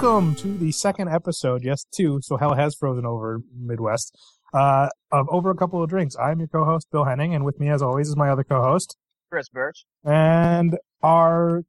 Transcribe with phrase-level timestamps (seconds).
[0.00, 4.16] welcome to the second episode, yes, two, so hell has frozen over Midwest,
[4.54, 6.14] uh, of Over a Couple of Drinks.
[6.16, 8.96] I'm your co-host, Bill Henning, and with me as always is my other co-host.
[9.28, 9.86] Chris Birch.
[10.04, 11.64] And our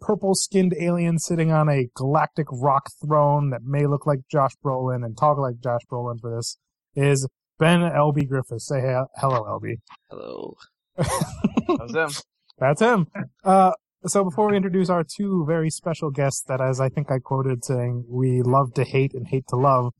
[0.00, 5.18] purple-skinned alien sitting on a galactic rock throne that may look like Josh Brolin and
[5.18, 6.56] talk like Josh Brolin for this
[6.94, 7.26] is
[7.58, 8.68] Ben LB Griffiths.
[8.68, 9.78] Say hey, hello, LB.
[10.10, 10.54] Hello.
[10.96, 12.10] That's him.
[12.58, 13.08] That's him.
[13.42, 13.72] Uh,
[14.06, 17.64] so before we introduce our two very special guests that, as I think I quoted
[17.64, 19.92] saying, we love to hate and hate to love,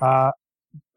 [0.00, 0.30] uh,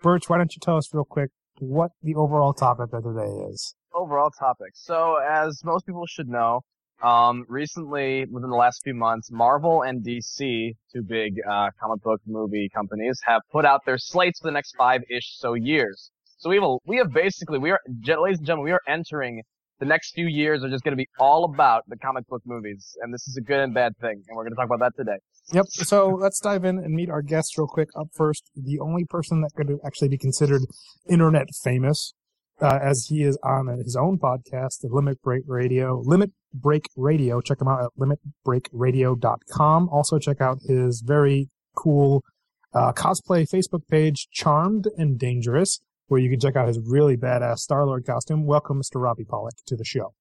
[0.02, 3.52] Birch, why don't you tell us real quick what the overall topic of the day
[3.52, 3.76] is?
[3.94, 4.72] Overall topic.
[4.74, 6.62] So, as most people should know,
[7.04, 12.22] um, recently, within the last few months, Marvel and DC, two big uh, comic book
[12.26, 16.12] movie companies, have put out their slates for the next five-ish so years.
[16.38, 19.42] So we have a, we have basically we are, ladies and gentlemen, we are entering
[19.80, 22.96] the next few years are just going to be all about the comic book movies,
[23.02, 24.96] and this is a good and bad thing, and we're going to talk about that
[24.96, 25.18] today.
[25.52, 25.66] Yep.
[25.68, 27.90] So let's dive in and meet our guests real quick.
[28.00, 30.62] Up first, the only person that could actually be considered
[31.10, 32.14] internet famous,
[32.62, 36.02] uh, as he is on his own podcast, the Limit Break Radio.
[36.06, 37.42] Limit Break Radio.
[37.42, 39.90] Check him out at limitbreakradio.com.
[39.90, 42.24] Also check out his very cool
[42.74, 45.80] uh, cosplay Facebook page, Charmed and Dangerous
[46.14, 48.46] where you can check out his really badass Star Lord costume.
[48.46, 49.02] Welcome, Mr.
[49.02, 50.14] Robbie Pollock, to the show.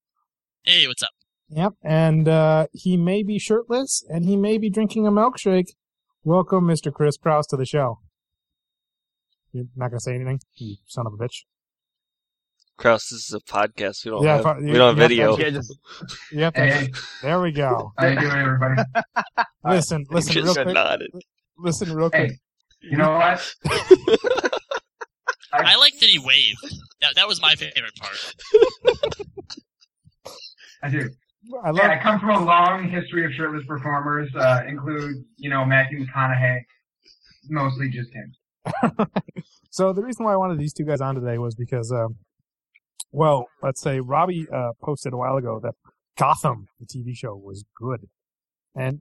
[0.63, 1.11] Hey, what's up?
[1.51, 5.67] Yep, and uh, he may be shirtless and he may be drinking a milkshake.
[6.25, 6.91] Welcome, Mr.
[6.91, 7.99] Chris Kraus, to the show.
[9.53, 11.45] You're not gonna say anything, you son of a bitch.
[12.79, 14.07] Kraus, this is a podcast.
[14.07, 15.37] We don't yeah, have, we don't have video.
[15.37, 15.79] Yeah, just,
[16.33, 16.89] yep, hey.
[17.21, 17.93] there we go.
[17.99, 18.83] How you doing, everybody?
[19.63, 20.69] listen, listen, real quick.
[20.69, 21.11] Nodded.
[21.59, 22.31] Listen, real quick.
[22.31, 22.39] Hey,
[22.81, 23.55] you know what?
[25.53, 26.81] I like that he waved.
[27.01, 28.35] That, that was my favorite part.
[30.83, 31.09] I do.
[31.65, 34.31] I love- yeah, I come from a long history of shirtless performers.
[34.35, 36.61] Uh, include, you know, Matthew McConaughey.
[37.49, 38.33] Mostly just him.
[39.71, 42.17] so the reason why I wanted these two guys on today was because, um,
[43.11, 45.75] well, let's say Robbie uh, posted a while ago that
[46.17, 48.07] Gotham, the TV show, was good,
[48.77, 49.01] and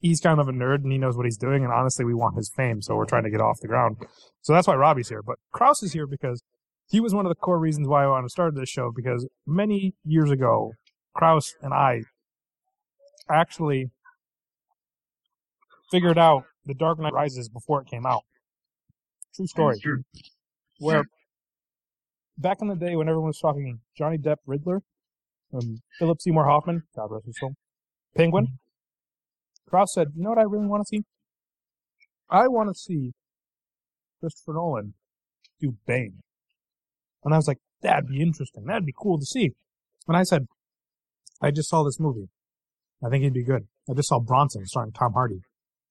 [0.00, 1.64] he's kind of a nerd and he knows what he's doing.
[1.64, 3.96] And honestly, we want his fame, so we're trying to get off the ground.
[4.42, 5.22] So that's why Robbie's here.
[5.22, 6.42] But Kraus is here because
[6.88, 8.92] he was one of the core reasons why I wanted to start this show.
[8.94, 10.72] Because many years ago,
[11.14, 12.02] Kraus and I
[13.30, 13.90] actually
[15.90, 18.22] figured out The Dark Knight Rises before it came out.
[19.34, 19.76] True story.
[20.78, 21.04] Where
[22.38, 24.82] back in the day when everyone was talking Johnny Depp Riddler,
[25.54, 27.54] um, Philip Seymour Hoffman, God rest his soul,
[28.16, 28.58] Penguin,
[29.68, 31.04] Kraus said, you know what I really want to see?
[32.30, 33.12] I want to see
[34.20, 34.94] Christopher Nolan
[35.60, 36.22] do Bane.
[37.24, 38.64] And I was like, that'd be interesting.
[38.64, 39.50] That'd be cool to see.
[40.06, 40.46] And I said,
[41.42, 42.28] I just saw this movie.
[43.04, 43.66] I think he'd be good.
[43.90, 45.40] I just saw Bronson starring Tom Hardy.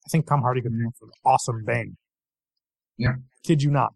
[0.06, 0.88] I think Tom Hardy could mm-hmm.
[0.88, 1.98] be an awesome Bane.
[2.98, 3.16] Yeah.
[3.44, 3.94] Kid you not.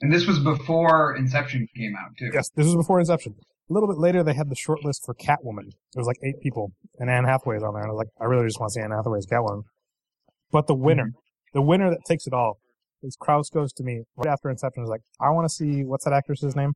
[0.00, 2.30] And this was before Inception came out, too.
[2.32, 3.34] Yes, this was before Inception.
[3.70, 5.70] A little bit later, they had the short list for Catwoman.
[5.92, 7.82] There was like eight people, and Anne Hathaway is on there.
[7.82, 9.62] And I was like, I really just want to see Anne Hathaway's as Catwoman.
[10.50, 11.58] But the winner, mm-hmm.
[11.58, 12.58] the winner that takes it all,
[13.02, 14.82] is Kraus goes to me right after Inception.
[14.82, 16.72] Is like, I want to see what's that actress's name?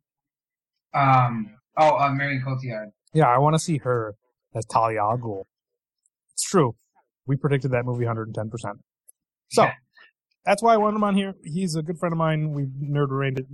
[0.95, 1.57] Um.
[1.79, 2.93] Oh, uh, Marion Cotillard.
[3.13, 4.15] Yeah, I want to see her
[4.55, 5.45] as Talia al Ghul.
[6.33, 6.75] It's true.
[7.27, 8.49] We predicted that movie 110.
[8.49, 8.79] percent
[9.51, 9.65] So.
[9.65, 9.73] Yeah.
[10.47, 11.35] That's why I wanted him on here.
[11.43, 12.53] He's a good friend of mine.
[12.53, 13.09] We've nerd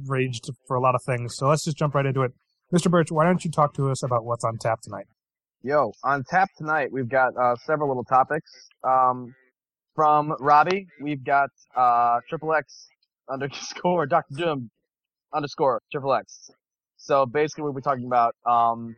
[0.06, 1.34] raged for a lot of things.
[1.37, 2.32] So let's just jump right into it.
[2.72, 2.90] Mr.
[2.90, 5.04] Birch, why don't you talk to us about what's on tap tonight?
[5.62, 8.50] Yo, on tap tonight, we've got uh, several little topics.
[8.82, 9.34] Um,
[9.94, 12.88] from Robbie, we've got uh, Triple X
[13.30, 14.70] underscore Doctor Doom
[15.34, 16.50] underscore Triple X.
[16.96, 18.96] So basically, we'll be talking about um,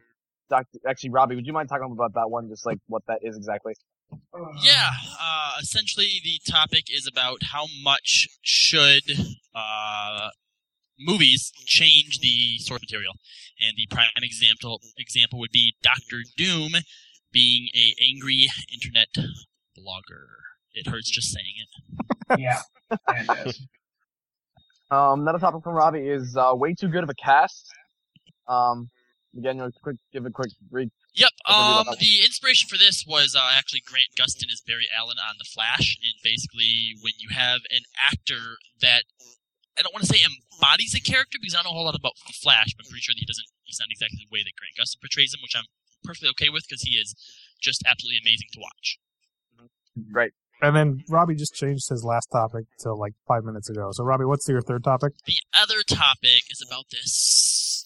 [0.48, 0.78] Doctor.
[0.88, 2.48] Actually, Robbie, would you mind talking about that one?
[2.48, 3.74] Just like what that is exactly.
[4.62, 9.10] Yeah, uh, essentially the topic is about how much should
[9.52, 10.28] uh,
[10.98, 13.14] movies change the source material.
[13.60, 16.72] And the prime example example would be Doctor Doom
[17.32, 19.08] being a angry internet
[19.76, 20.26] blogger.
[20.72, 22.38] It hurts just saying it.
[22.38, 22.62] yeah.
[24.90, 27.72] um, another topic from Robbie is uh, way too good of a cast.
[28.48, 28.90] Um,
[29.36, 30.90] again, you quick give a quick read.
[31.14, 31.30] Yep.
[31.46, 35.44] Um, the inspiration for this was uh, actually Grant Gustin as Barry Allen on The
[35.44, 39.04] Flash, and basically when you have an actor that
[39.78, 41.98] I don't want to say embodies a character because I don't know a whole lot
[41.98, 43.48] about the Flash, but I'm pretty sure that he doesn't.
[43.64, 45.66] He's not exactly the way that Grant Gustin portrays him, which I'm
[46.04, 47.14] perfectly okay with because he is
[47.60, 48.98] just absolutely amazing to watch.
[50.12, 50.32] Right.
[50.62, 53.90] And then Robbie just changed his last topic to like five minutes ago.
[53.92, 55.12] So Robbie, what's your third topic?
[55.26, 57.84] The other topic is about this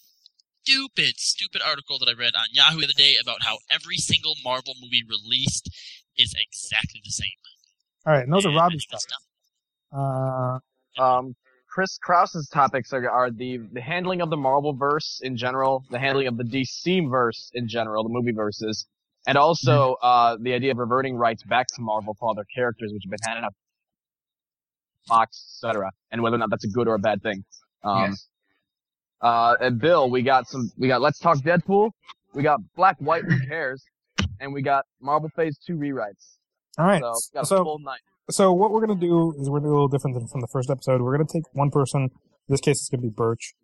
[0.69, 4.35] stupid, stupid article that I read on Yahoo the other day about how every single
[4.45, 5.71] Marvel movie released
[6.17, 7.27] is exactly the same.
[8.07, 9.03] All right, and those are Robbie's stuff.
[9.93, 10.59] Uh,
[11.03, 11.35] um,
[11.69, 15.99] Chris Krause's topics are, are the the handling of the Marvel verse in general, the
[15.99, 18.87] handling of the DC verse in general, the movie verses,
[19.27, 20.07] and also mm-hmm.
[20.07, 23.11] uh, the idea of reverting rights back to Marvel for all their characters, which have
[23.11, 23.55] been handed up,
[25.07, 27.45] Fox, etc., and whether or not that's a good or a bad thing.
[27.85, 28.27] Um, yes.
[29.21, 31.91] Uh, and Bill, we got some, we got Let's Talk Deadpool,
[32.35, 33.85] we got Black White Who Cares,
[34.41, 36.37] and we got Marvel Phase Two rewrites.
[36.79, 38.01] All right, so, got a so, full night.
[38.31, 40.49] So what we're gonna do is we're gonna do a little different than from the
[40.49, 41.01] first episode.
[41.01, 42.03] We're gonna take one person.
[42.03, 42.11] In
[42.49, 43.55] this case, it's gonna be Birch.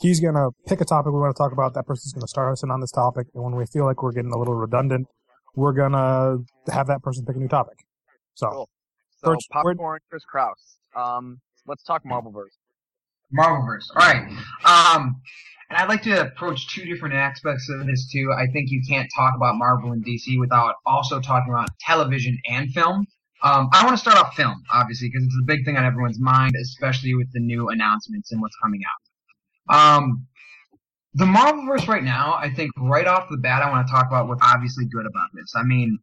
[0.00, 1.74] He's gonna pick a topic we want to talk about.
[1.74, 4.12] That person's gonna start us in on this topic, and when we feel like we're
[4.12, 5.08] getting a little redundant,
[5.54, 6.38] we're gonna
[6.72, 7.76] have that person pick a new topic.
[8.34, 8.68] So, cool.
[9.18, 10.78] so Birch, popcorn, Chris Krause.
[10.96, 12.56] Um, let's talk Marvelverse.
[13.36, 13.84] Marvelverse.
[13.94, 14.26] All right.
[14.64, 15.20] Um,
[15.68, 18.32] and I'd like to approach two different aspects of this too.
[18.32, 22.70] I think you can't talk about Marvel and DC without also talking about television and
[22.70, 23.06] film.
[23.44, 26.18] Um, I want to start off film, obviously, because it's a big thing on everyone's
[26.18, 28.80] mind, especially with the new announcements and what's coming
[29.70, 29.98] out.
[30.00, 30.26] Um,
[31.12, 34.28] the Marvelverse right now, I think right off the bat, I want to talk about
[34.28, 35.52] what's obviously good about this.
[35.54, 35.98] I mean,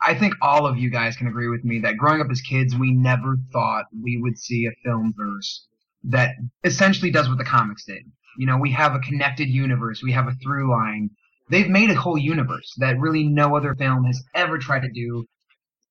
[0.00, 2.74] I think all of you guys can agree with me that growing up as kids,
[2.74, 5.66] we never thought we would see a film verse
[6.04, 8.02] that essentially does what the comics did.
[8.38, 11.10] You know, we have a connected universe, we have a through line.
[11.50, 15.26] They've made a whole universe that really no other film has ever tried to do,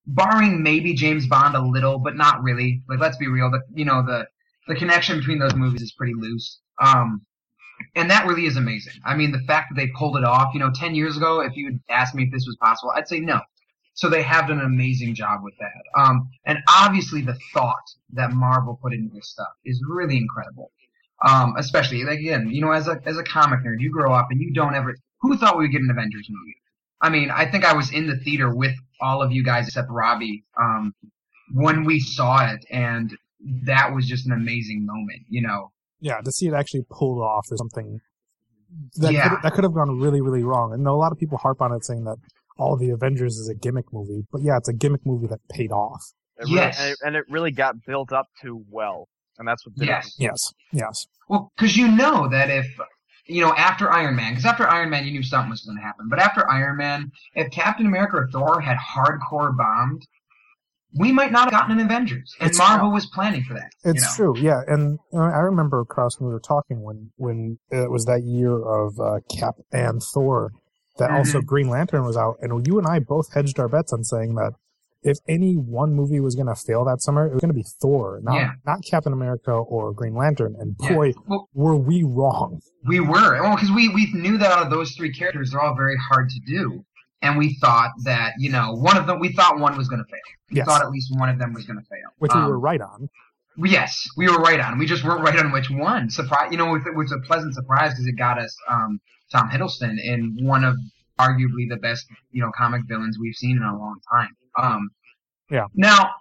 [0.07, 2.81] barring maybe James Bond a little, but not really.
[2.89, 3.51] Like, let's be real.
[3.51, 4.27] The you know the
[4.67, 6.59] the connection between those movies is pretty loose.
[6.81, 7.21] Um,
[7.95, 8.93] and that really is amazing.
[9.05, 10.53] I mean, the fact that they pulled it off.
[10.53, 13.07] You know, ten years ago, if you had asked me if this was possible, I'd
[13.07, 13.41] say no.
[13.93, 15.99] So they have done an amazing job with that.
[15.99, 17.81] Um, and obviously the thought
[18.13, 20.71] that Marvel put into this stuff is really incredible.
[21.27, 24.27] Um, especially like again, you know, as a as a comic nerd, you grow up
[24.29, 24.95] and you don't ever.
[25.21, 26.57] Who thought we would get an Avengers movie?
[27.01, 29.89] I mean, I think I was in the theater with all of you guys except
[29.89, 30.93] Robbie um,
[31.53, 33.15] when we saw it, and
[33.65, 35.21] that was just an amazing moment.
[35.29, 35.71] You know.
[35.99, 37.99] Yeah, to see it actually pulled off or something
[38.95, 39.29] that yeah.
[39.29, 40.73] could, that could have gone really, really wrong.
[40.73, 42.17] And a lot of people harp on it, saying that
[42.57, 45.71] all the Avengers is a gimmick movie, but yeah, it's a gimmick movie that paid
[45.71, 46.01] off.
[46.39, 49.07] It yes, really, and, it, really got built up to well,
[49.37, 49.73] and that's what.
[49.77, 50.23] yes, it.
[50.23, 51.07] yes, yes.
[51.29, 52.67] Well, because you know that if
[53.27, 55.83] you know after Iron Man, because after Iron Man you knew something was going to
[55.83, 60.05] happen, but after Iron Man, if Captain America or Thor had hardcore bombed,
[60.93, 62.93] we might not have gotten an Avengers, and it's Marvel true.
[62.93, 63.71] was planning for that.
[63.83, 64.33] It's you know?
[64.33, 64.61] true, yeah.
[64.67, 68.99] And I remember across when we were talking when when it was that year of
[68.99, 70.51] uh, Cap and Thor
[70.97, 71.17] that mm-hmm.
[71.17, 74.35] also Green Lantern was out, and you and I both hedged our bets on saying
[74.35, 74.53] that
[75.07, 77.65] if any one movie was going to fail that summer, it was going to be
[77.81, 78.51] Thor, not yeah.
[78.65, 80.55] not Captain America or Green Lantern.
[80.59, 81.13] And boy, yeah.
[81.27, 82.59] well, were we wrong.
[82.85, 85.75] We were, well, because we we knew that out of those three characters, they're all
[85.75, 86.83] very hard to do,
[87.21, 90.11] and we thought that you know one of them, we thought one was going to
[90.11, 90.19] fail.
[90.51, 90.67] We yes.
[90.67, 92.81] thought at least one of them was going to fail, which um, we were right
[92.81, 93.09] on.
[93.63, 94.77] Yes, we were right on.
[94.77, 96.11] We just weren't right on which one.
[96.11, 98.99] Surprise, you know, it was a pleasant surprise because it got us um,
[99.31, 100.75] Tom Hiddleston in one of
[101.19, 104.29] arguably the best, you know, comic villains we've seen in a long time.
[104.57, 104.89] Um,
[105.49, 105.65] yeah.
[105.73, 106.11] Now,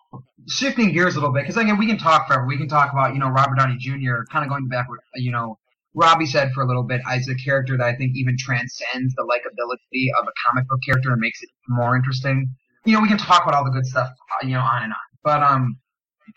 [0.48, 2.46] shifting gears a little bit, because again, we can talk forever.
[2.46, 4.24] We can talk about, you know, Robert Downey Jr.
[4.30, 5.58] kind of going back, you know,
[5.94, 9.22] Robbie said for a little bit, as a character that I think even transcends the
[9.22, 12.54] likability of a comic book character and makes it more interesting.
[12.84, 14.10] You know, we can talk about all the good stuff,
[14.42, 14.98] you know, on and on.
[15.24, 15.78] But um,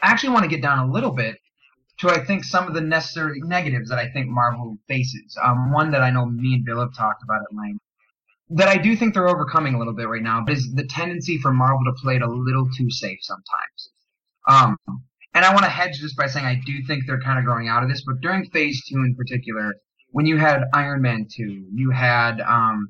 [0.02, 1.36] I actually want to get down a little bit
[2.00, 5.38] to I think some of the necessary negatives that I think Marvel faces.
[5.44, 7.84] Um, one that I know me and Bill have talked about at length
[8.52, 11.38] that I do think they're overcoming a little bit right now but is the tendency
[11.38, 13.90] for Marvel to play it a little too safe sometimes.
[14.48, 14.78] Um,
[15.34, 17.68] and I want to hedge this by saying I do think they're kind of growing
[17.68, 19.76] out of this, but during Phase Two in particular,
[20.12, 22.90] when you had Iron Man Two, you had um,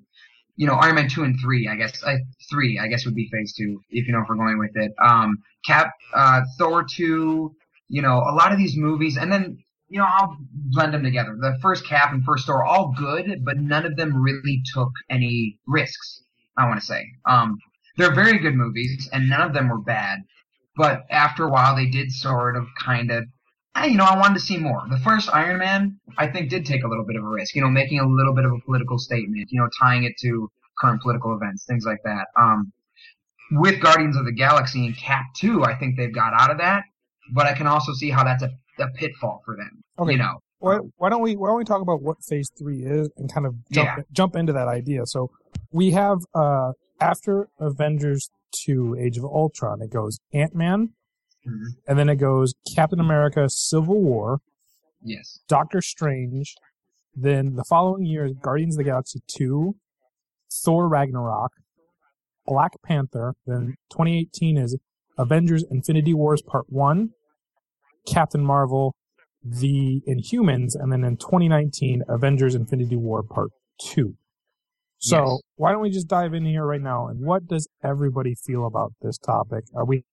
[0.55, 2.15] you know Iron Man Two and Three, I guess uh,
[2.49, 4.93] three, I guess would be Phase Two if you know if we're going with it.
[5.03, 7.55] Um, Cap, uh, Thor Two,
[7.89, 9.57] you know a lot of these movies, and then
[9.89, 11.36] you know, I'll blend them together.
[11.39, 15.58] The first cap and first Thor, all good, but none of them really took any
[15.67, 16.24] risks.
[16.58, 17.58] I want to say, um,
[17.98, 20.19] they're very good movies, and none of them were bad.
[20.75, 23.25] But after a while, they did sort of kind of,
[23.84, 24.84] you know, I wanted to see more.
[24.89, 27.55] The first Iron Man, I think, did take a little bit of a risk.
[27.55, 29.50] You know, making a little bit of a political statement.
[29.51, 32.27] You know, tying it to current political events, things like that.
[32.39, 32.72] Um,
[33.51, 36.84] with Guardians of the Galaxy and Cap 2, I think they've got out of that.
[37.34, 39.81] But I can also see how that's a a pitfall for them.
[39.98, 40.13] Okay.
[40.13, 40.39] You know.
[40.59, 43.45] Why, why don't we why don't we talk about what phase three is and kind
[43.45, 44.03] of jump yeah.
[44.12, 45.05] jump into that idea?
[45.05, 45.31] So
[45.71, 50.89] we have uh after Avengers two Age of Ultron, it goes Ant Man,
[51.48, 51.67] mm-hmm.
[51.88, 54.39] and then it goes Captain America Civil War.
[55.01, 55.39] Yes.
[55.48, 56.55] Doctor Strange.
[57.15, 59.75] Then the following year is Guardians of the Galaxy two,
[60.63, 61.51] Thor Ragnarok,
[62.45, 63.33] Black Panther.
[63.45, 64.77] Then 2018 is
[65.17, 67.09] Avengers Infinity Wars Part 1,
[68.07, 68.95] Captain Marvel,
[69.43, 73.51] The Inhumans, and then in 2019, Avengers Infinity War Part
[73.81, 74.15] 2.
[74.99, 75.39] So Yes.
[75.55, 77.07] why don't we just dive in here right now?
[77.07, 79.63] And what does everybody feel about this topic?
[79.73, 80.03] Are we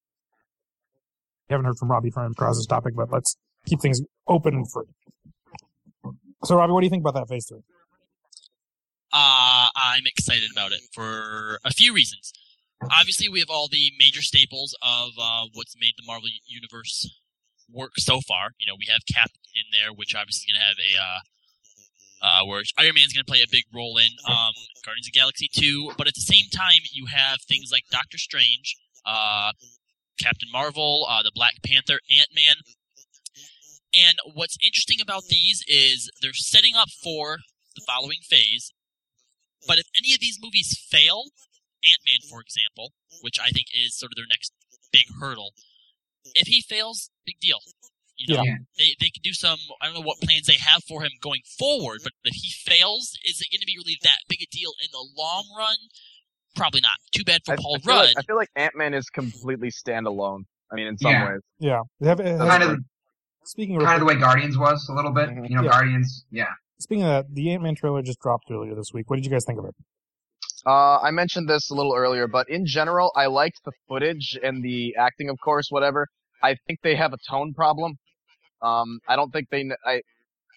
[1.49, 4.87] haven't heard from Robbie from across this topic, but let's keep things open and free.
[6.45, 7.61] So Robbie, what do you think about that phase three?
[9.13, 12.33] Uh, I'm excited about it for a few reasons.
[12.91, 17.09] Obviously, we have all the major staples of uh, what's made the Marvel Universe
[17.71, 18.51] work so far.
[18.59, 21.21] You know, we have Cap in there, which obviously is going to have a uh,
[22.23, 24.53] uh, where Iron Man's going to play a big role in um,
[24.85, 25.93] Guardians of Galaxy 2.
[25.99, 29.53] But at the same time, you have things like Doctor Strange, uh,
[30.21, 32.57] Captain Marvel, uh, the Black Panther, Ant Man.
[33.95, 37.39] And what's interesting about these is they're setting up for
[37.75, 38.73] the following phase.
[39.67, 41.25] But if any of these movies fail,
[41.85, 44.53] Ant Man, for example, which I think is sort of their next
[44.93, 45.53] big hurdle,
[46.35, 47.59] if he fails, big deal.
[48.19, 48.57] You know, Yeah.
[48.79, 49.59] they they can do some.
[49.83, 53.13] I don't know what plans they have for him going forward, but if he fails,
[53.25, 55.77] is it going to be really that big a deal in the long run?
[56.55, 56.93] Probably not.
[57.15, 58.05] Too bad for I, Paul I Rudd.
[58.07, 60.45] like, I feel like Ant Man is completely standalone.
[60.73, 61.29] I mean, in some Yeah.
[61.33, 61.41] ways.
[61.59, 62.79] Yeah, they have, it has- Kind of,
[63.45, 65.29] speaking kind of the way Guardians was a little bit.
[65.29, 65.49] Mhm.
[65.51, 65.71] You know, Yeah.
[65.71, 66.25] Guardians.
[66.31, 66.49] Yeah.
[66.79, 69.09] speaking of that, the Ant Man trailer just dropped earlier this week.
[69.11, 69.75] What did you guys think of it?
[70.67, 74.65] Uh, I mentioned this a little earlier, but in general, I liked the footage and
[74.65, 76.09] the acting, of course, whatever.
[76.43, 77.95] I think they have a tone problem.
[78.63, 79.71] Um, I don't think they.
[79.85, 80.03] I,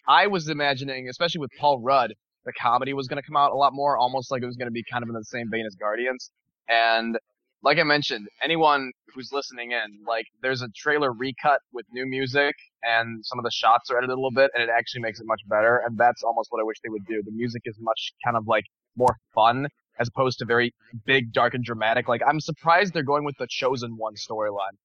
[0.07, 2.13] I was imagining, especially with Paul Rudd,
[2.45, 4.67] the comedy was going to come out a lot more, almost like it was going
[4.67, 6.31] to be kind of in the same vein as Guardians.
[6.67, 7.19] And
[7.61, 12.55] like I mentioned, anyone who's listening in, like, there's a trailer recut with new music,
[12.81, 15.27] and some of the shots are edited a little bit, and it actually makes it
[15.27, 15.83] much better.
[15.85, 17.21] And that's almost what I wish they would do.
[17.23, 18.63] The music is much kind of like
[18.95, 19.67] more fun
[19.99, 20.73] as opposed to very
[21.05, 22.07] big, dark, and dramatic.
[22.07, 24.77] Like, I'm surprised they're going with the Chosen One storyline.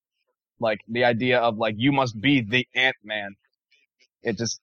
[0.61, 3.35] Like, the idea of, like, you must be the Ant-Man.
[4.23, 4.61] It just,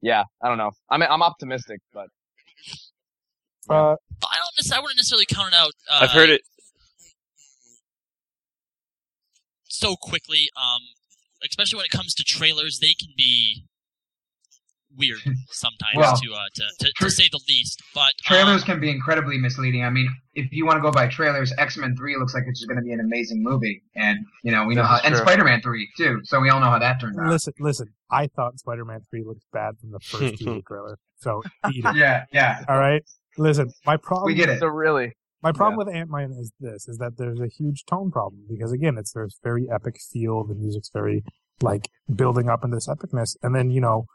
[0.00, 0.72] yeah, I don't know.
[0.90, 2.08] I'm, I'm optimistic, but
[3.68, 4.54] Uh, I don't.
[4.56, 5.72] Necessarily, I wouldn't necessarily count it out.
[5.90, 6.42] Uh, I've heard it.
[9.74, 10.48] so quickly.
[10.56, 10.82] Um,
[11.48, 13.64] especially when it comes to trailers, they can be
[14.96, 15.18] weird
[15.50, 17.82] sometimes Well, to, uh, to, to tra- to say the least.
[17.94, 19.84] But Trailers um, can be incredibly misleading.
[19.84, 22.60] I mean, if you want to go by trailers, X Men Three looks like it's
[22.60, 25.02] just going to be an amazing movie, and you know we know This how, is
[25.04, 25.16] and.
[25.16, 26.20] Spider Man Three too.
[26.24, 27.28] So we all know how that turned out.
[27.28, 27.88] listen, listen.
[28.10, 30.98] I thought Spider-Man three looked bad from the first TV trailer.
[31.16, 31.96] So eat it.
[31.96, 33.02] Yeah, yeah, All right.
[33.38, 34.26] Listen, my problem.
[34.26, 34.60] we get it.
[34.60, 38.10] so really, My problem with Ant Man is this: is that there's a huge tone
[38.12, 40.44] problem because again, it's there's very epic feel.
[40.44, 41.24] The music's very
[41.60, 44.06] like building up into this epicness, and then you know,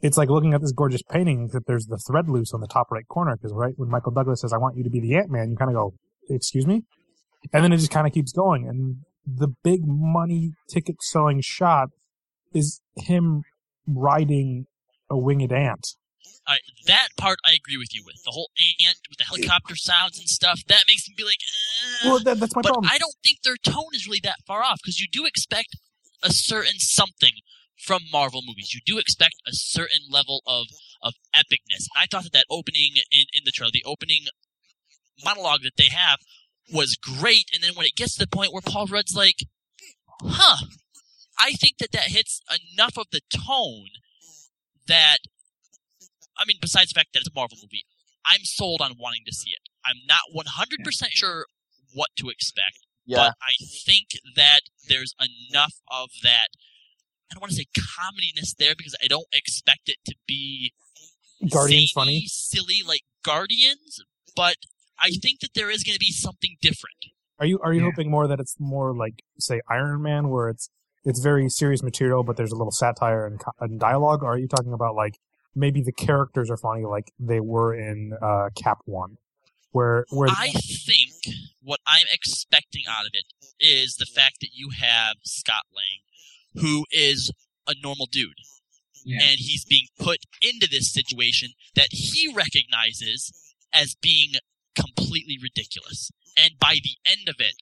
[0.00, 2.90] it's like looking at this gorgeous painting that there's the thread loose on the top
[2.90, 5.30] right corner because right when Michael Douglas says, "I want you to be the Ant
[5.30, 5.94] Man," you kind of go,
[6.28, 6.82] "Excuse me,"
[7.52, 8.96] and then it just kind of keeps going, and
[9.26, 11.88] the big money ticket selling shot
[12.52, 13.42] is him
[13.86, 14.66] riding
[15.10, 15.96] a winged ant.
[16.46, 18.22] I, that part I agree with you with.
[18.24, 18.50] The whole
[18.86, 21.38] ant with the helicopter sounds and stuff that makes me be like.
[21.40, 22.90] "Eh." Well, that, that's my but problem.
[22.92, 25.76] I don't think their tone is really that far off because you do expect
[26.22, 27.32] a certain something
[27.84, 28.72] from Marvel movies.
[28.74, 30.66] You do expect a certain level of
[31.02, 31.86] of epicness.
[31.92, 34.24] And I thought that that opening in, in the trailer, the opening
[35.24, 36.18] monologue that they have,
[36.72, 37.50] was great.
[37.52, 39.40] And then when it gets to the point where Paul Rudd's like,
[40.22, 40.66] "Huh,"
[41.38, 42.40] I think that that hits
[42.72, 43.88] enough of the tone
[44.86, 45.18] that,
[46.38, 47.84] I mean, besides the fact that it's a Marvel movie,
[48.24, 49.68] I'm sold on wanting to see it.
[49.84, 51.46] I'm not 100% sure
[51.92, 52.86] what to expect.
[53.04, 53.16] yeah.
[53.18, 53.52] But I
[53.84, 56.48] think that there's enough of that.
[57.34, 60.72] I don't want to say comediness there because I don't expect it to be
[61.50, 62.24] Guardians zany, funny.
[62.28, 64.00] silly like Guardians.
[64.36, 64.56] But
[65.00, 66.96] I think that there is going to be something different.
[67.40, 67.90] Are you are you Yeah.
[67.90, 70.68] hoping more that it's more like say Iron Man, where it's
[71.04, 74.22] it's very serious material, but there's a little satire and, and dialogue?
[74.22, 75.18] Or are you talking about like
[75.56, 79.18] maybe the characters are funny, like they were in uh, Cap One,
[79.72, 81.12] where where I think
[81.60, 83.24] what I'm expecting out of it
[83.58, 86.00] is the fact that you have Scott Lang,
[86.54, 87.30] who is
[87.66, 88.32] a normal dude.
[89.04, 89.18] Yeah.
[89.20, 93.32] And he's being put into this situation that he recognizes
[93.72, 94.32] as being
[94.74, 96.10] completely ridiculous.
[96.36, 97.54] And by the end of it,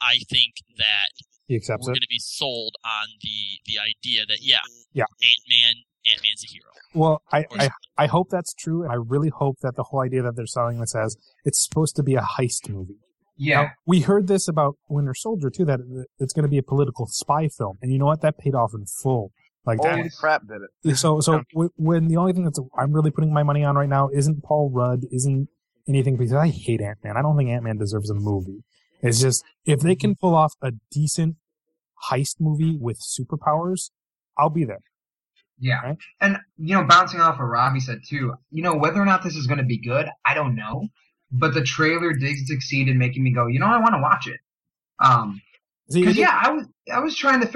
[0.00, 1.10] I think that
[1.46, 4.58] he accepts we're going to be sold on the the idea that yeah,
[4.92, 5.04] Yeah.
[5.22, 5.74] Ant Man,
[6.10, 6.70] Ant Man's a hero.
[6.94, 10.22] Well, I, I I hope that's true, and I really hope that the whole idea
[10.22, 12.98] that they're selling this as it's supposed to be a heist movie.
[13.36, 13.62] Yeah.
[13.62, 15.80] Now, we heard this about Winter Soldier too, that
[16.18, 18.20] it's going to be a political spy film, and you know what?
[18.22, 19.32] That paid off in full.
[19.66, 20.96] Like that, Holy crap, did it.
[20.96, 21.42] So, so
[21.76, 24.70] when the only thing that's I'm really putting my money on right now isn't Paul
[24.70, 25.48] Rudd, isn't
[25.88, 27.16] anything because I hate Ant Man.
[27.16, 28.62] I don't think Ant Man deserves a movie.
[29.00, 31.36] It's just if they can pull off a decent
[32.10, 33.90] heist movie with superpowers,
[34.38, 34.82] I'll be there.
[35.58, 35.80] Yeah.
[35.80, 35.98] Right.
[36.20, 39.36] And, you know, bouncing off what Robbie said too, you know, whether or not this
[39.36, 40.88] is going to be good, I don't know.
[41.36, 44.26] But the trailer did succeed in making me go, you know, I want to watch
[44.28, 44.38] it.
[45.00, 45.40] Um,
[45.92, 47.46] cause yeah, I was, I was trying to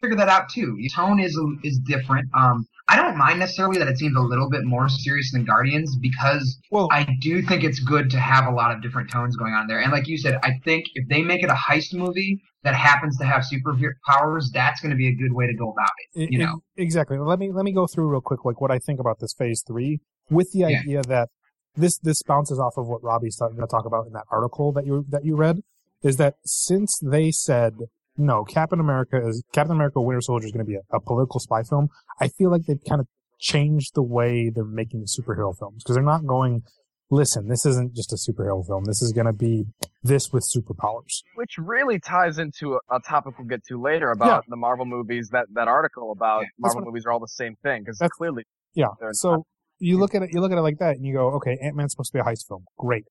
[0.00, 0.74] figure that out too.
[0.78, 2.28] Your tone is, is different.
[2.36, 5.96] Um, I don't mind necessarily that it seems a little bit more serious than Guardians
[5.96, 9.54] because well, I do think it's good to have a lot of different tones going
[9.54, 9.80] on there.
[9.80, 13.16] And like you said, I think if they make it a heist movie that happens
[13.18, 16.30] to have superpowers, that's going to be a good way to go about it.
[16.30, 17.16] You I- know, exactly.
[17.16, 19.62] Let me let me go through real quick, like what I think about this phase
[19.66, 20.80] three, with the Yeah.
[20.80, 21.30] idea that
[21.76, 24.86] this this bounces off of what Robbie's going to talk about in that article that
[24.86, 25.62] you that you read,
[26.02, 27.74] is that since they said
[28.16, 31.40] no, Captain America is Captain America: Winter Soldier is going to be a, a political
[31.40, 31.88] spy film,
[32.20, 35.96] I feel like they've kind of changed the way they're making the superhero films because
[35.96, 36.62] they're not going.
[37.10, 38.84] Listen, this isn't just a superhero film.
[38.86, 39.66] This is going to be
[40.02, 41.22] this with superpowers.
[41.34, 45.28] Which really ties into a, a topic we'll get to later about the Marvel movies.
[45.30, 48.86] That that article about Yeah, Marvel movies are all the same thing because clearly Yeah.
[49.12, 49.44] So
[49.78, 51.76] you look at it, you look at it like that, and you go, okay, Ant
[51.76, 52.64] Man's supposed to be a heist film.
[52.78, 53.04] Great.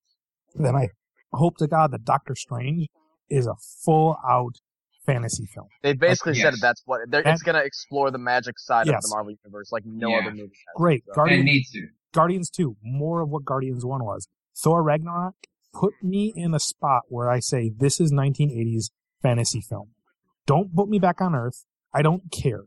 [0.56, 0.90] Then I
[1.34, 2.88] hope to God that Doctor Strange
[3.30, 4.56] is a full out
[5.06, 5.68] fantasy film.
[5.82, 6.62] they basically said yes.
[6.62, 8.98] That's what they're, it's going to explore the magic side Yes.
[8.98, 10.20] of the Marvel universe like no Yeah.
[10.20, 10.44] other movie.
[10.44, 10.74] Has.
[10.78, 11.04] Great.
[11.08, 11.88] So- Guardians, needs to.
[12.14, 14.28] Guardians 2, more of what Guardians 1 was.
[14.64, 15.34] Thor Ragnarok,
[15.74, 18.92] put me in a spot where I say this is 1980s
[19.22, 19.90] fantasy film.
[20.46, 21.66] Don't put me back on Earth.
[21.94, 22.62] I don't care.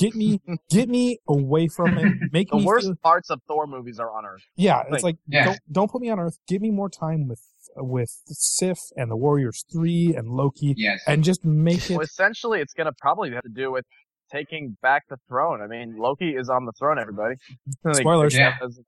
[0.00, 0.40] Get me,
[0.70, 2.12] get me away from it.
[2.32, 4.42] Make The me worst feel, parts of Thor movies are on Earth.
[4.56, 5.44] Yeah, it's Like- like Yeah.
[5.44, 6.38] don't don't put me on Earth.
[6.48, 7.42] Give me more time with
[7.76, 11.00] with Sif and the Warriors Three and Loki, Yes.
[11.06, 12.04] and just make Well, it.
[12.04, 13.84] essentially, it's going to probably have to do with
[14.32, 15.60] taking back the throne.
[15.62, 17.36] I mean, Loki is on the throne, everybody.
[17.84, 18.34] Like, Spoilers.
[18.36, 18.56] Yeah.
[18.64, 18.80] as-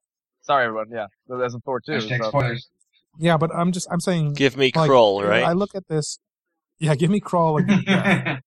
[0.43, 0.87] sorry, everyone.
[0.91, 1.07] Yeah,
[1.45, 2.01] as a Thor too.
[2.01, 2.69] So- spoilers.
[3.19, 4.33] Yeah, but I'm just I'm saying.
[4.33, 5.45] Give me like, Kroll, right?
[5.45, 6.19] I look at this.
[6.79, 7.55] Yeah, give me crawl.
[7.55, 8.39] Like, yeah.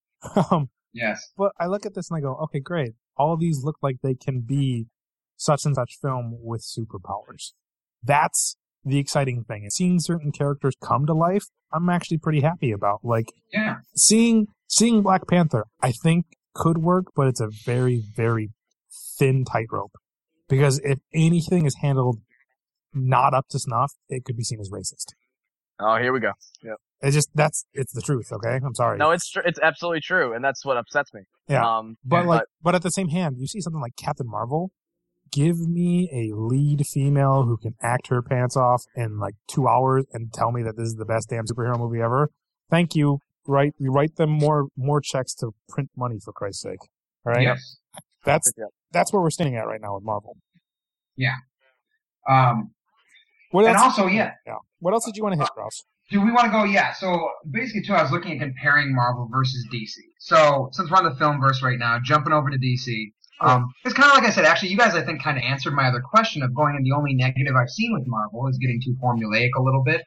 [0.51, 1.31] um, yes.
[1.37, 2.93] but I look at this and I go, okay, great.
[3.17, 4.87] All these look like they can be
[5.37, 7.51] such and such film with superpowers.
[8.03, 9.63] That's the exciting thing.
[9.63, 12.99] And seeing certain characters come to life, I'm actually pretty happy about.
[13.03, 13.77] Like Yeah.
[13.95, 18.51] seeing seeing Black Panther, I think could work, but it's a very very
[19.17, 19.93] thin tightrope
[20.47, 22.19] because if anything is handled
[22.93, 25.13] not up to snuff, it could be seen as racist.
[25.79, 26.31] Oh, here we go.
[26.63, 26.77] Yep.
[27.01, 28.31] It's just that's it's the truth.
[28.31, 28.97] Okay, I'm sorry.
[28.97, 31.21] No, it's tr- it's absolutely true, and that's what upsets me.
[31.47, 31.63] Yeah.
[31.63, 34.71] Um, but yeah, like, but at the same hand, you see something like Captain Marvel.
[35.31, 40.05] Give me a lead female who can act her pants off in like two hours
[40.13, 42.29] and tell me that this is the best damn superhero movie ever.
[42.69, 43.19] Thank you.
[43.45, 46.79] Write you write them more more checks to print money for Christ's sake.
[47.25, 47.43] All right.
[47.43, 47.77] Yes.
[48.23, 48.51] That's
[48.91, 50.37] that's where we're standing at right now with Marvel.
[51.17, 51.35] Yeah.
[52.27, 52.71] Um,
[53.55, 54.33] What and also, yeah.
[54.45, 54.55] yeah.
[54.79, 55.85] What else did you want to hit, Ross?
[56.11, 56.65] Do we want to go?
[56.65, 56.91] Yeah.
[56.91, 59.93] So basically, too, I was looking at comparing Marvel versus DC.
[60.19, 63.13] So since we're on the film verse right now, jumping over to DC.
[63.39, 64.43] Um, it's kind of like I said.
[64.43, 66.75] Actually, you guys, I think, kind of answered my other question of going.
[66.75, 70.01] And the only negative I've seen with Marvel is getting too formulaic a little bit.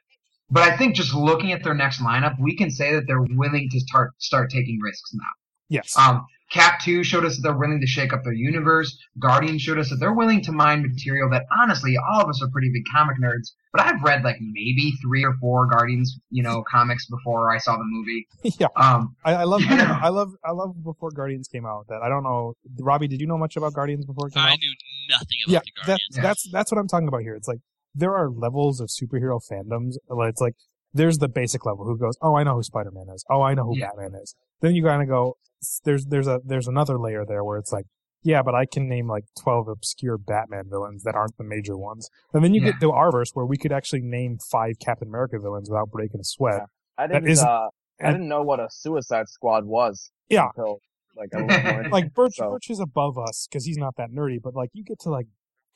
[0.51, 3.67] But I think just looking at their next lineup, we can say that they're willing
[3.71, 5.31] to start start taking risks now.
[5.69, 5.97] Yes.
[5.97, 8.97] Um, Cap 2 showed us that they're willing to shake up their universe.
[9.19, 12.49] Guardian showed us that they're willing to mine material that honestly, all of us are
[12.49, 16.63] pretty big comic nerds, but I've read like maybe three or four Guardians, you know,
[16.69, 18.27] comics before I saw the movie.
[18.59, 18.67] yeah.
[18.75, 19.99] Um, I, I love Yeah.
[20.03, 23.27] I love I love before Guardians came out that I don't know Robbie, did you
[23.27, 24.59] know much about Guardians before it came I out?
[24.59, 24.73] knew
[25.09, 26.15] nothing about yeah, the that's Guardians.
[26.15, 26.21] Yeah.
[26.23, 27.35] that's that's what I'm talking about here.
[27.35, 27.59] It's like
[27.93, 29.95] there are levels of superhero fandoms.
[30.27, 30.55] It's like
[30.93, 33.23] there's the basic level who goes, "Oh, I know who Spider Man is.
[33.29, 33.87] Oh, I know who Yeah.
[33.89, 35.48] Batman is." Then you kind of go, s-
[35.83, 37.85] "There's there's a there's another layer there where it's like,
[38.23, 42.09] yeah, but I can name like 12 obscure Batman villains that aren't the major ones."
[42.33, 42.71] And then you Yeah.
[42.71, 46.19] get to our verse where we could actually name five Captain America villains without breaking
[46.19, 46.63] a sweat.
[46.97, 47.37] I didn't.
[47.39, 47.69] Uh, I
[48.07, 50.11] and- didn't know what a Suicide Squad was.
[50.29, 50.47] Yeah.
[50.55, 50.79] Until
[51.15, 51.89] like a little more.
[51.89, 54.83] Like Birch, So- Birch is above us because he's not that nerdy, but like you
[54.83, 55.27] get to like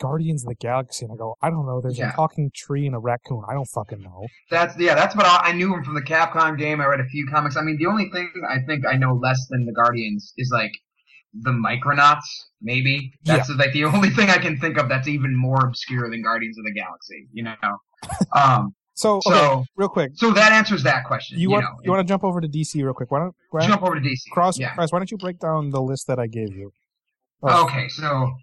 [0.01, 1.79] Guardians of the Galaxy, and I go, I don't know.
[1.81, 2.11] There's Yeah.
[2.11, 3.43] a talking tree and a raccoon.
[3.47, 4.25] I don't fucking know.
[4.49, 6.81] that's yeah, that's what I, I knew him from the Capcom game.
[6.81, 7.55] I read a few comics.
[7.57, 10.71] I mean, the only thing I think I know less than the Guardians is like
[11.33, 12.25] the Micronauts.
[12.61, 16.21] Maybe that's like the only thing I can think of that's even more obscure than
[16.21, 17.27] Guardians of the Galaxy.
[17.31, 17.55] You know.
[18.33, 18.75] Um.
[18.95, 21.39] So, okay, So real quick, so that answers that question.
[21.39, 23.09] you, You, want know, you want to jump over to DC real quick?
[23.09, 24.29] Why don't why jump over to DC.
[24.31, 24.75] Cross, Yeah.
[24.75, 26.71] Why don't you break down the list that I gave you?
[27.41, 28.35] Oh, Okay, so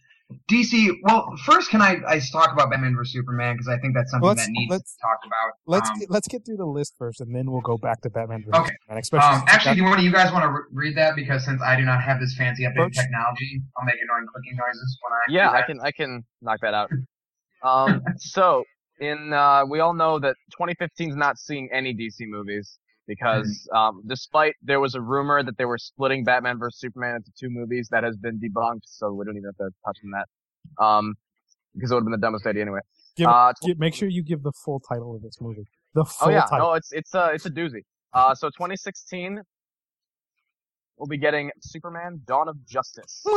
[0.51, 0.91] DC.
[1.03, 4.29] Well, first, can I, I talk about Batman vs Superman because I think that's something
[4.29, 5.53] Let's- that needs let's- to be talked about.
[5.67, 8.11] Let's Um, get, let's get through the list first, and then we'll go back to
[8.11, 8.45] Batman.
[8.47, 8.75] versus Okay.
[8.83, 11.17] Superman, especially um, actually, that- do one of you guys want to re- read that?
[11.17, 12.97] Because since I do not have this fancy updated Birch?
[12.97, 15.23] technology, I'll make annoying clicking noises when I.
[15.29, 16.91] Yeah, do I can I can knock that out.
[17.63, 18.65] Um, so
[19.01, 22.79] in uh, we all know that 2015 is not seeing any DC movies
[23.15, 27.31] because um, despite there was a rumor that they were splitting Batman vs Superman into
[27.39, 30.85] two movies, that has been debunked, so we don't even have to touch on that.
[30.85, 31.15] Um,
[31.75, 32.81] because it would have been the dumbest idea anyway.
[33.17, 35.65] Give, Uh, give- make sure you give the full title of this movie.
[35.95, 36.69] The full Oh yeah, title.
[36.69, 37.83] no, it's it's a it's a doozy.
[38.13, 39.41] Uh, so 2016,
[41.01, 43.25] we'll be getting Superman: Dawn of Justice.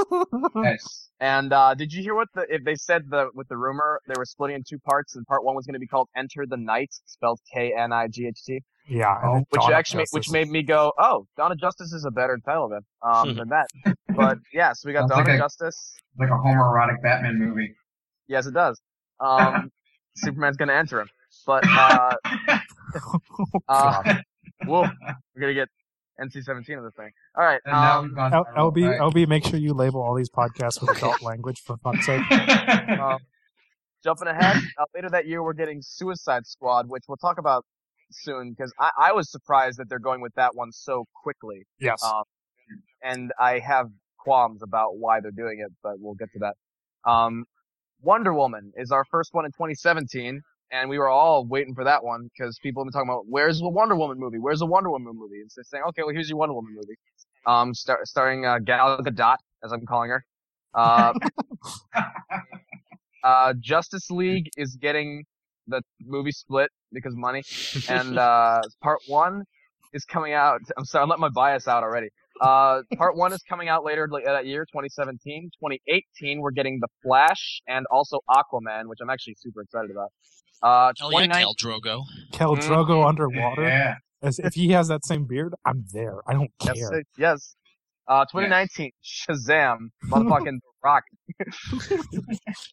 [0.56, 1.10] Yes.
[1.20, 4.14] And uh, did you hear what the if they said the with the rumor they
[4.18, 6.58] were splitting in two parts and part one was going to be called Enter the
[6.58, 10.00] Knight, spelled K N I G H T, yeah, and then which Dawn of actually
[10.00, 13.36] ma- which made me go, oh, Dawn of Justice is a better title then um,
[13.36, 13.68] than that.
[14.16, 15.94] But yeah, so we got Dawn like of a- Justice.
[16.20, 17.74] Like a homoerotic Batman movie.
[18.28, 18.80] Yes, it does.
[19.20, 19.72] Um,
[20.16, 21.10] Superman's going to enter him,
[21.48, 22.16] but uh,
[23.68, 24.16] uh,
[24.66, 24.82] whoa,
[25.36, 25.70] we're gonna get
[26.20, 27.10] NC-17 of this thing.
[27.36, 27.60] All right.
[27.66, 29.00] And now Um, we've gone L- LB, right?
[29.00, 32.22] LB, make sure you label all these podcasts with adult language for fuck's sake.
[32.32, 33.18] um,
[34.04, 37.66] jumping ahead, uh, later that year we're getting Suicide Squad, which we'll talk about
[38.12, 42.04] soon because I, I was surprised that they're going with that one so quickly, Yes.
[42.04, 42.24] um,
[43.02, 43.88] and I have
[44.20, 46.56] qualms about why they're doing it, but we'll get to that.
[47.10, 47.46] Um,
[48.02, 50.42] Wonder Woman is our first one in 2017.
[50.72, 53.60] And we were all waiting for that one because people have been talking about where's
[53.60, 54.40] the Wonder Woman movie?
[54.40, 55.42] Where's the Wonder Woman movie?
[55.42, 56.96] And so they're saying, okay, well here's your Wonder Woman movie,
[57.46, 60.26] um, star- starring uh, Gal Gadot as I'm calling her.
[60.74, 61.14] Uh,
[63.24, 65.26] uh, Justice League is getting
[65.68, 67.44] the movie split because money,
[67.88, 69.44] and uh, part one
[69.94, 70.62] is coming out.
[70.78, 72.10] I'm sorry, I'm letting my bias out already.
[72.42, 75.50] Uh, part one is coming out later like, that year, 2017.
[75.60, 80.10] 2018, we're getting The Flash and also Aquaman, which I'm actually super excited about.
[80.62, 82.04] Uh, Hell yeah, 2019 Khal Drogo.
[82.32, 82.68] Khal Mhm.
[82.70, 83.64] Drogo underwater.
[83.64, 83.96] Yeah.
[84.22, 86.20] As if he has that same beard, I'm there.
[86.28, 86.74] I don't care.
[86.76, 87.56] Yes, yes.
[88.08, 91.04] Uh, 2019, Shazam, motherfucking Rock.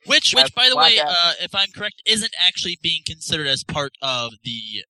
[0.07, 3.93] Which, which, by the way, uh, if I'm correct, isn't actually being considered as part
[4.03, 4.51] of the.
[4.51, 4.85] u-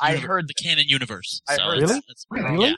[0.00, 1.40] I universe- heard the canon universe.
[1.48, 1.98] I so heard it's- that.
[2.08, 2.68] it's- Really?
[2.70, 2.74] Yeah.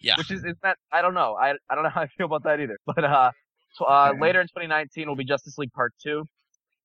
[0.00, 0.14] Yeah.
[0.16, 1.34] Which is, is that, I don't know.
[1.40, 2.78] I, I don't know how I feel about that either.
[2.86, 3.30] But, uh,
[3.78, 6.24] tw- uh, later in 2019 will be Justice League Part 2.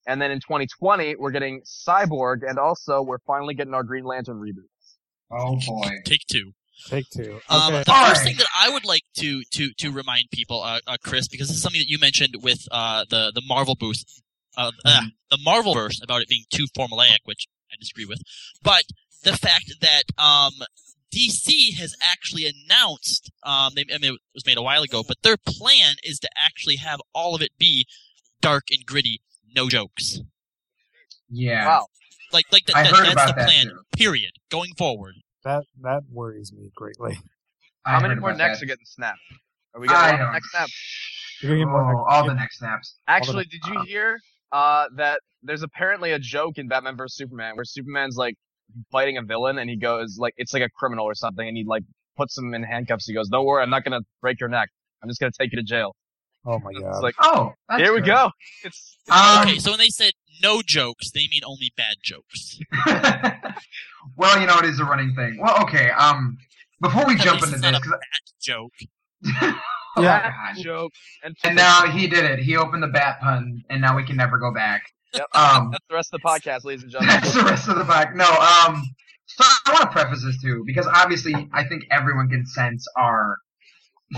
[0.07, 4.37] And then in 2020, we're getting Cyborg, and also we're finally getting our Green Lantern
[4.39, 4.67] reboot.
[5.31, 5.89] Oh boy.
[6.05, 6.51] Take two.
[6.87, 7.39] Take two.
[7.49, 7.83] Um, Okay.
[7.83, 8.27] the All first right.
[8.27, 11.57] thing that I would like to to to remind people, uh, uh, Chris, because this
[11.57, 14.21] is something that you mentioned with uh, the the Marvel boost,
[14.57, 15.01] uh, uh,
[15.31, 18.21] the Marvel verse about it being too formulaic, which I disagree with,
[18.61, 18.83] but
[19.23, 20.51] the fact that um,
[21.15, 25.17] DC has actually announced, um, they, I mean, it was made a while ago, but
[25.23, 27.85] their plan is to actually have all of it be
[28.41, 29.21] dark and gritty,
[29.55, 30.19] no jokes.
[31.29, 31.65] Yeah.
[31.67, 31.87] Wow.
[32.33, 33.65] Like like that, that- that's the that plan.
[33.67, 33.79] too.
[33.95, 34.31] Period.
[34.51, 35.15] Going forward.
[35.43, 37.17] That that worries me greatly.
[37.85, 38.63] I How many more necks that.
[38.63, 39.19] are getting snapped?
[39.73, 40.73] Are we I getting a lot neck snaps?
[41.41, 42.95] You're gonna get more Oh, all the neck snaps.
[43.07, 44.19] Actually, did you uh, hear,
[44.51, 47.15] uh, that there's apparently a joke in Batman vs.
[47.15, 48.35] Superman where Superman's like
[48.91, 51.63] fighting a villain and he goes like, it's like a criminal or something and he
[51.65, 51.83] like
[52.17, 53.05] puts him in handcuffs.
[53.07, 54.69] He goes, don't worry, I'm not gonna break your neck.
[55.03, 55.95] I'm just gonna take you to jail.
[56.45, 57.03] Oh my It's god.
[57.03, 58.07] like, Oh, that's here we good.
[58.07, 58.29] go.
[58.63, 60.11] It's, it's Um, Okay, so when they said
[60.43, 62.59] no jokes, they mean only bad jokes.
[64.17, 65.37] well, you know it is a running thing.
[65.41, 65.89] Well, okay.
[65.91, 66.37] Um,
[66.81, 67.93] before we At jump into this, not a 'cause-
[68.41, 68.71] Joke.
[69.97, 70.31] oh Yeah.
[70.55, 70.91] my joke.
[71.23, 72.39] And, And now he did it.
[72.39, 74.83] He opened the bat pun, and now we can never go back.
[75.15, 75.27] Yep.
[75.33, 77.19] Um, That's the rest of the podcast, ladies and gentlemen.
[77.21, 78.15] that's the rest of the back.
[78.15, 78.25] No.
[78.25, 78.83] Um.
[79.27, 83.37] So I want to preface this too, because obviously I think everyone can sense our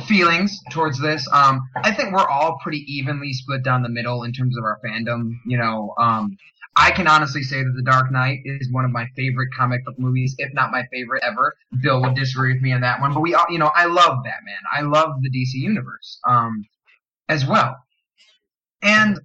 [0.05, 1.27] feelings towards this.
[1.31, 4.79] Um, I think we're all pretty evenly split down the middle in terms of our
[4.85, 5.31] fandom.
[5.45, 6.35] You know, um,
[6.75, 9.95] I can honestly say that The Dark Knight is one of my favorite comic book
[9.97, 11.55] movies, if not my favorite ever.
[11.81, 14.23] Bill would disagree with me on that one, but we all, you know, I love
[14.23, 14.59] Batman.
[14.71, 16.65] I love the DC universe, um,
[17.29, 17.75] as well.
[18.83, 19.19] And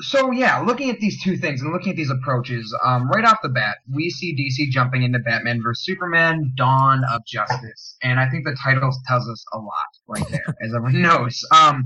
[0.00, 3.38] so yeah, looking at these two things and looking at these approaches, um, right off
[3.42, 8.28] the bat, we see DC jumping into Batman vs Superman: Dawn of Justice, and I
[8.28, 9.70] think the title tells us a lot
[10.08, 11.44] right there, as everyone knows.
[11.52, 11.84] Um,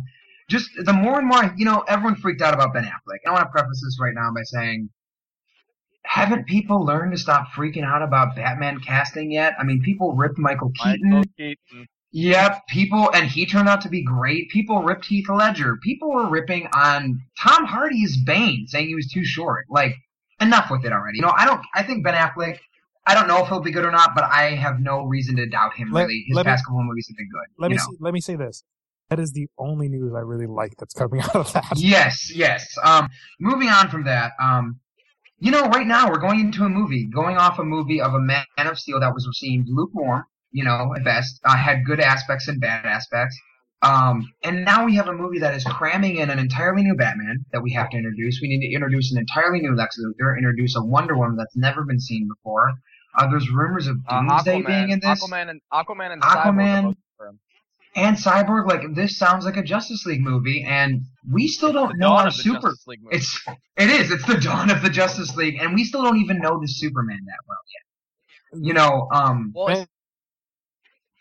[0.48, 3.18] just the more and more, you know, everyone freaked out about Ben Affleck.
[3.26, 4.88] I want to preface this right now by saying,
[6.04, 9.52] haven't people learned to stop freaking out about Batman casting yet?
[9.58, 11.10] I mean, people ripped Michael Keaton.
[11.10, 11.88] Michael Keaton.
[12.12, 14.48] Yep, people, and he turned out to be great.
[14.50, 15.76] People ripped Heath Ledger.
[15.82, 19.66] People were ripping on Tom Hardy's Bane, saying he was too short.
[19.68, 19.94] Like,
[20.40, 21.18] enough with it already.
[21.18, 21.60] You know, I don't.
[21.74, 22.58] I think Ben Affleck.
[23.06, 25.46] I don't know if he'll be good or not, but I have no reason to
[25.46, 25.90] doubt him.
[25.90, 27.46] Let- really, his let me- past couple movies have been good.
[27.58, 28.64] let me see, let me say this.
[29.10, 31.72] That is the only news I really like that's coming out of that.
[31.76, 32.76] Yes, yes.
[32.82, 33.08] Um,
[33.40, 34.80] moving on from that, um,
[35.38, 38.20] you know, right now we're going into a movie, going off a movie of a
[38.20, 42.48] Man of Steel that was received lukewarm, you know, at best, uh, had good aspects
[42.48, 43.38] and bad aspects.
[43.82, 47.44] Um, and now we have a movie that is cramming in an entirely new Batman
[47.52, 48.40] that we have to introduce.
[48.42, 51.84] We need to introduce an entirely new Lex Luthor, introduce a Wonder Woman that's never
[51.84, 52.72] been seen before.
[53.16, 55.22] Uh, there's rumors of Uh, Doomsday Aquaman, being in this.
[55.24, 57.38] Aquaman and Aquaman and Aquaman- Cyborg are both for him.
[57.94, 61.98] and Cyborg, like this sounds like a Justice League movie, and we still The don't
[61.98, 62.70] know our super.
[62.70, 63.16] Justice League movie.
[63.16, 63.40] It's
[63.76, 64.10] it is.
[64.10, 67.20] It's the dawn of the Justice League, and we still don't even know the Superman
[67.26, 68.66] that well yet.
[68.66, 69.90] You know, um, well, it's,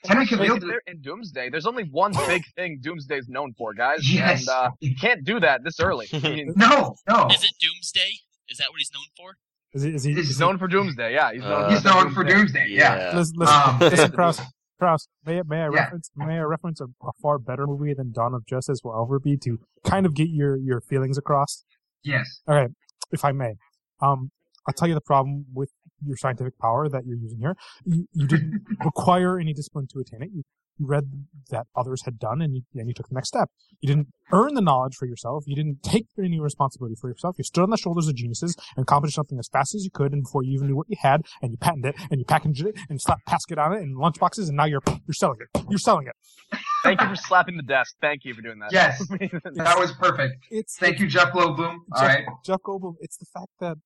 [0.06, 0.58] Henry actually, Cavill.
[0.58, 4.00] if in Doomsday, there's only one big thing Doomsday's known for, guys.
[4.12, 4.42] Yes.
[4.42, 6.08] And uh, you can't do that this early.
[6.14, 7.28] I mean, No, no.
[7.28, 8.12] Is it Doomsday?
[8.50, 9.36] Is that what he's known for?
[9.74, 9.90] Is he?
[9.90, 10.12] Is he?
[10.12, 11.14] He's Is he's he known for Doomsday.
[11.14, 11.64] Yeah, he's known.
[11.64, 12.68] Uh, He's for known for Doomsday.
[12.70, 13.12] Yeah.
[13.16, 14.42] listen, listen, Um, listen, Kraus.
[14.80, 15.68] Kraus, may I, may I Yeah.
[15.82, 19.20] reference may I reference a, a far better movie than Dawn of Justice will ever
[19.20, 21.66] be to kind of get your your feelings across?
[22.04, 22.42] Yes.
[22.48, 22.72] Okay,
[23.12, 23.56] if I may,
[24.02, 24.30] um,
[24.68, 25.70] I'll tell you the problem with
[26.06, 27.56] your scientific power that you're using here.
[27.86, 30.30] You, you didn't require any discipline to attain it.
[30.34, 30.44] You,
[30.78, 33.50] you read that others had done, and you, and you took the next step.
[33.82, 35.46] You didn't earn the knowledge for yourself.
[35.48, 37.36] You didn't take any responsibility for yourself.
[37.38, 40.14] You stood on the shoulders of geniuses and accomplished something as fast as you could,
[40.14, 42.66] and before you even knew what you had, and you patented it, and you packaged
[42.66, 45.64] it, and slapped Pasket on it in lunchboxes, and now you're you're selling it.
[45.70, 46.60] You're selling it.
[46.84, 47.96] Thank you for slapping the desk.
[48.00, 48.72] Thank you for doing that.
[48.72, 49.04] Yes.
[49.58, 50.36] That was perfect.
[50.52, 51.80] It's Thank you, Jeff Goldblum.
[51.92, 52.26] All Jeff, right.
[52.46, 52.96] Jeff Goldblum.
[53.00, 53.78] It's the fact that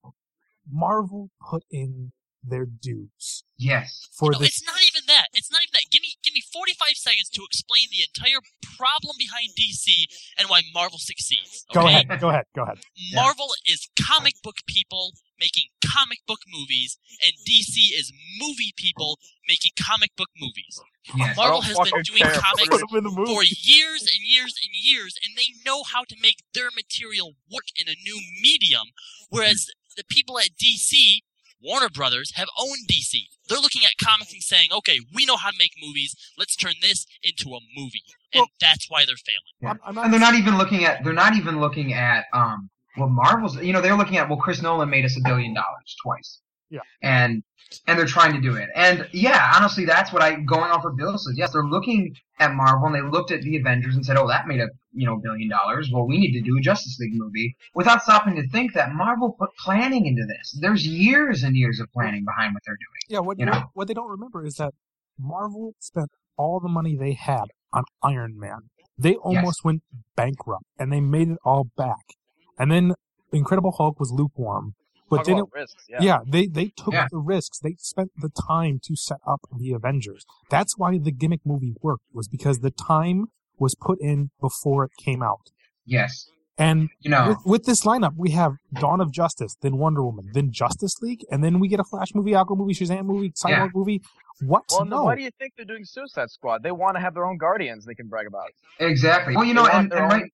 [0.70, 2.12] Marvel put in
[2.44, 4.08] their dues Yes.
[4.18, 4.50] for No, this.
[4.50, 5.28] it's not even that.
[5.34, 5.86] It's not even that.
[5.92, 8.42] Give me give me 45 seconds to explain the entire
[8.78, 10.08] problem behind DC
[10.40, 11.66] and why Marvel succeeds.
[11.72, 12.08] Go ahead.
[12.20, 12.46] Go ahead.
[12.56, 12.80] Go ahead.
[13.14, 19.72] Marvel is comic book people making comic book movies, and DC is movie people making
[19.82, 20.80] comic book movies.
[21.18, 21.36] Yes.
[21.36, 22.34] Marvel has been doing care.
[22.40, 23.34] comics Put him in the movie.
[23.34, 27.66] for years and years and years, and they know how to make their material work
[27.76, 28.88] in a new medium.
[29.30, 31.20] Whereas the people at DC,
[31.62, 33.18] Warner Brothers, have owned DC.
[33.50, 36.16] They're looking at comics and saying, "Okay, we know how to make movies.
[36.38, 39.54] Let's turn this into a movie," and Well- that's why they're failing.
[39.60, 39.70] Yeah.
[39.72, 41.04] I'm, I'm not, And they're not even looking at.
[41.04, 42.26] They're not even looking at.
[42.34, 42.70] Um.
[42.98, 43.58] Well, Marvel's.
[43.58, 44.30] You know, they're looking at.
[44.30, 46.42] Well, Chris Nolan made us a billion dollars twice.
[46.70, 46.80] Yeah.
[47.02, 47.44] And
[47.88, 48.70] and they're trying to do it.
[48.76, 51.36] And yeah, honestly, that's what I going off of Bill says.
[51.38, 54.48] Yes, they're looking at Marvel and they looked at the Avengers and said, "Oh, that
[54.48, 55.90] made a you know billion dollars.
[55.92, 59.36] Well, we need to do a Justice League movie." Without stopping to think that Marvel
[59.38, 60.58] put planning into this.
[60.60, 63.02] There's years and years of planning behind what they're doing.
[63.10, 63.20] yeah.
[63.20, 63.64] What, you know.
[63.74, 64.74] what they don't remember is that
[65.18, 68.70] Marvel spent all the money they had on Iron Man.
[68.98, 69.82] They almost went
[70.16, 72.16] bankrupt, and they made it all back.
[72.62, 72.94] And then
[73.34, 74.76] Incredible Hulk was lukewarm,
[75.10, 75.86] but Talk didn't risks.
[75.90, 75.98] Yeah.
[76.02, 77.08] Yeah, they they took Yeah.
[77.10, 77.58] the risks.
[77.60, 80.26] They spent the time to set up the Avengers.
[80.50, 83.26] That's why the gimmick movie worked was because the time
[83.58, 85.46] was put in before it came out.
[85.86, 86.30] Yes.
[86.58, 87.30] And You know.
[87.30, 91.22] with, with this lineup, we have Dawn of Justice, then Wonder Woman, then Justice League,
[91.32, 93.68] and then we get a Flash movie, Aqua movie, Shazam movie, Cyborg Yeah.
[93.74, 94.02] movie.
[94.42, 94.64] What?
[94.72, 95.04] Well, no.
[95.06, 96.62] why do you think they're doing Suicide Squad?
[96.62, 98.50] They want to have their own Guardians they can brag about.
[98.80, 99.36] Exactly.
[99.36, 100.32] Well, you know, They want and, their and own- right.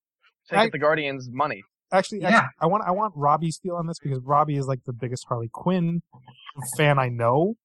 [0.50, 1.62] Take I- the Guardians' money.
[1.92, 2.30] Actually, Yeah.
[2.30, 5.26] actually, I want I want Robbie's feel on this because Robbie is like the biggest
[5.28, 6.02] Harley Quinn
[6.78, 7.56] fan I know.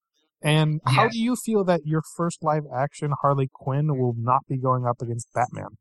[0.44, 4.58] And how do you feel that your first live action Harley Quinn will not be
[4.58, 5.78] going up against Batman?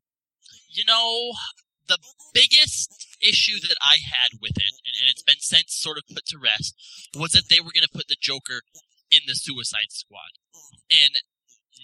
[0.70, 1.32] You know,
[1.88, 1.98] the
[2.32, 6.26] biggest issue that I had with it, and, and it's been since sort of put
[6.26, 6.74] to rest,
[7.16, 8.62] was that they were going to put the Joker
[9.10, 10.38] in the Suicide Squad.
[10.90, 11.14] And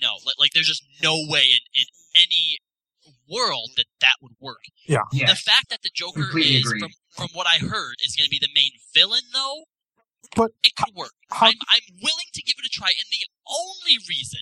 [0.01, 2.59] no, like, like there's just no way in, in any
[3.29, 4.64] world that that would work.
[4.87, 5.05] Yeah.
[5.12, 6.81] The fact that the Joker Completely is, agree.
[6.81, 9.64] from, from what I heard, is going to be the main villain, though,
[10.35, 11.12] But it could work.
[11.31, 14.41] How, I'm, I'm willing to give it a try, and the only reason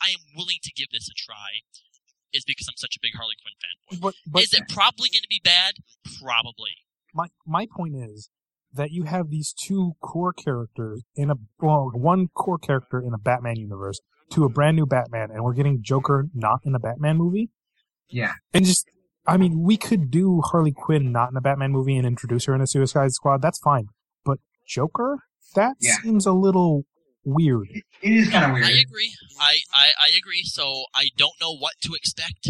[0.00, 1.64] I am willing to give this a try
[2.32, 4.00] is because I'm such a big Harley Quinn fan.
[4.00, 5.74] but but is it probably going to be bad?
[6.20, 6.72] Probably.
[7.14, 8.30] my my point is
[8.72, 13.18] that you have these two core characters in a well, one core character in a
[13.18, 17.16] Batman universe to a brand new Batman, and we're getting Joker not in a Batman
[17.16, 17.48] movie,
[18.10, 18.32] Yeah.
[18.54, 18.86] and just.
[19.26, 22.54] I mean, we could do Harley Quinn not in a Batman movie and introduce her
[22.54, 23.42] in a Suicide Squad.
[23.42, 23.88] That's fine.
[24.24, 25.18] But Joker,
[25.54, 25.96] that Yeah.
[26.02, 26.86] seems a little
[27.24, 27.68] weird.
[27.70, 28.64] It, it is kind of weird.
[28.64, 29.12] I agree.
[29.38, 30.44] I, I, I agree.
[30.44, 32.48] So I don't know what to expect.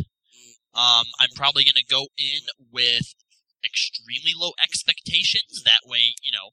[0.73, 2.43] Um, I'm probably going to go in
[2.73, 3.13] with
[3.65, 5.65] extremely low expectations.
[5.65, 6.51] That way, you know,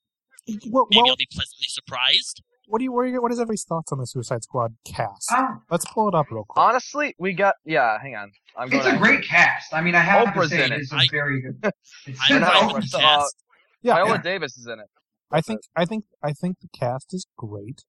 [0.71, 2.41] Well, maybe well I'll be pleasantly surprised.
[2.67, 2.91] What do you?
[2.91, 5.32] What, are you, what is everybody's thoughts on the Suicide Squad cast?
[5.32, 6.63] Um, Let's pull it up real quick.
[6.63, 7.56] Honestly, we got.
[7.65, 8.32] Yeah, hang on.
[8.58, 9.73] I'm going it's a to- great cast.
[9.73, 10.80] I mean, I have Oprah's to say in it.
[10.82, 11.60] it's a I- very good.
[12.08, 13.36] It's I'm no, fine with it's, uh, cast.
[13.82, 14.21] yeah, Viola yeah.
[14.21, 14.88] Davis is in it.
[15.32, 17.84] I think I think I think the cast is great.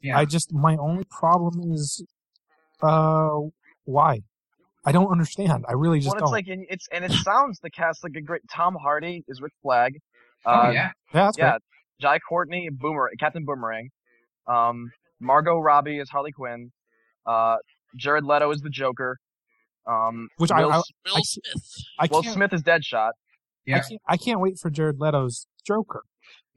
[0.00, 0.18] Yeah.
[0.18, 2.04] I just my only problem is
[2.82, 3.38] uh
[3.84, 4.20] why?
[4.84, 5.64] I don't understand.
[5.68, 6.32] I really just Well, it's don't.
[6.32, 8.42] like and it's and it sounds the cast like a great.
[8.52, 9.94] Tom Hardy is Rick Flag.
[10.44, 10.72] oh Uh, yeah.
[10.72, 11.56] yeah, that's yeah.
[12.00, 13.90] Jai Courtney, Boomer, Captain Boomerang.
[14.46, 16.72] Um, Margot Robbie is Harley Quinn.
[17.26, 17.56] Uh,
[17.96, 19.18] Jared Leto is the Joker.
[19.86, 21.64] Um, Which I- Will, I- Will I- Smith.
[21.98, 23.10] I Will Smith is Deadshot.
[23.10, 23.12] I
[23.66, 23.80] Yeah.
[23.82, 26.02] can't I can't wait for Jared Leto's Joker.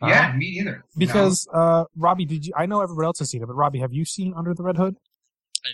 [0.01, 0.83] Yeah, Uh, me either.
[0.97, 2.53] because uh, Robbie, did you?
[2.57, 4.77] I know everybody else has seen it, but Robbie, have you seen Under the Red
[4.77, 4.97] Hood?
[5.65, 5.73] I'm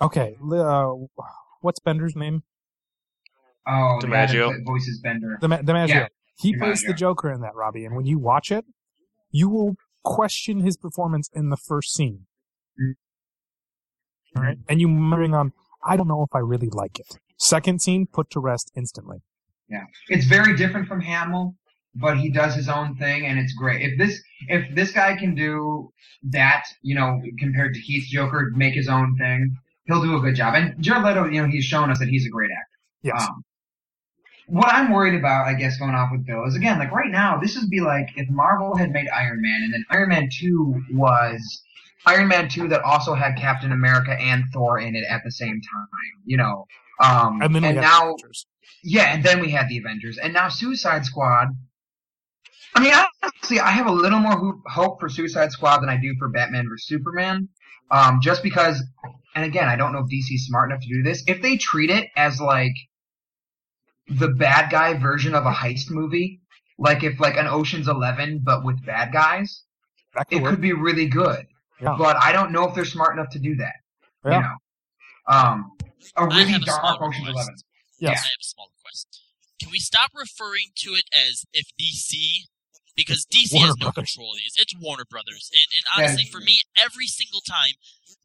[0.00, 0.06] not.
[0.08, 0.92] Okay, uh,
[1.60, 2.42] what's Bender's name?
[3.66, 4.48] oh, the guy DiMaggio.
[4.52, 5.38] that voices Bender.
[5.40, 5.88] The DiMaggio.
[5.88, 6.06] Yeah,
[6.38, 8.64] he plays the Joker in that, Robbie, and when you watch it,
[9.30, 12.26] you will question his performance in the first scene.
[12.80, 12.94] Mm.
[14.36, 15.52] All right, and you moving on.
[15.84, 17.18] I don't know if I really like it.
[17.38, 19.22] Second scene, put to rest instantly.
[19.70, 19.84] Yeah.
[20.08, 21.54] It's very different from Hamill,
[21.94, 23.82] but he does his own thing, and it's great.
[23.82, 25.90] If this if this guy can do
[26.24, 30.34] that, you know, compared to Heath's Joker, make his own thing, he'll do a good
[30.34, 30.54] job.
[30.54, 32.78] And Jared Leto, you know, he's shown us that he's a great actor.
[33.02, 33.22] Yes.
[33.22, 33.42] Um,
[34.50, 37.38] what I'm worried about, I guess, going off with Bill is again, like right now,
[37.38, 40.82] this would be like if Marvel had made Iron Man, and then Iron Man Two
[40.92, 41.62] was
[42.04, 45.60] Iron Man Two that also had Captain America and Thor in it at the same
[45.60, 46.22] time.
[46.24, 46.66] You know,
[47.00, 48.46] um, and then the now Avengers.
[48.82, 51.48] yeah, and then we had the Avengers, and now Suicide Squad.
[52.74, 56.14] I mean, honestly, I have a little more hope for Suicide Squad than I do
[56.18, 57.48] for Batman vs Superman,
[57.90, 58.82] um, just because.
[59.32, 61.22] And again, I don't know if DC's smart enough to do this.
[61.28, 62.72] If they treat it as like
[64.10, 66.40] the bad guy version of a heist movie,
[66.78, 69.62] like if like an Ocean's Eleven but with bad guys,
[70.16, 70.52] could it work.
[70.52, 71.46] could be really good.
[71.80, 71.96] Yeah.
[71.98, 73.74] But I don't know if they're smart enough to do that.
[74.24, 74.34] Yeah.
[74.34, 74.56] You know,
[75.28, 75.72] um,
[76.16, 77.48] a I really have a dark Ocean's request.
[77.48, 77.54] Eleven.
[78.00, 78.20] Yes.
[78.22, 79.22] I have a small request.
[79.60, 82.48] Can we stop referring to it as if DC?
[82.96, 84.12] Because DC Warner has no Brothers.
[84.12, 84.54] control of these.
[84.56, 85.50] It's Warner Brothers.
[85.54, 87.74] And, and honestly, for me, every single time,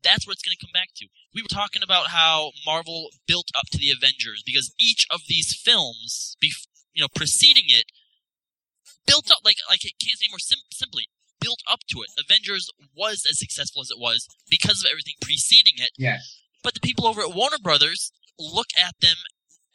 [0.05, 1.07] that's what it's going to come back to.
[1.33, 5.53] We were talking about how Marvel built up to the Avengers because each of these
[5.53, 7.85] films, bef- you know, preceding it,
[9.07, 11.05] built up like like it can't say more sim- simply
[11.41, 12.09] built up to it.
[12.19, 16.39] Avengers was as successful as it was because of everything preceding it Yes.
[16.63, 19.17] but the people over at Warner Brothers look at them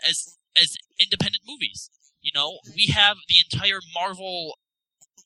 [0.09, 1.91] as as independent movies.
[2.23, 4.57] You know, we have the entire Marvel.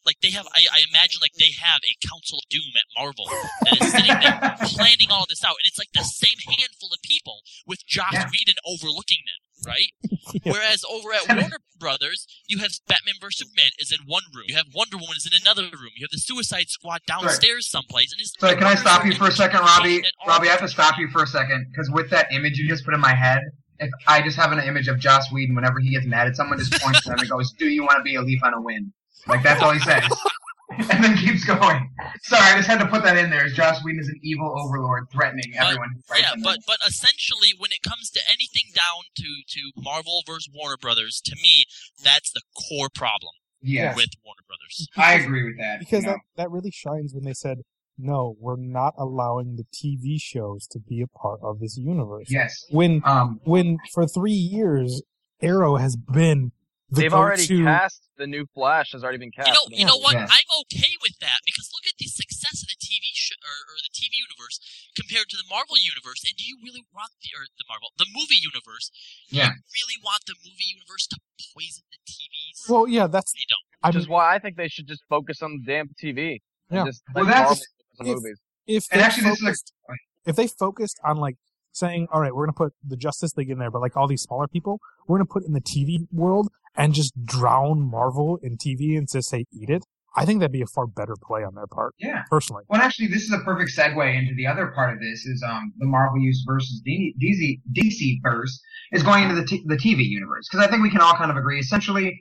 [0.04, 3.24] Like they have, I, I imagine like they have a Council of Doom at Marvel
[3.64, 4.36] that is sitting there
[4.76, 8.28] planning all this out, and it's like the same handful of people with Joss Yeah.
[8.28, 9.92] Whedon overlooking them, right?
[10.42, 10.52] Yeah.
[10.52, 14.56] Whereas over at Warner Brothers, you have Batman vs Superman is in one room, you
[14.56, 18.20] have Wonder Woman is in another room, you have the Suicide Squad downstairs someplace, and
[18.20, 20.02] it's So can I stop you for a second, Robbie?
[20.26, 22.84] Robbie, I have to stop you for a second because with that image you just
[22.86, 23.42] put in my head,
[23.78, 26.58] if I just have an image of Joss Whedon whenever he gets mad at someone,
[26.58, 28.60] just points to them and goes, "Do you want to be a leaf on a
[28.60, 28.92] wind?"
[29.26, 30.02] Like that's all he says,
[30.90, 31.90] and then keeps going.
[32.24, 33.44] Sorry, I just had to put that in there.
[33.44, 35.88] As Joss Whedon is an evil overlord threatening But- everyone.
[36.08, 36.42] who Yeah, him.
[36.42, 41.20] but but essentially, when it comes to anything down to to Marvel versus Warner Brothers,
[41.24, 41.64] to me,
[42.02, 43.32] that's the core problem
[43.62, 44.88] yeah, with Warner Brothers.
[44.96, 45.78] I agree with that.
[45.80, 46.16] because you know.
[46.36, 47.58] that, that really shines when they said,
[47.96, 52.26] no, we're not allowing the TV shows to be a part of this universe.
[52.28, 55.02] yes, When um, when for three years,
[55.40, 56.50] Arrow has been
[56.94, 59.48] the They've already go-to- cast the new Flash has already been cast.
[59.48, 60.14] You know, you know what?
[60.14, 60.30] Yeah.
[60.30, 63.78] I'm okay with that because look at the success of the TV show or, or
[63.82, 64.62] the TV universe
[64.94, 66.22] compared to the Marvel universe.
[66.22, 68.94] And do you really want the or the Marvel, the movie universe?
[69.28, 69.50] Yeah.
[69.58, 71.18] You really want the movie universe to
[71.52, 72.70] poison the TVs?
[72.70, 73.66] Well, yeah, that's you don't.
[73.82, 76.38] I Which is why I think they should just focus on the damn TV.
[76.70, 76.84] And Yeah.
[76.86, 78.38] just Well, that's- Marvel focus on if- movies.
[78.66, 81.36] if And they actually, this is a- if they focused on like
[81.74, 84.22] saying, all right, we're gonna put the Justice League in there, but like all these
[84.22, 88.96] smaller people, we're gonna put in the TV world and just drown Marvel in TV
[88.96, 89.84] and just say eat it.
[90.16, 92.22] I think that'd be a far better play on their part, yeah.
[92.30, 92.62] personally.
[92.68, 95.72] Well, actually, this is a perfect segue into the other part of this is um,
[95.78, 100.04] the Marvel use versus D- DC DC verse is going into the t- the TV
[100.04, 101.58] universe because I think we can all kind of agree.
[101.58, 102.16] Essentially,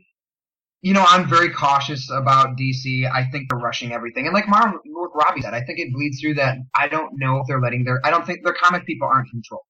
[0.83, 3.09] you know, I'm very cautious about DC.
[3.09, 6.19] I think they're rushing everything, and like Marvel, what Robbie said, I think it bleeds
[6.19, 6.57] through that.
[6.75, 8.05] I don't know if they're letting their.
[8.05, 9.63] I don't think their comic people aren't controlled.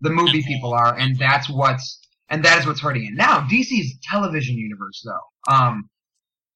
[0.00, 3.14] The movie people are, and that's what's and that is what's hurting it.
[3.14, 5.90] Now, DC's television universe, though, um,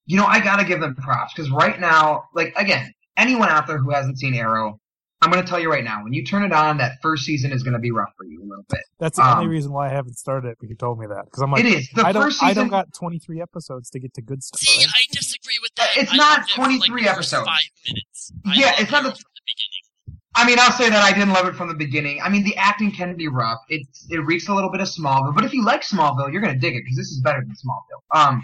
[0.05, 3.79] you know, I gotta give them props because right now, like again, anyone out there
[3.79, 4.79] who hasn't seen Arrow,
[5.25, 7.51] I'm going to tell you right now, when you turn it on, that first season
[7.51, 8.79] is going to be rough for you a little bit.
[8.99, 10.57] That's the only Um, reason why I haven't started it.
[10.59, 12.53] But you told me that because I'm like, it is the I don't, first I
[12.53, 14.59] don't got 23 episodes to get to good stuff.
[14.59, 14.87] See, right?
[14.95, 15.89] I disagree with that.
[15.97, 17.45] It's I not loved it for, like, 23 episodes.
[17.47, 18.31] Five minutes.
[18.45, 20.19] I Yeah, it's not the- from the beginning.
[20.37, 22.21] I mean, I'll say that I didn't love it from the beginning.
[22.21, 23.59] I mean, the acting can be rough.
[23.69, 26.53] It it reeks a little bit of Smallville, but if you like Smallville, you're going
[26.53, 28.03] to dig it because this is better than Smallville.
[28.29, 28.43] Um,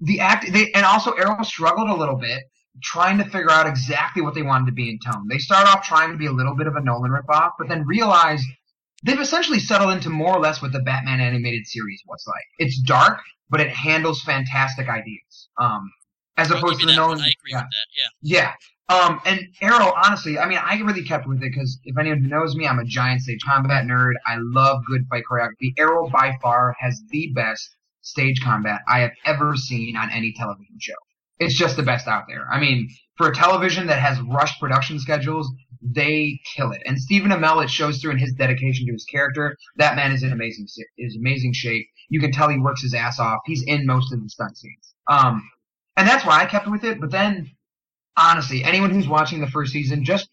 [0.00, 2.42] the act they and also Arrow struggled a little bit
[2.82, 5.26] trying to figure out exactly what they wanted to be in tone.
[5.28, 7.86] They start off trying to be a little bit of a Nolan ripoff, but then
[7.86, 8.42] realize
[9.04, 12.44] they've essentially settled into more or less what the Batman animated series was like.
[12.58, 13.20] It's dark,
[13.50, 15.48] but it handles fantastic ideas.
[15.58, 15.90] Um,
[16.36, 17.18] as I'll opposed to the Nolan.
[17.18, 17.20] one.
[17.20, 17.58] I agree yeah.
[17.58, 17.86] with that.
[18.22, 18.38] Yeah.
[18.40, 18.52] Yeah.
[18.90, 22.28] Um, and Arrow, honestly, I mean, I really kept with it because if anyone who
[22.28, 24.14] knows me, I'm a giant stage combat nerd.
[24.26, 25.74] I love good fight choreography.
[25.76, 30.76] Arrow by far has the best stage combat I have ever seen on any television
[30.80, 30.94] show.
[31.38, 32.46] It's just the best out there.
[32.50, 35.50] I mean, for a television that has rushed production schedules,
[35.82, 36.82] they kill it.
[36.86, 39.56] And Stephen Amell, it shows through in his dedication to his character.
[39.76, 40.66] That man is in amazing
[40.96, 41.86] is amazing shape.
[42.08, 43.40] You can tell he works his ass off.
[43.46, 44.94] He's in most of the stunt scenes.
[45.08, 45.48] Um,
[45.96, 47.00] and that's why I kept with it.
[47.00, 47.50] But then,
[48.16, 50.28] honestly, anyone who's watching the first season, just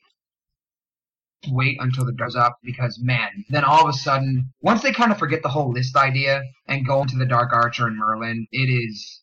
[1.51, 5.11] wait until it goes up because man, then all of a sudden, once they kind
[5.11, 8.67] of forget the whole list idea and go into the Dark Archer and Merlin, it
[8.67, 9.21] is,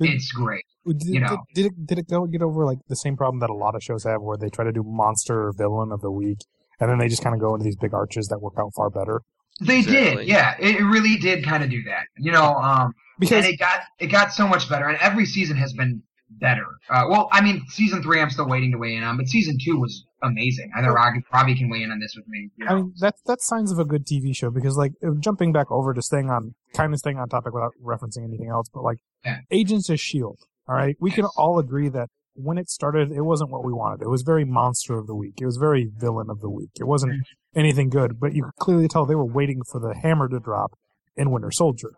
[0.00, 0.64] it's great.
[0.86, 1.28] Did, you know.
[1.28, 3.74] did, did it did it go get over like the same problem that a lot
[3.74, 6.38] of shows have, where they try to do monster or villain of the week,
[6.80, 8.90] and then they just kind of go into these big arches that work out far
[8.90, 9.22] better?
[9.60, 10.24] They Exactly.
[10.24, 10.56] did, yeah.
[10.58, 12.54] It it really did kind of do that, you know.
[12.56, 16.02] Um, Because and it got it got so much better, and every season has been
[16.40, 16.66] better.
[16.90, 19.58] Uh, well, I mean, season three I'm still waiting to weigh in on, but season
[19.62, 20.70] two was amazing.
[20.74, 22.48] I know Robbie, Robbie can weigh in on this with me.
[22.56, 22.70] You know?
[22.70, 25.70] I mean, that's that's signs of a good TV show because, like, uh, jumping back
[25.70, 28.98] over to staying on, kind of staying on topic without referencing anything else, but like,
[29.24, 29.40] Yeah.
[29.50, 30.38] Agents of Shield.
[30.72, 34.02] All right, we can all agree that when it started, it wasn't what we wanted.
[34.02, 35.34] It was very monster of the week.
[35.40, 36.70] It was very villain of the week.
[36.80, 37.58] It wasn't Mm-hmm.
[37.60, 38.18] anything good.
[38.18, 40.72] But you could clearly tell they were waiting for the hammer to drop
[41.16, 41.90] in Winter Soldier,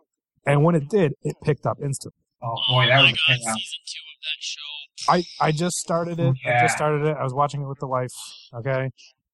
[0.45, 2.19] and when it did, it picked up instantly.
[2.43, 4.61] oh Oh boy, that my was a god, season two of that show.
[5.09, 6.35] I I just started it.
[6.47, 7.17] I just started it.
[7.17, 8.11] I was watching it with the wife.
[8.55, 8.91] Okay,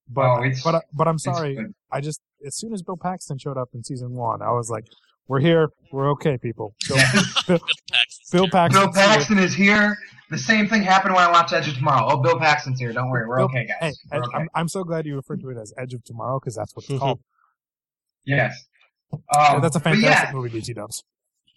[0.07, 1.57] but Oh, but but I'm sorry.
[1.91, 4.85] I just as soon as Bill Paxton showed up in season one, I was like,
[5.27, 5.69] "We're here.
[5.91, 6.97] We're okay, people." Bill,
[7.47, 7.59] Bill, Bill
[7.91, 8.51] Paxton's Bill character.
[8.51, 8.81] Paxton.
[8.81, 9.97] Bill Paxton is here.
[10.29, 12.07] The same thing happened when I watched Edge of Tomorrow.
[12.09, 12.93] Oh, Bill Paxton's here.
[12.93, 13.97] Don't worry, we're Bill- okay, guys.
[14.11, 14.37] Hey, We're okay.
[14.37, 16.85] I'm, I'm so glad you referred to it as Edge of Tomorrow because that's what
[16.89, 17.19] it's called.
[18.23, 18.65] Yes.
[19.11, 21.03] Yeah, Um, that's a fantastic yeah, movie, BT Dubs.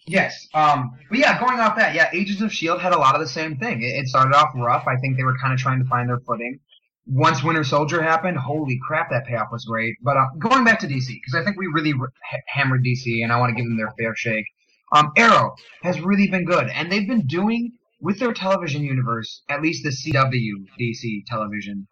[0.07, 0.47] Yes.
[0.55, 2.81] Um, but yeah, going off that, yeah, Agents of S.H.I.E.L.D.
[2.81, 3.81] had a lot of the same thing.
[3.83, 4.85] It, it started off rough.
[4.87, 6.59] I think they were kind of trying to find their footing.
[7.07, 9.95] Once Winter Soldier happened, holy crap, that payoff was great.
[10.01, 13.31] But uh, going back to DC, because I think we really ha- hammered DC, and
[13.31, 14.45] I want to give them their fair shake.
[14.91, 19.61] Um, Arrow has really been good, and they've been doing with their television universe, at
[19.61, 21.87] least the CW DC television,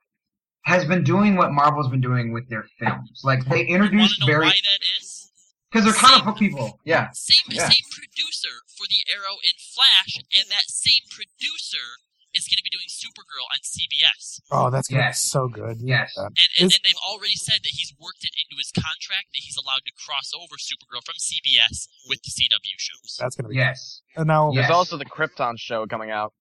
[0.63, 3.21] has been doing what Marvel's been doing with their films.
[3.23, 5.31] Like they introduced very why that is?
[5.71, 6.79] because they're comic book people.
[6.85, 7.09] Yeah.
[7.13, 7.69] Same Yeah.
[7.69, 11.97] same producer for the Arrow and Flash, and that same producer
[12.33, 14.41] is going to be doing Supergirl on CBS.
[14.51, 15.23] Oh, that's gonna Yes.
[15.23, 15.77] be so good.
[15.81, 16.13] Yes.
[16.17, 16.25] Yeah.
[16.25, 19.41] And, and, Is- and they've already said that he's worked it into his contract that
[19.45, 23.17] he's allowed to cross over Supergirl from CBS with the CW shows.
[23.19, 23.55] That's gonna be.
[23.55, 24.01] Yes.
[24.15, 24.61] And now, Yeah.
[24.61, 26.33] There's also the Krypton show coming out.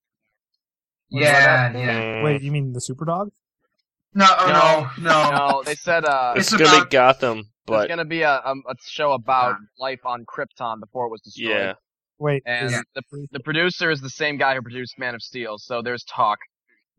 [1.10, 1.72] Yeah.
[1.76, 2.22] Yeah.
[2.24, 3.30] wait, you mean the Superdog?
[4.14, 4.26] No.
[4.28, 5.10] Oh, no.
[5.10, 5.30] No.
[5.30, 8.30] No, they said uh, It's, It's gonna about- be Gotham, but it's gonna be a,
[8.44, 11.48] a, a show about life on Krypton before it was destroyed.
[11.50, 11.72] yeah,
[12.22, 13.02] Wait, And is- the
[13.32, 16.38] the producer is the same guy who produced Man of Steel, so there's talk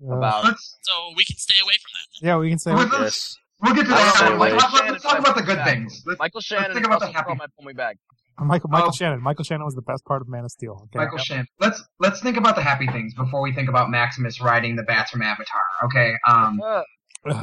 [0.05, 0.55] uh, about.
[0.81, 2.27] So we can stay away from that.
[2.27, 2.73] yeah, we can say.
[2.73, 3.35] Let's- yes.
[3.61, 4.15] We'll get to that.
[4.19, 4.55] don't in a know, minute.
[4.55, 5.65] Mike- Let's, let's, let's talk about the good Yeah.
[5.65, 6.03] things.
[6.05, 7.95] Let's, Michael Shannon think about the happy- Crowe might pull me back.
[8.37, 8.91] Michael Michael Oh.
[8.91, 9.21] Shannon.
[9.21, 10.81] Michael Shannon was the best part of Man of Steel.
[10.85, 10.97] Okay.
[11.05, 11.45] Michael Shannon.
[11.59, 15.11] Let's let's think about the happy things before we think about Maximus riding the bats
[15.11, 15.61] from Avatar.
[15.85, 16.15] Okay.
[16.27, 16.81] Um, Uh,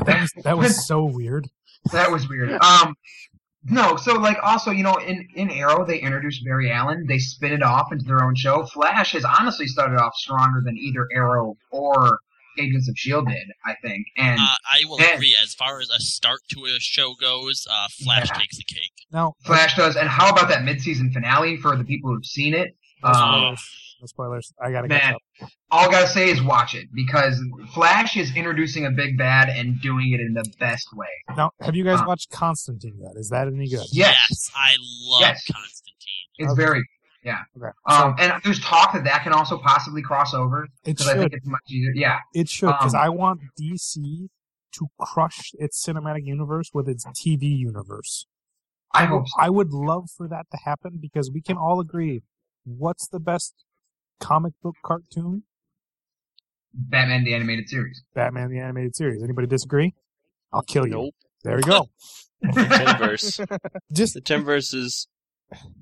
[0.04, 1.48] that was that was so weird.
[1.92, 2.50] that was weird.
[2.60, 2.94] Um,
[3.64, 3.96] no.
[3.96, 7.04] So like also you know in in Arrow they introduced Barry Allen.
[7.08, 8.64] They spin it off into their own show.
[8.66, 12.18] Flash has honestly started off stronger than either Arrow or
[12.58, 13.46] Agents of Shield did.
[13.64, 14.06] I think.
[14.16, 15.14] And Uh, I will Man.
[15.14, 15.36] agree.
[15.42, 18.38] As far as a start to a show goes, uh, Flash Yeah.
[18.38, 18.92] takes the cake.
[19.12, 19.96] No, Flash does.
[19.96, 22.76] And how about that mid-season finale for the people who've seen it?
[23.04, 23.89] Um, spoilers.
[24.00, 24.52] No spoilers.
[24.62, 25.00] I gotta Man.
[25.00, 25.48] catch up.
[25.70, 27.40] all I gotta say is watch it because
[27.74, 31.06] Flash is introducing a big bad and doing it in the best way.
[31.36, 33.12] Now, have you guys Uh, watched Constantine yet?
[33.16, 33.84] Is that any good?
[33.92, 34.74] Yes, I
[35.08, 35.44] love Yes.
[35.50, 35.96] Constantine.
[36.38, 36.62] it's Okay.
[36.62, 36.82] very
[37.22, 37.40] yeah.
[37.54, 37.66] Okay.
[37.84, 41.24] Um, and there's talk that that can also possibly cross over It because I think
[41.24, 41.34] should.
[41.34, 41.92] it's much easier.
[41.94, 44.28] Yeah, It should because um, I want DC
[44.72, 48.26] to crush its cinematic universe with its TV universe.
[48.94, 49.34] I would- hope so.
[49.38, 52.22] I would love for that to happen because we can all agree
[52.64, 53.54] what's the best
[54.20, 55.42] comic book cartoon?
[56.72, 58.02] Batman the animated series.
[58.14, 59.22] Batman the animated series.
[59.22, 59.94] Anybody disagree?
[60.52, 60.92] I'll kill you.
[60.92, 61.14] Nope.
[61.42, 61.88] There we go.
[62.44, 63.44] Timverse.
[63.92, 65.08] Just the Timverse is,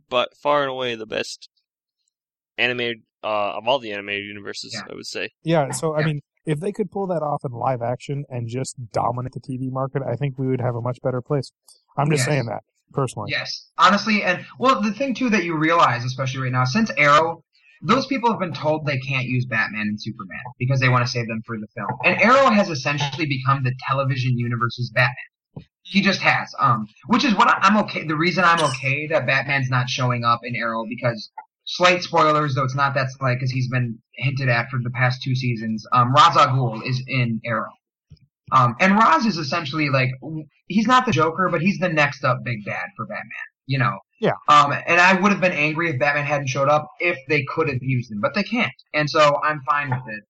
[0.09, 1.49] but far and away the best
[2.57, 4.73] animated uh, of all the animated universes.
[4.75, 4.93] Yeah.
[4.93, 5.31] I would say.
[5.43, 5.71] yeah.
[5.73, 6.07] So I Yeah.
[6.07, 9.71] mean, if they could pull that off in live action and just dominate the TV
[9.71, 11.53] market, I think we would have a much better place.
[11.99, 12.27] I'm just Yes.
[12.27, 12.63] saying that
[12.93, 13.31] personally.
[13.31, 17.45] Yes, honestly, and well, the thing too that you realize, especially right now, since Arrow,
[17.83, 21.11] those people have been told they can't use Batman and Superman because they want to
[21.11, 21.89] save them for the film.
[22.05, 25.15] And Arrow has essentially become the television universe's Batman.
[25.83, 28.05] He just has, um, which is what I'm okay.
[28.05, 31.31] The reason I'm okay that Batman's not showing up in Arrow because
[31.65, 35.23] slight spoilers, though it's not that slight because he's been hinted at for the past
[35.23, 35.87] two seasons.
[35.93, 37.73] Um, Ra's al Ghul is in Arrow.
[38.53, 40.11] Um, and Ra's is essentially like
[40.67, 43.25] he's not the Joker, but he's the next up big bad for Batman.
[43.67, 43.99] you know.
[44.21, 44.33] Yeah.
[44.49, 47.69] Um, and I would have been angry if Batman hadn't showed up if they could
[47.69, 50.25] have used him, but they can't, and so I'm fine with it.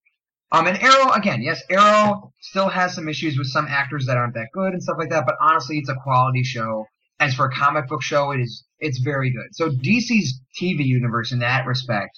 [0.51, 4.34] Um, and Arrow again, yes, Arrow still has some issues with some actors that aren't
[4.34, 6.86] that good and stuff like that, but honestly, it's a quality show.
[7.20, 9.49] As for a comic book show, it is it's very good.
[9.53, 12.16] So DC's TV universe in that respect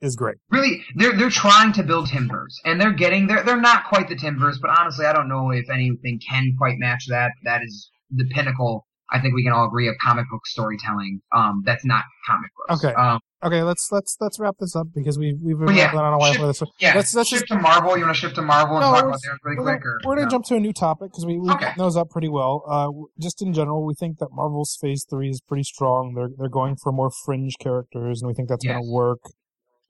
[0.00, 0.36] Is great.
[0.50, 4.16] really they're they're trying to build Timverse, and they're getting they're they're not quite the
[4.16, 7.30] Timverse, but honestly, I don't know if anything can quite match that.
[7.44, 8.86] That is the pinnacle.
[9.12, 11.20] I think we can all agree of comic book storytelling.
[11.32, 12.84] Um, that's not comic books.
[12.84, 12.94] Okay.
[12.94, 16.18] Um, Okay, let's let's let's wrap this up because we we've been yeah, on a
[16.18, 16.62] while for this.
[16.78, 16.92] yeah.
[16.94, 17.96] Let's let's shift just to Marvel.
[17.96, 19.80] You want to shift to Marvel and No, talk we're- about theirs really we're quick,
[19.82, 20.30] gonna, or we're gonna no?
[20.30, 21.72] jump to a new topic because we we Okay.
[21.78, 22.62] those up pretty well.
[22.68, 26.12] Uh, just in general, we think that Marvel's Phase Three is pretty strong.
[26.14, 28.74] They're they're going for more fringe characters, and we think that's Yes.
[28.74, 29.20] gonna work.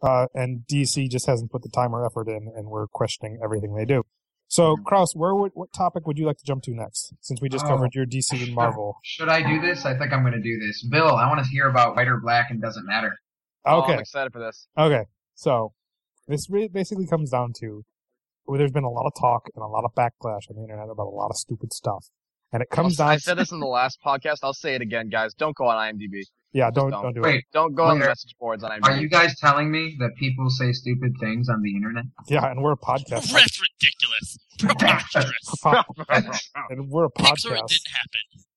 [0.01, 3.75] Uh, and DC just hasn't put the time or effort in, and we're questioning everything
[3.75, 4.05] they do.
[4.51, 4.85] So, Mhm.
[4.85, 7.15] Kraus, where would what topic would you like to jump to next?
[7.21, 7.69] Since we just Oh.
[7.69, 8.97] covered your DC and Marvel.
[9.05, 9.87] Should I do this?
[9.87, 10.85] I think I'm going to do this.
[10.91, 13.17] Bill, I want to hear about White or Black and doesn't matter.
[13.65, 14.67] Oh, Okay, I'm excited for this.
[14.77, 15.73] Okay, so
[16.27, 17.85] this re- basically comes down to
[18.47, 20.89] well, there's been a lot of talk and a lot of backlash on the internet
[20.91, 22.07] about a lot of stupid stuff,
[22.53, 23.15] and it comes I'll- down.
[23.15, 24.39] I said this in the last podcast.
[24.43, 25.33] I'll say it again, guys.
[25.35, 26.25] Don't go on IMDb.
[26.53, 27.03] Yeah, don't don't.
[27.03, 27.25] don't do it.
[27.25, 30.51] Wait, Don't go on the message boards on are you guys telling me that people
[30.51, 32.05] say stupid things on the internet?
[32.29, 34.39] Yeah, and we're a podcast, That's ridiculous.
[34.59, 35.55] Preposterous.
[36.71, 37.83] and we're a Pixar, it podcast.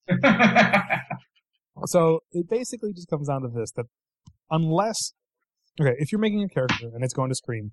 [0.08, 1.00] didn't happen.
[1.86, 3.86] So it basically just comes down to this: that
[4.50, 5.12] unless,
[5.80, 7.72] okay, if you're making a character and it's going to screen,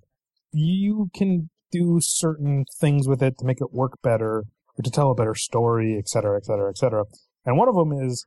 [0.52, 4.44] you can do certain things with it to make it work better
[4.78, 7.04] or to tell a better story, et cetera, et cetera, et cetera.
[7.44, 8.24] And one of them is,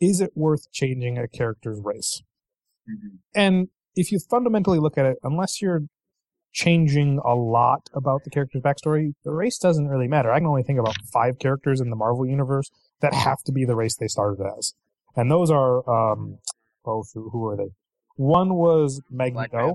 [0.00, 2.22] is it worth changing a character's race?
[2.88, 3.18] Mhm.
[3.34, 5.82] And if you fundamentally look at it, unless you're
[6.52, 10.30] changing a lot about the character's backstory, the race doesn't really matter.
[10.30, 12.70] I can only think about five characters in the Marvel universe
[13.00, 14.74] that have to be the race they started as.
[15.14, 16.38] And those are, um,
[16.84, 17.70] oh, who are they?
[18.16, 19.74] One was Black Magneto.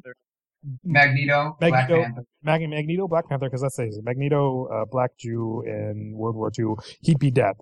[0.84, 2.24] Magneto, Black Magneto, Panther.
[2.44, 6.76] Mag- Magneto, Black Panther, because let's say Magneto, uh, Black Jew in World War II,
[7.02, 7.56] he'd be dead.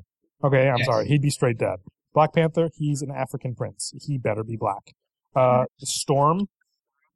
[0.43, 0.85] Okay, I'm Yes.
[0.85, 1.79] sorry, he'd be straight dead.
[2.13, 3.93] Black Panther, he's an African prince.
[4.05, 4.93] He better be black.
[5.35, 6.47] Uh, Storm,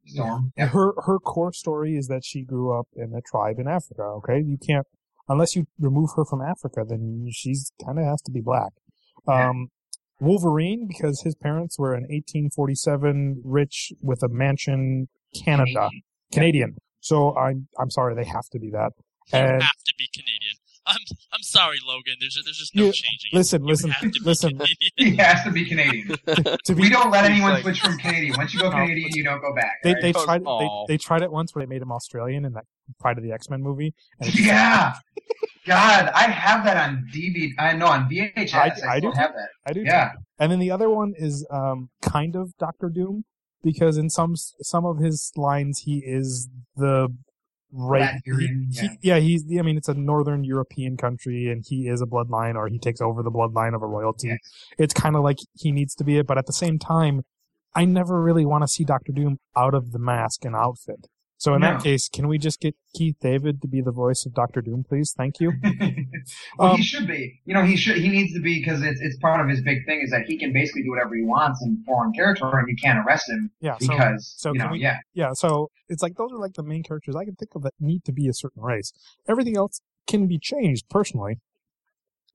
[0.06, 0.52] Storm.
[0.58, 4.04] Her her core story is that she grew up in a tribe in Africa.
[4.04, 4.86] Okay, you can't
[5.28, 8.72] unless you remove her from Africa, then she's kind of has to be black.
[9.28, 9.50] Yeah.
[9.50, 9.68] Um,
[10.20, 15.10] Wolverine because his parents were in 1847, rich with a mansion,
[15.44, 16.02] Canada, Canadian.
[16.32, 16.78] Canadian.
[17.00, 18.92] So I'm I'm sorry, they have to be that.
[19.32, 20.53] And have to be Canadian.
[20.86, 20.98] I'm
[21.32, 22.16] I'm sorry, Logan.
[22.20, 23.30] There's there's just no You- changing.
[23.34, 24.50] listen, You listen, have to be listen.
[24.52, 24.78] Canadian.
[24.98, 26.08] He has to be Canadian.
[26.66, 28.36] to We be, don't let anyone like- switch from Canadian.
[28.38, 28.72] Once you go Oh.
[28.72, 29.78] Canadian, you don't go back.
[29.84, 30.02] they right?
[30.02, 32.66] they Goes, tried they, they tried it once where they made him Australian in that
[33.00, 33.94] Pride of the X Men movie.
[34.20, 34.94] And yeah.
[35.66, 37.52] God, I have that on DVD.
[37.58, 38.54] I know on VHS.
[38.54, 39.50] I- I, I do have that.
[39.66, 39.82] I do.
[39.82, 39.86] too.
[39.88, 40.12] Yeah.
[40.40, 43.24] And then the other one is um, kind of Doctor Doom
[43.64, 47.08] because in some some of his lines he is the
[47.74, 48.02] right.
[48.24, 49.44] He- he- yeah, he's.
[49.58, 53.02] I mean, it's a northern European country, and he is a bloodline, or he takes
[53.02, 54.28] over the bloodline of a royalty.
[54.30, 54.38] Yes.
[54.78, 57.22] It's kind of like he needs to be it, but at the same time,
[57.76, 61.08] I never really want to see Doctor Doom out of the mask and outfit.
[61.44, 61.74] So in No.
[61.74, 64.86] that case, can we just get Keith David to be the voice of Doctor Doom,
[64.88, 65.14] please?
[65.18, 65.52] Thank you.
[66.58, 67.42] well, Um, he should be.
[67.44, 67.98] You know, he should.
[67.98, 70.38] He needs to be because it's it's part of his big thing is that he
[70.38, 73.78] can basically do whatever he wants in foreign territory, and you can't arrest him Yeah.
[73.78, 75.00] So because so you know, we- yeah.
[75.14, 77.74] Yeah, so it's like those are like the main characters I can think of that
[77.78, 78.94] need to be a certain race.
[79.28, 81.40] Everything else can be changed personally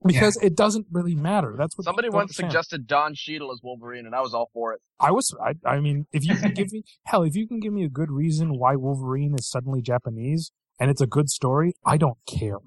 [0.04, 1.54] because it doesn't really matter.
[1.56, 4.80] That's what Somebody once suggested Don Cheadle as Wolverine, and I was all for it.
[5.00, 7.72] I was, I, I mean, if you can give me hell, if you can give
[7.72, 11.96] me a good reason why Wolverine is suddenly Japanese and it's a good story, I
[11.96, 12.58] don't care.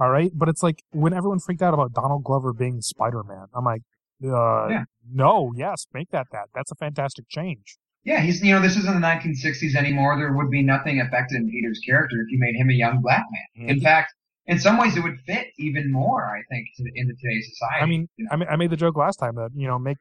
[0.00, 3.46] All right, but it's like when everyone freaked out about Donald Glover being Spider Man,
[3.54, 3.82] I'm like,
[4.24, 4.84] uh, Yeah.
[5.12, 6.48] no, yes, make that that.
[6.54, 7.76] That's a fantastic change.
[8.04, 10.16] Yeah, he's you know this isn't the 1960s anymore.
[10.16, 13.24] There would be nothing affected in Peter's character if you made him a young black
[13.56, 13.68] man.
[13.68, 14.14] In fact,
[14.50, 16.26] in some ways, it would fit even more.
[16.26, 17.82] I think to into today's society.
[17.82, 18.46] I mean, you know?
[18.50, 19.98] I, made the joke last time that you know make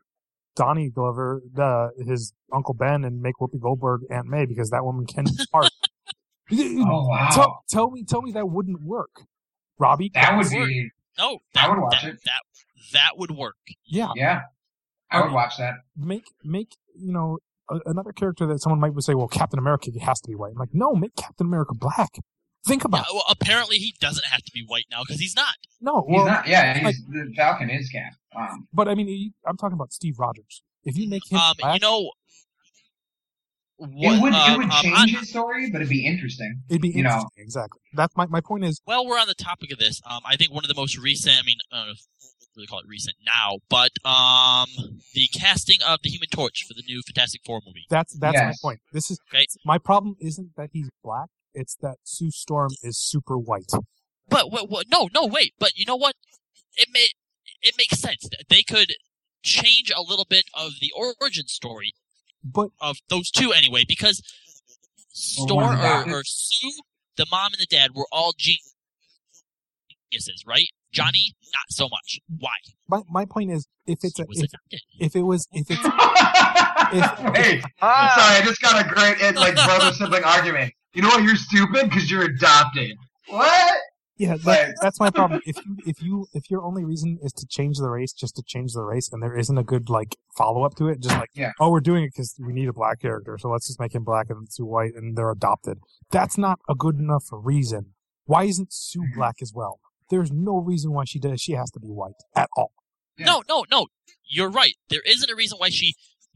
[0.56, 5.06] Donnie Glover the his Uncle Ben and make Whoopi Goldberg Aunt May because that woman
[5.06, 5.70] can part.
[6.52, 9.22] oh wow, tell, tell me, tell me that wouldn't work,
[9.78, 10.10] Robbie.
[10.16, 10.68] that would work.
[10.68, 12.20] be No, I would watch that, it.
[12.26, 12.42] That
[12.94, 13.56] that would work.
[13.86, 14.10] yeah.
[14.16, 14.42] yeah.
[15.12, 15.76] I would watch that.
[15.96, 17.38] Make make you know
[17.86, 20.52] another character that someone might say, well, Captain America has to be white.
[20.52, 22.10] I'm like, no, make Captain America black.
[22.66, 23.14] Think Yeah, about it.
[23.14, 25.56] well, apparently he doesn't have to be white now because he's not.
[25.82, 26.06] no.
[26.10, 26.48] He's not.
[26.48, 28.14] Yeah, he's, like- the Falcon is Cap.
[28.36, 30.62] Um, but I mean, you- I'm talking about Steve Rogers.
[30.84, 32.12] If you make him Um, black, you know.
[33.78, 36.62] What, it would um, it would um, change on- his story, but it'd be interesting.
[36.70, 37.10] it'd be you know.
[37.12, 37.44] interesting.
[37.44, 37.80] Exactly.
[37.94, 40.52] That's my my point is Well, we're on the topic of this, um, I think
[40.54, 41.94] one of the most recent, I mean, uh,
[42.58, 44.68] really call it recent now, but um,
[45.14, 47.86] the casting of the Human Torch for the new Fantastic Four movie.
[47.90, 48.60] That's that's Yes.
[48.62, 48.80] my point.
[48.92, 50.18] This is Okay, my problem.
[50.20, 51.30] Isn't that he's black?
[51.54, 53.72] It's that Sue Storm is super white.
[54.28, 54.88] but what, what?
[54.92, 55.54] No, no, wait.
[55.60, 56.16] But you know what?
[56.76, 57.08] It may
[57.62, 58.30] it makes sense.
[58.50, 58.94] They could
[59.44, 61.94] change a little bit of the origin story
[62.44, 64.22] But of those two anyway, because
[65.12, 66.72] Storm one's or, or Sue,
[67.18, 68.64] the mom and the dad were all geniuses,
[70.46, 70.68] right?
[70.92, 72.20] Johnny, not so much.
[72.38, 72.56] Why?
[72.88, 74.82] my my point is, if it's a, was if, adopted.
[75.00, 75.84] if it was if it's
[76.94, 80.74] Wait, Ah, sorry, I just got a great like brother sibling argument.
[80.94, 81.24] You know what?
[81.24, 82.98] You're stupid because you're adopted.
[83.28, 83.78] What?
[84.18, 85.40] yeah, Like- that, that's my problem.
[85.46, 88.44] If you if you if your only reason is to change the race just to
[88.44, 91.30] change the race, and there isn't a good like follow up to it, just like
[91.34, 91.52] Yeah.
[91.60, 94.04] oh we're doing it because we need a black character, so let's just make him
[94.04, 95.78] black and Sue white, and they're adopted.
[96.12, 97.94] That's not a good enough reason.
[98.26, 99.16] Why isn't Sue Mhm.
[99.16, 99.80] black as well?
[100.10, 101.40] There's no reason why she does.
[101.40, 102.74] She has to be white at all.
[103.18, 103.26] Yeah.
[103.28, 103.88] No, no, no.
[104.28, 104.74] You're right.
[104.90, 105.94] There isn't a reason why she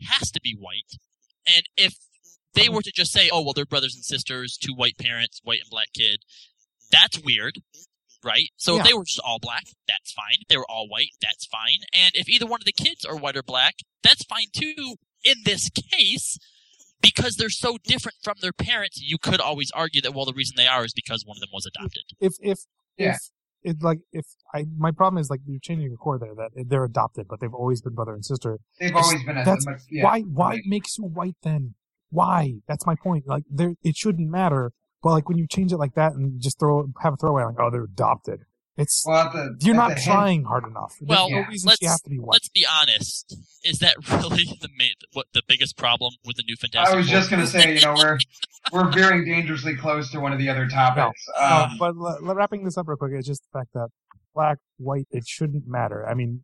[0.10, 1.00] has to be white.
[1.46, 1.96] And if
[2.54, 5.62] they were to just say, "Oh, well, they're brothers and sisters, two white parents, white
[5.62, 6.20] and black kid,"
[6.92, 7.56] that's weird,
[8.24, 8.50] right?
[8.58, 8.82] So Yeah.
[8.82, 10.38] if they were just all black, that's fine.
[10.42, 11.80] If they were all white, that's fine.
[11.94, 14.96] And if either one of the kids are white or black, that's fine too.
[15.24, 16.38] In this case,
[17.02, 20.56] because they're so different from their parents, you could always argue that well, the reason
[20.58, 22.04] they are is because one of them was adopted.
[22.20, 22.60] if if
[22.98, 23.12] Yeah.
[23.16, 23.20] if
[23.64, 26.84] it like if I my problem is like you're changing a core there that they're
[26.84, 28.60] adopted but they've always been brother and sister.
[28.80, 29.46] They've always been a.
[29.46, 30.04] That's- much- yeah.
[30.04, 31.76] why why like- make Sue white then?
[32.14, 32.56] Why?
[32.68, 33.28] That's my point.
[33.28, 34.72] Like there it shouldn't matter.
[35.02, 37.60] But like when you change it like that and just throw have a throwaway like
[37.60, 38.42] oh they're adopted.
[38.76, 40.96] It's Well, the, you're not the hint- trying hard enough.
[41.00, 41.48] There's Well, no Yeah.
[41.48, 42.34] reason she let's- has to be white.
[42.34, 43.38] Let's be honest.
[43.64, 47.08] Is that really the main, what the biggest problem with the new Fantastic I was
[47.08, 47.20] Four?
[47.20, 48.18] just gonna say, you know, we're
[48.72, 51.24] we're veering dangerously close to one of the other topics.
[51.38, 53.90] Uh, Um, but l- l- wrapping this up real quick, it's just the fact that
[54.34, 56.08] black, white, it shouldn't matter.
[56.10, 56.44] I mean,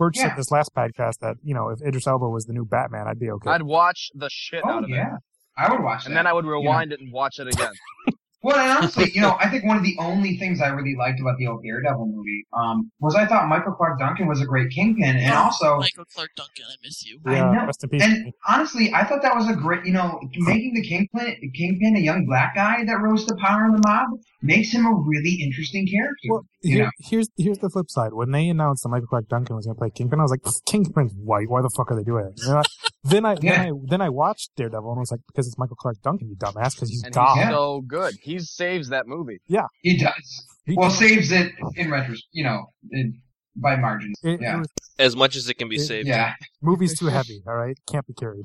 [0.00, 0.28] Birch Yeah.
[0.30, 3.20] said this last podcast that you know if Idris Elba was the new Batman, I'd
[3.20, 3.50] be okay.
[3.50, 4.94] I'd watch the shit oh out of it.
[4.94, 5.18] yeah,
[5.58, 6.08] I would watch that.
[6.08, 7.72] And then I would rewind it and watch it again.
[8.42, 11.20] Well, and honestly, you know, I think one of the only things I really liked
[11.20, 14.70] about the old Daredevil movie um, was I thought Michael Clarke Duncan was a great
[14.70, 17.20] Kingpin, and Oh, also, Michael Clarke Duncan, I miss you.
[17.26, 17.66] I know.
[17.66, 18.02] rest in peace.
[18.02, 22.00] and honestly, I thought that was a great, you know, making the Kingpin, Kingpin a
[22.00, 24.08] young black guy that rose to power in the mob
[24.42, 26.28] makes him a really interesting character.
[26.30, 28.12] Well, here, here's here's the flip side.
[28.14, 30.40] When they announced that Michael Clarke Duncan was going to play Kingpin, I was like,
[30.66, 31.48] Kingpin's white.
[31.48, 32.40] Why the fuck are they doing it?
[32.44, 32.62] You know,
[33.04, 33.56] then I Yeah.
[33.56, 36.36] then I then I watched Daredevil and was like, because it's Michael Clarke Duncan, you
[36.36, 37.36] dumbass, because he's And God.
[37.38, 38.14] he's so good.
[38.22, 39.38] He saves that movie.
[39.48, 40.46] Yeah, he does.
[40.66, 43.20] He- Well, saves it in retros, you know, in,
[43.56, 44.18] by margins.
[44.22, 44.56] it- it yeah.
[44.58, 44.68] was-
[44.98, 46.06] As much as it can be It- saved.
[46.08, 47.40] Yeah, movie's too heavy.
[47.46, 48.44] All right, can't be carried.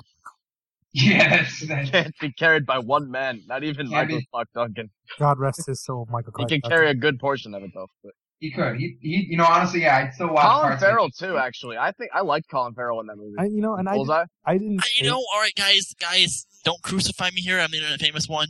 [0.93, 3.41] yeah, that's, that's Can't be carried by one man.
[3.47, 4.27] Not even Can't Michael be.
[4.31, 4.89] Clarke Duncan.
[5.19, 6.49] God rest his soul, Michael He Clarke.
[6.49, 6.69] can Duncan.
[6.77, 7.87] carry a good portion of it though.
[8.03, 8.77] But he could.
[8.77, 10.91] He, he, you know, honestly, yeah, I'd still watch Colin parts of it.
[10.91, 11.37] Farrell too.
[11.37, 13.33] Actually, I think I liked Colin Farrell in that movie.
[13.39, 14.25] I, you know, and I Bullseye.
[14.45, 14.81] I didn't.
[14.81, 17.59] I- you know, all right, guys, guys, don't crucify me here.
[17.59, 18.47] I'm the internet famous one.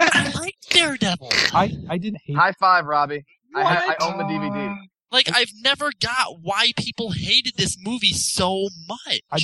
[0.12, 1.30] I like Daredevil.
[1.52, 2.36] I I didn't hate.
[2.36, 3.24] High five, Robbie.
[3.54, 4.76] I, ha- I own the DVD.
[5.12, 9.20] Like, I've never got why people hated this movie so much.
[9.30, 9.40] I-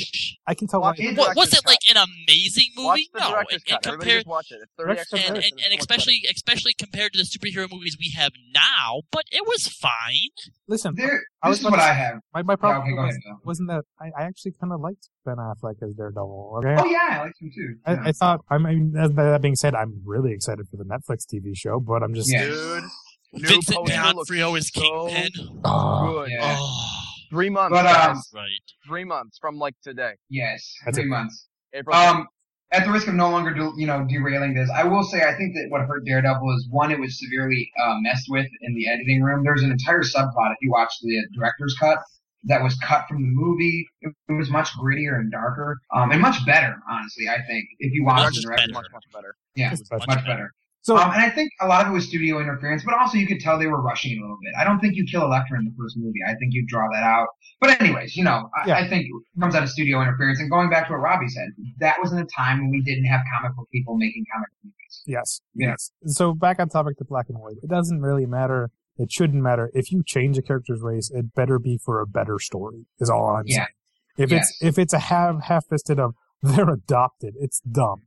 [0.49, 1.07] I can tell Watch why.
[1.15, 2.87] what, was director's it like an amazing movie?
[2.87, 4.59] Watch the no, director's and, and compared just watch it.
[4.63, 5.27] It's 30 Director's extra cut.
[5.29, 5.77] and, and, and so better.
[5.81, 10.31] especially especially compared to the superhero movies we have now, but it was fine.
[10.69, 12.21] Listen, There, I was this is what to I have.
[12.33, 15.09] my my Yeah, problem okay, was, ahead, wasn't that I, I actually kind of liked
[15.25, 16.61] Ben Affleck as Daredevil.
[16.65, 17.77] Okay, Oh yeah, I like him too.
[17.85, 21.27] I, I thought I mean that, that being said, I'm really excited for the Netflix
[21.27, 22.45] TV show, but I'm just Yeah.
[22.47, 22.85] Dude,
[23.37, 25.61] new Vincent D'Onofrio is so Kingpin.
[25.65, 26.31] Ah, Good.
[26.31, 26.57] Yeah.
[26.59, 26.93] Oh,
[27.31, 28.31] Three months, But, um, guys.
[28.35, 28.49] right.
[28.87, 30.13] Three months from like today.
[30.31, 31.09] yes, That's three it.
[31.09, 31.49] months.
[31.75, 31.95] April.
[31.97, 32.27] Um,
[32.73, 35.35] at the risk of no longer, de- you know, derailing this, I will say I
[35.37, 38.89] think that what hurt Daredevil is one, it was severely uh, messed with in the
[38.89, 39.45] editing room.
[39.45, 41.99] There's an entire subplot if you watch the director's cut
[42.45, 43.87] that was cut from the movie.
[44.03, 47.29] It, it was much grittier and darker, um, and much better, honestly.
[47.29, 49.35] I think if you watch Much the Director's director's much, cut, much better.
[49.57, 50.27] yeah, It's much much better.
[50.29, 50.53] better.
[50.87, 53.27] So Um, and I think a lot of it was studio interference, but also you
[53.27, 54.53] could tell they were rushing a little bit.
[54.59, 56.21] I don't think you kill Elektra in the first movie.
[56.27, 57.29] I think you draw that out.
[57.61, 58.77] But anyways, you know, I, Yeah.
[58.79, 60.39] I think it comes out of studio interference.
[60.41, 63.07] And going back to what Robbie said, that was in a time when we didn't
[63.07, 65.03] have comic book people making comic movies.
[65.07, 65.69] yes, Yeah.
[65.71, 65.91] yes.
[66.07, 67.57] So back on topic to black and white.
[67.63, 68.71] It doesn't really matter.
[68.99, 71.11] It shouldn't matter if you change a character's race.
[71.13, 72.87] It better be for a better story.
[73.01, 73.57] Is all I'm Yeah.
[73.57, 73.67] saying.
[74.19, 74.49] If Yes.
[74.51, 78.03] it's if it's a half half fisted of they're adopted, it's dumb.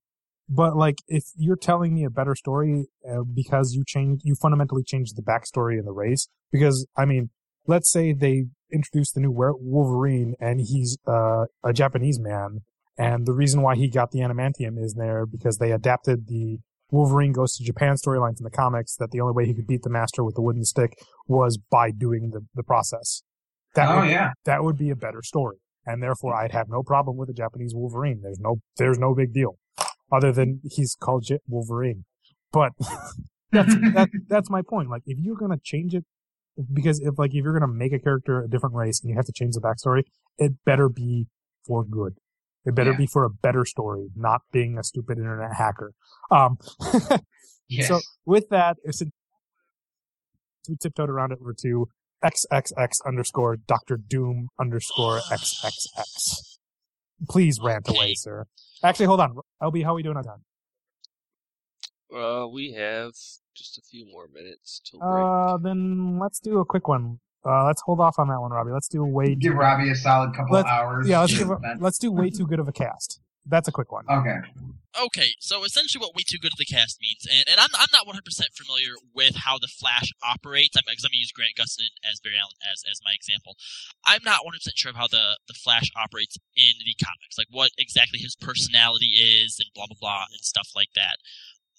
[0.49, 4.83] But like, if you're telling me a better story uh, because you change, you fundamentally
[4.83, 6.27] change the backstory of the race.
[6.51, 7.29] Because I mean,
[7.67, 12.61] let's say they introduce the new Wolverine and he's uh, a Japanese man,
[12.97, 16.57] and the reason why he got the adamantium is there because they adapted the
[16.91, 19.83] Wolverine goes to Japan storyline from the comics that the only way he could beat
[19.83, 20.97] the Master with the wooden stick
[21.27, 23.21] was by doing the, the process.
[23.75, 24.31] That oh would, yeah.
[24.45, 27.75] that would be a better story, and therefore I'd have no problem with a Japanese
[27.75, 28.21] Wolverine.
[28.23, 29.58] There's no there's no big deal,
[30.11, 32.05] other than he's called Wolverine.
[32.51, 32.71] But
[33.51, 34.89] that's that, that's my point.
[34.89, 36.05] Like if you're gonna change it,
[36.73, 39.25] because if like if you're gonna make a character a different race and you have
[39.25, 40.03] to change the backstory,
[40.37, 41.27] it better be
[41.65, 42.15] for good.
[42.65, 42.97] It better Yeah.
[42.97, 45.93] be for a better story, not being a stupid internet hacker.
[46.31, 46.57] Um,
[47.71, 47.87] Yes.
[47.87, 49.03] so with that, it's
[50.67, 51.87] we tiptoed around it over to
[52.25, 56.57] xxx underscore Doctor Doom underscore xxx.
[57.29, 58.45] Please rant away, sir.
[58.83, 59.35] Actually, hold on.
[59.61, 60.41] LB, how are we doing on time?
[62.15, 63.11] Uh, we have
[63.55, 65.11] just a few more minutes till break.
[65.11, 67.19] Uh, then let's do a quick one.
[67.45, 68.71] Uh, let's hold off on that one, Robbie.
[68.71, 71.07] Let's do way give too, Robbie a solid couple Let's- of hours.
[71.07, 71.19] yeah.
[71.21, 71.49] Let's give
[71.79, 73.19] let's do way too good of a cast.
[73.49, 74.05] That's a quick one.
[74.09, 74.39] Okay.
[74.99, 77.93] Okay, so essentially what way too good of the cast means, and, and I'm, I'm
[77.93, 78.25] not 100%
[78.57, 82.19] familiar with how the Flash operates, I'm, because I'm going to use Grant Gustin as
[82.19, 83.53] Barry Allen as, as my example.
[84.03, 87.69] I'm not 100% sure of how the, the Flash operates in the comics, like what
[87.77, 91.17] exactly his personality is and blah, blah, blah, and stuff like that.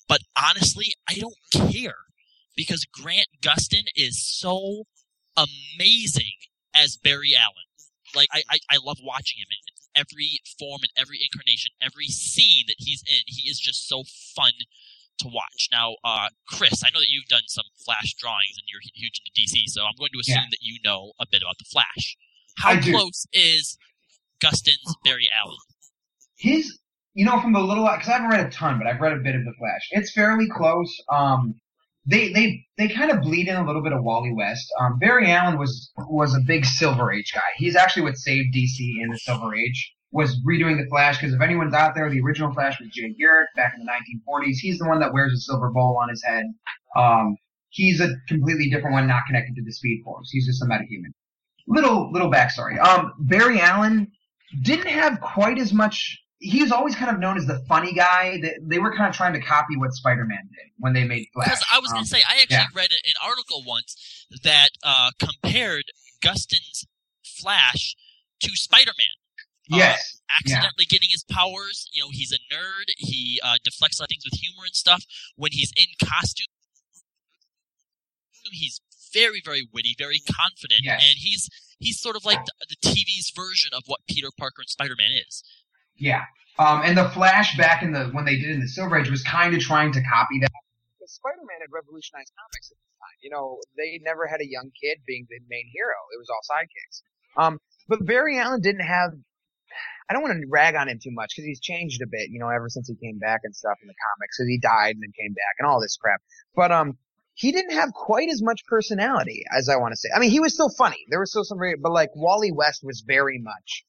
[0.06, 2.06] But honestly, I don't care,
[2.56, 4.84] because Grant Gustin is so
[5.36, 6.38] amazing
[6.74, 7.66] as Barry Allen.
[8.14, 12.64] Like, I, I, I love watching him in every form and every incarnation, every scene
[12.68, 13.22] that he's in.
[13.26, 14.04] He is just so
[14.36, 14.52] fun
[15.18, 15.68] to watch.
[15.70, 19.32] Now, uh, Chris, I know that you've done some Flash drawings and you're huge into
[19.36, 20.50] DC, so I'm going to assume Yeah.
[20.50, 22.16] that you know a bit about the Flash.
[22.58, 22.92] How I do.
[22.92, 23.76] close is
[24.42, 25.56] Gustin's Barry Allen?
[26.36, 26.78] His,
[27.14, 29.20] you know, from the little, because I haven't read a ton, but I've read a
[29.20, 29.88] bit of the Flash.
[29.90, 30.94] It's fairly close.
[31.12, 31.54] Um,
[32.10, 34.66] they they they kind of bleed in a little bit of Wally West.
[34.80, 37.40] Um, Barry Allen was was a big Silver Age guy.
[37.56, 39.94] He's actually what saved DC in the Silver Age.
[40.12, 43.48] Was redoing the Flash because if anyone's out there, the original Flash was Jay Garrick
[43.54, 44.56] back in the 1940s.
[44.56, 46.46] He's the one that wears a silver bowl on his head.
[46.96, 47.36] Um,
[47.68, 50.28] he's a completely different one, not connected to the Speed Force.
[50.32, 51.12] He's just a metahuman.
[51.68, 52.76] Little little backstory.
[52.80, 54.10] Um, Barry Allen
[54.62, 56.18] didn't have quite as much.
[56.42, 58.38] He was always kind of known as the funny guy.
[58.40, 61.48] They, they were kind of trying to copy what Spider-Man did when they made Flash.
[61.48, 62.66] Because I was Um, going to say, I actually yeah.
[62.74, 65.84] read an article once that uh, compared
[66.22, 66.86] Gustin's
[67.22, 67.94] Flash
[68.40, 69.06] to Spider-Man.
[69.72, 71.86] uh, yes, accidentally getting his powers.
[71.92, 72.88] You know, he's a nerd.
[72.96, 75.04] He uh, deflects a lot of things with humor and stuff.
[75.36, 76.46] When he's in costume,
[78.52, 78.80] he's
[79.12, 81.02] very, very witty, very confident, Yes.
[81.06, 84.68] and he's he's sort of like the, the TV's version of what Peter Parker and
[84.68, 85.42] Spider-Man is.
[86.00, 86.24] Yeah.
[86.58, 89.54] Um, and the flashback in the when they did in the Silver Age was kind
[89.54, 90.50] of trying to copy that.
[91.10, 93.18] Spider-Man had revolutionized comics at the time.
[93.22, 95.98] You know, they never had a young kid being the main hero.
[96.14, 97.02] It was all sidekicks.
[97.36, 99.10] Um, but Barry Allen didn't have.
[100.08, 102.38] I don't want to rag on him too much because he's changed a bit, you
[102.38, 104.38] know, ever since he came back and stuff in the comics.
[104.38, 106.20] Because he died and then came back and all this crap.
[106.54, 106.98] But um,
[107.34, 110.08] he didn't have quite as much personality as I want to say.
[110.14, 111.06] I mean, he was still funny.
[111.10, 113.84] There was still some very, but like Wally West was very much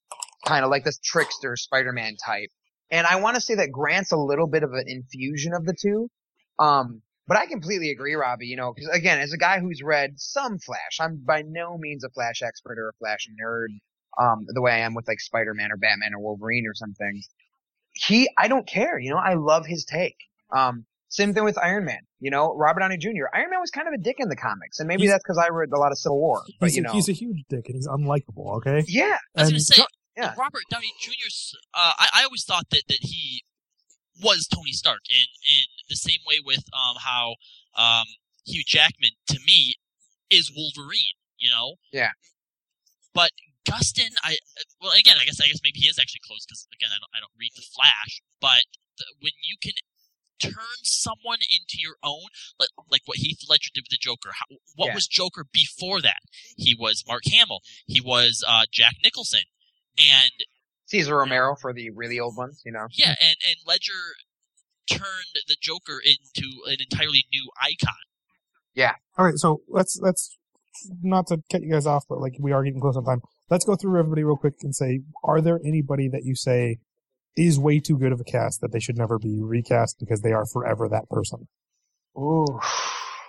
[0.46, 2.50] kind of like this trickster Spider-Man type.
[2.90, 5.74] And I want to say that Grant's a little bit of an infusion of the
[5.80, 6.10] two.
[6.60, 8.48] Um, but I completely agree, Robbie.
[8.48, 12.04] You know, because again, as a guy who's read some Flash, I'm by no means
[12.04, 13.68] a Flash expert or a Flash nerd.
[14.22, 17.22] Um, the way I am with like Spider-Man or Batman or Wolverine or something.
[17.94, 19.00] He, I don't care.
[19.00, 20.16] You know, I love his take.
[20.54, 22.00] Um, same thing with Iron Man.
[22.20, 23.28] You know, Robert Downey Jr.
[23.34, 25.38] Iron Man was kind of a dick in the comics, and maybe He's- that's because
[25.38, 26.42] I read a lot of Civil War.
[26.60, 28.58] But He's, you a, know, he's a huge dick and he's unlikable.
[28.58, 28.84] Okay.
[28.88, 29.84] yeah, I was And- going to say,
[30.18, 30.34] yeah.
[30.38, 31.56] Robert Downey Jr.'s.
[31.74, 33.44] Uh, I, I always thought that, that he
[34.22, 37.36] was Tony Stark, in in the same way with um how
[37.78, 38.06] um
[38.46, 39.76] Hugh Jackman to me
[40.30, 41.18] is Wolverine.
[41.38, 41.76] You know.
[41.92, 42.12] Yeah.
[43.14, 43.32] But
[43.68, 44.38] Gustin, I
[44.82, 47.12] well again, I guess I guess maybe he is actually close because again, I don't
[47.16, 48.64] I don't read the Flash, but
[48.98, 49.74] the, when you can
[50.42, 52.26] turn someone into your own,
[52.60, 54.32] like, like what Heath Ledger did with the Joker.
[54.34, 54.96] How, what Yeah.
[54.96, 56.18] was Joker before that?
[56.58, 57.62] He was Mark Hamill.
[57.86, 59.42] He was uh, Jack Nicholson,
[60.02, 60.32] and
[60.86, 62.62] Cesar Romero for the really old ones.
[62.66, 63.94] You know, yeah, and and Ledger
[64.90, 67.94] turned the Joker into an entirely new icon.
[68.74, 68.94] Yeah.
[69.18, 69.38] All right.
[69.38, 70.38] So let's let's
[71.02, 73.22] not to cut you guys off, but like we are getting close on time.
[73.50, 76.78] Let's go through everybody real quick and say, are there anybody that you say
[77.36, 80.32] is way too good of a cast that they should never be recast because they
[80.32, 81.48] are forever that person?
[82.18, 82.60] Ooh.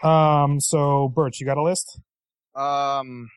[0.02, 0.60] Um.
[0.60, 2.00] So Birch, you got a list?
[2.54, 3.30] Um.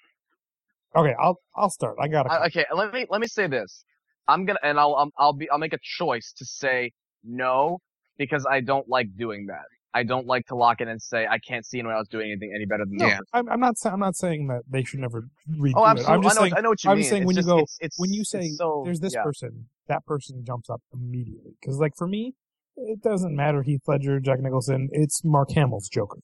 [0.96, 1.98] Okay, I'll I'll start.
[2.00, 2.32] I got a.
[2.32, 2.66] I, okay.
[2.74, 3.84] Let me let me say this.
[4.28, 6.92] I'm gonna and I'll I'll, I'll be I'll make a choice to say
[7.24, 7.80] no
[8.18, 9.66] because I don't like doing that.
[9.94, 12.52] I don't like to lock in and say I can't see anyone else doing anything
[12.54, 13.14] any better than no, me.
[13.34, 13.76] I'm, I'm not.
[13.86, 15.88] I'm not saying that they should never redo Oh, it.
[15.88, 16.32] I'm just I know.
[16.32, 16.54] saying.
[16.58, 16.92] I know what you mean.
[16.92, 17.02] I'm mean.
[17.04, 19.24] just saying It's when you go it's, it's, when you say so, there's this yeah.
[19.24, 21.52] person, that person jumps up immediately.
[21.62, 22.34] Because like for me,
[22.76, 24.90] it doesn't matter Heath Ledger, Jack Nicholson.
[24.92, 26.20] It's Mark Hamill's Joker.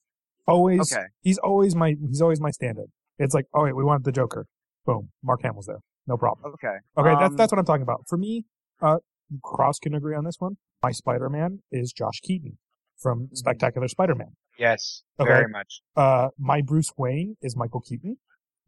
[0.46, 1.04] Always, Okay.
[1.22, 2.86] he's always my he's always my stand-in.
[3.18, 4.46] It's like, oh wait, we want the Joker.
[4.86, 5.10] Boom.
[5.22, 5.80] Mark Hamill's there.
[6.06, 6.52] No problem.
[6.54, 6.76] Okay.
[6.98, 8.04] Okay, that's Um, that's what I'm talking about.
[8.08, 8.44] For me,
[8.80, 8.98] uh,
[9.42, 10.56] Kraus can agree on this one.
[10.82, 12.58] My Spider-Man is Josh Keaton
[12.98, 14.36] from Spectacular Spider-Man.
[14.58, 15.28] Yes, Okay.
[15.28, 15.80] very much.
[15.96, 18.18] Uh, my Bruce Wayne is Michael Keaton.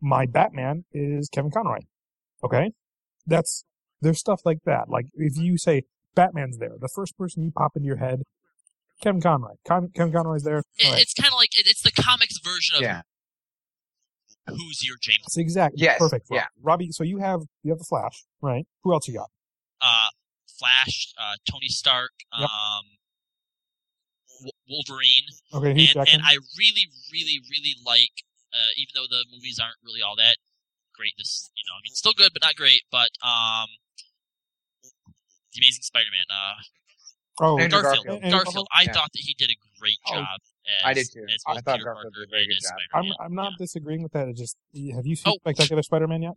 [0.01, 1.81] My Batman is Kevin Conroy.
[2.43, 2.73] Okay,
[3.27, 3.65] that's
[4.01, 4.89] there's stuff like that.
[4.89, 5.83] Like if you say
[6.15, 8.23] Batman's there, the first person you pop into your head,
[9.03, 9.55] Kevin Conroy.
[9.67, 10.59] Con- Kevin Conroy's there.
[10.59, 11.03] It, All right.
[11.03, 13.03] It's kind of like it, it's the comics version of Yeah.
[14.47, 15.25] Who's your James.
[15.27, 16.27] It's exactly Yes, perfect.
[16.31, 16.47] Yeah.
[16.63, 16.91] Robbie.
[16.93, 18.67] So you have you have the Flash, right?
[18.83, 19.31] Who else you got?
[19.81, 20.09] Uh,
[20.59, 22.49] Flash, uh, Tony Stark, Yep.
[22.49, 22.85] um,
[24.41, 28.23] W- Wolverine, Okay, Hugh and, and I really, really, really like.
[28.53, 30.37] Uh, even though the movies aren't really all that
[30.95, 32.83] great, this you know, I mean, still good but not great.
[32.91, 33.67] But um,
[35.53, 36.55] the Amazing Spider-Man, uh,
[37.43, 38.07] oh, Andrew Garfield.
[38.07, 38.23] Garfield.
[38.23, 38.69] And- Garfield.
[38.73, 38.93] I Yeah.
[38.93, 40.41] thought that he did a great Oh, job.
[40.67, 41.25] As, I did too.
[41.29, 42.73] As I thought Peter Garfield Parker did a very good job.
[42.95, 43.17] I'm Spider-Man.
[43.21, 43.57] I'm not Yeah.
[43.65, 44.29] disagreeing with that.
[44.29, 44.57] It just
[44.95, 45.37] have you seen Oh.
[45.41, 46.35] Spectacular Spider-Man yet?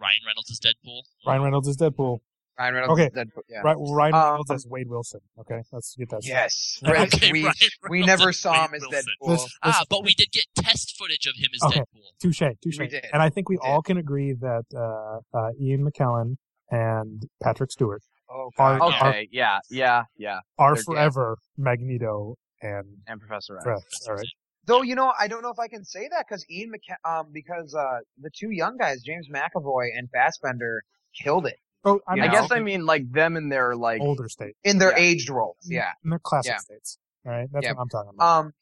[0.00, 1.02] Ryan Reynolds is Deadpool.
[1.26, 2.18] Ryan Reynolds is Deadpool.
[2.58, 3.00] Ryan Reynolds.
[3.00, 3.06] Okay.
[3.06, 3.60] is Deadpool, Yeah.
[3.60, 5.20] Right, Ryan Um, Reynolds as Wade Wilson.
[5.38, 6.22] Okay, let's get that.
[6.22, 6.34] straight.
[6.34, 6.80] Yes.
[6.84, 7.48] Okay, we
[7.88, 9.04] we never saw Wade him as Wilson.
[9.22, 9.28] Deadpool.
[9.28, 11.80] This- Ah, but we did get test footage of him as Okay.
[11.80, 12.10] Deadpool.
[12.20, 12.78] Touche, touche.
[12.78, 13.06] We did.
[13.12, 13.68] And I think we We did.
[13.70, 16.36] all can agree that uh, uh, Ian McKellen
[16.70, 18.92] and Patrick Stewart Oh, Are- God.
[18.94, 19.28] are- Okay.
[19.32, 19.60] Yeah.
[19.70, 20.04] Yeah.
[20.16, 20.40] Yeah.
[20.58, 23.64] are They're- forever Magneto and And Professor X.
[23.64, 23.78] Fred.
[24.08, 24.26] All right.
[24.66, 27.26] Though you know, I don't know if I can say that because Ian McK- um
[27.32, 30.82] because uh the two young guys, James McAvoy and Fassbender,
[31.22, 34.00] killed it Oh, I, You I guess I mean like them in their like.
[34.00, 34.56] older state.
[34.64, 35.04] in their Yeah.
[35.04, 35.56] aged roles.
[35.64, 35.90] Yeah.
[36.04, 36.58] in their classic Yeah.
[36.58, 36.98] states.
[37.24, 37.72] All right, that's Yeah.
[37.72, 38.38] what I'm talking about.
[38.40, 38.52] Um,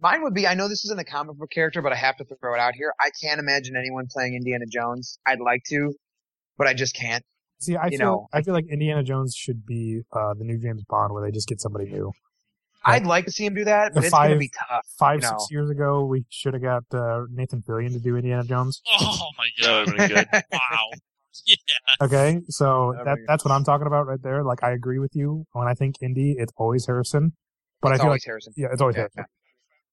[0.00, 2.24] mine would be I know this isn't a comic book character, but I have to
[2.24, 2.92] throw it out here.
[3.00, 5.18] I can't imagine anyone playing Indiana Jones.
[5.26, 5.92] I'd like to,
[6.58, 7.24] but I just can't.
[7.60, 10.58] See, I you feel know, I feel like Indiana Jones should be uh, the new
[10.58, 12.12] James Bond, where they just get somebody new.
[12.84, 14.86] I'd like to see him do that, but The it's gonna be tough.
[14.98, 15.38] Five, You know.
[15.38, 18.80] six years ago, we should have got uh, Nathan Fillion to do Indiana Jones.
[19.00, 19.98] Oh my That god!
[19.98, 20.28] would good.
[20.52, 20.90] wow.
[21.46, 21.56] Yeah.
[22.02, 24.42] Okay, so That'd that that's what I'm talking about right there.
[24.42, 25.46] Like, I agree with you.
[25.52, 27.32] When I think Indy, it's always Harrison,
[27.80, 28.52] but it's I feel always like Harrison.
[28.56, 29.24] yeah, it's always Yeah, Harrison.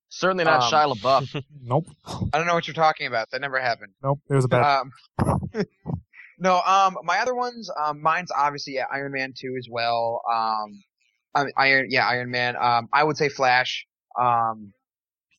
[0.09, 1.43] Certainly not Um, Shia LaBeouf.
[1.61, 1.87] Nope,
[2.33, 3.29] I don't know what you're talking about.
[3.31, 3.91] That never happened.
[4.01, 4.19] nope.
[4.29, 4.81] It was a bad.
[4.81, 4.91] Um,
[6.39, 10.21] no, um, my other ones, um, mine's obviously yeah, Iron Man two as well.
[10.31, 10.81] Um,
[11.57, 12.55] Iron, yeah, Iron Man.
[12.59, 13.85] Um, I would say Flash.
[14.19, 14.73] Um,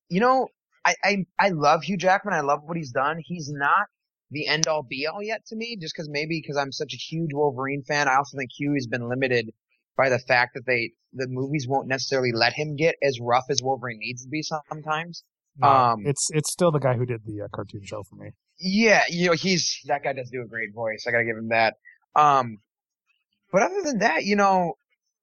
[0.09, 0.49] you know,
[0.85, 2.35] I, I, I love Hugh Jackman.
[2.35, 3.19] I love what he's done.
[3.23, 3.87] He's not
[4.31, 6.97] the end all be all yet to me, just because maybe because I'm such a
[6.97, 8.09] huge Wolverine fan.
[8.09, 9.53] I also think Hugh has been limited
[9.97, 13.63] by the fact that they the movies won't necessarily let him get as rough as
[13.63, 15.25] Wolverine needs to be sometimes.
[15.59, 18.31] no, um, it's it's still the guy who did the uh, cartoon show for me.
[18.59, 21.07] Yeah, you know, he's that guy does do a great voice.
[21.07, 21.75] I gotta give him that.
[22.15, 22.59] Um,
[23.51, 24.75] but other than that, you know,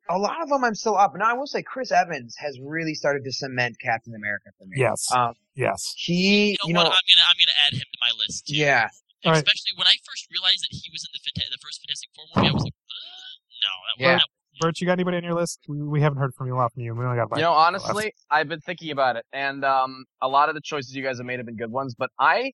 [0.10, 1.14] a lot of them I'm still up.
[1.16, 4.74] Now I will say Chris Evans has really started to cement Captain America for me.
[4.78, 5.94] Yes, Um, yes.
[5.98, 6.86] he, You know you what?
[6.86, 8.48] I'm gonna I'm gonna add him to my list.
[8.48, 8.56] Too.
[8.56, 8.88] yeah,
[9.26, 9.38] All right.
[9.38, 12.26] Especially when I first realized that he was in the Fanta- the first Fantastic Four
[12.36, 13.32] movie, I was like, uh,
[13.62, 14.14] no, that Yeah.
[14.14, 14.30] was that,
[14.62, 15.60] Bert, you got anybody on your list?
[15.68, 16.96] We, we haven't heard from you a lot from you.
[16.96, 20.48] We only got You know, honestly, I've been thinking about it, and um, a lot
[20.48, 21.94] of the choices you guys have made have been good ones.
[21.94, 22.54] But I,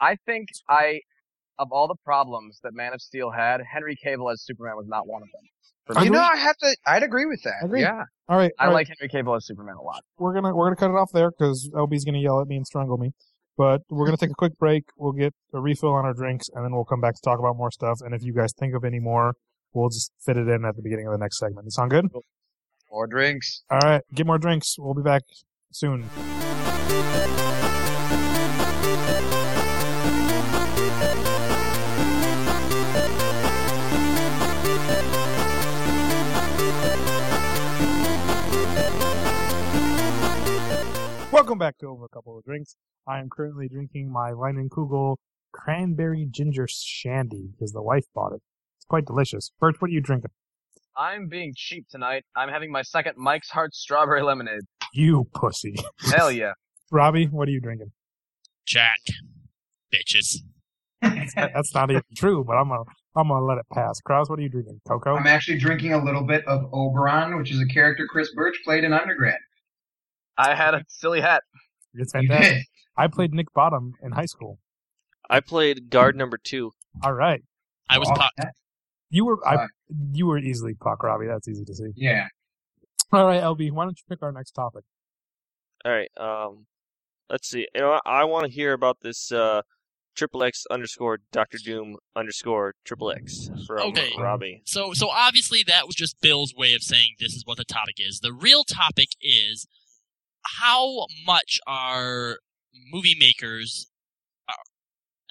[0.00, 1.00] I think I,
[1.58, 5.06] of all the problems that Man of Steel had, Henry Cavill as Superman was not
[5.06, 5.42] one of them.
[5.86, 6.16] For you me.
[6.16, 6.22] know.
[6.24, 6.76] I have to.
[6.86, 7.64] I'd agree with that.
[7.64, 7.80] Agree.
[7.82, 8.74] Yeah, All right, I all right.
[8.74, 10.02] like Henry Cavill as Superman a lot.
[10.18, 12.66] we're gonna we're gonna cut it off there because LB's gonna yell at me and
[12.66, 13.12] strangle me.
[13.56, 14.84] But we're gonna take a quick break.
[14.98, 17.56] We'll get a refill on our drinks, and then we'll come back to talk about
[17.56, 18.00] more stuff.
[18.04, 19.34] And if you guys think of any more,
[19.72, 21.64] we'll just fit it in at the beginning of the next segment.
[21.66, 22.06] Does sound good?
[22.90, 23.62] more drinks.
[23.70, 24.76] All right, get more drinks.
[24.78, 25.22] We'll be back
[25.72, 26.08] soon.
[41.46, 42.74] Welcome back to Over a Couple of Drinks.
[43.06, 45.14] I am currently drinking my Leinenkugel
[45.52, 48.42] cranberry ginger shandy because the wife bought it.
[48.76, 49.52] It's quite delicious.
[49.60, 50.32] Bert, what are you drinking?
[50.96, 52.24] I'm being cheap tonight.
[52.34, 54.62] I'm having my second Mike's Hard Strawberry Lemonade.
[54.92, 55.76] You pussy.
[56.12, 56.54] Hell yeah.
[56.90, 57.92] Robbie, what are you drinking?
[58.66, 58.98] Jack,
[59.94, 60.38] bitches.
[61.00, 62.82] That's not even true, but I'm gonna
[63.14, 64.00] I'm gonna let it pass.
[64.00, 64.80] Kraus, what are you drinking?
[64.88, 65.14] Cocoa?
[65.14, 68.82] I'm actually drinking a little bit of Oberon, which is a character Chris Birch played
[68.82, 69.38] in undergrad.
[70.38, 71.42] I had a silly hat.
[71.94, 72.64] It's fantastic.
[72.96, 74.58] I played Nick Bottom in high school.
[75.28, 76.72] I played guard number two.
[77.02, 77.42] All right,
[77.90, 78.32] I was Puck.
[79.10, 79.66] you were I,
[80.12, 81.26] you were easily Puck, Robbie.
[81.26, 81.90] That's easy to see.
[81.96, 82.28] Yeah.
[83.12, 84.82] All right, LB, why don't you pick our next topic?
[85.84, 86.10] All right.
[86.16, 86.66] Um,
[87.30, 87.66] let's see.
[87.74, 89.62] You know, I, I want to hear about this uh,
[90.16, 94.10] triple X underscore Doctor Doom underscore triple X from Okay.
[94.18, 94.62] Robbie.
[94.64, 97.96] So, so obviously that was just Bill's way of saying this is what the topic
[97.98, 98.20] is.
[98.20, 99.66] The real topic is
[100.60, 102.38] how much are
[102.92, 103.86] movie makers,
[104.48, 104.52] uh,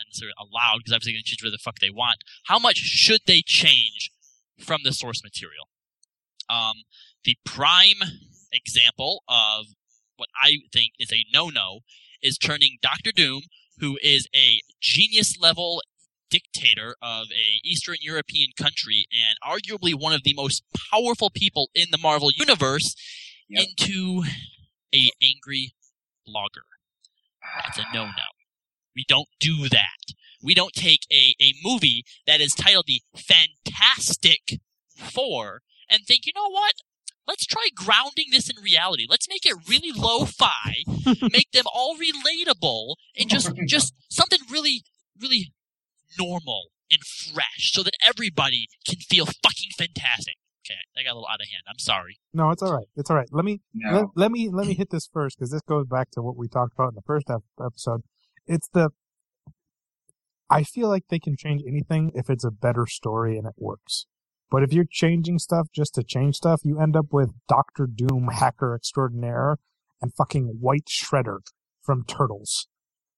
[0.08, 2.18] necessarily allowed because obviously they can change whatever the fuck they want.
[2.46, 4.12] How much should they change
[4.60, 5.70] from the source material?
[6.50, 6.84] Um,
[7.24, 8.02] the prime
[8.52, 9.66] example of
[10.18, 11.80] what I think is a no-no
[12.22, 13.44] is turning Doctor Doom,
[13.80, 15.82] who is a genius level
[16.30, 21.88] dictator of a Eastern European country and arguably one of the most powerful people in
[21.92, 22.96] the Marvel universe,
[23.48, 23.68] Yep.
[23.68, 24.24] into
[24.96, 25.74] a angry
[26.28, 26.66] blogger.
[27.64, 28.12] That's a no-no.
[28.96, 30.14] We don't do that.
[30.42, 34.60] We don't take a, a movie that is titled the Fantastic
[34.96, 36.76] Four and think, you know what?
[37.28, 39.08] Let's try grounding this in reality.
[39.10, 40.84] Let's make it really lo-fi,
[41.22, 44.84] make them all relatable, and just just something really,
[45.20, 45.52] really
[46.20, 50.36] normal and fresh, so that everybody can feel fucking fantastic.
[50.68, 51.64] Okay, that got a little out of hand.
[51.70, 52.18] I'm sorry.
[52.34, 52.88] No, it's all right.
[52.96, 53.28] It's all right.
[53.32, 54.12] Let me let, No.
[54.16, 56.74] let me let me hit this first because this goes back to what we talked
[56.74, 57.28] about in the first
[57.64, 58.02] episode.
[58.48, 58.90] It's the
[60.50, 64.06] I feel like they can change anything if it's a better story and it works.
[64.52, 68.30] But if you're changing stuff just to change stuff, you end up with Doctor Doom,
[68.32, 69.58] hacker extraordinaire,
[70.02, 71.40] and fucking White Shredder
[71.82, 72.68] from Turtles,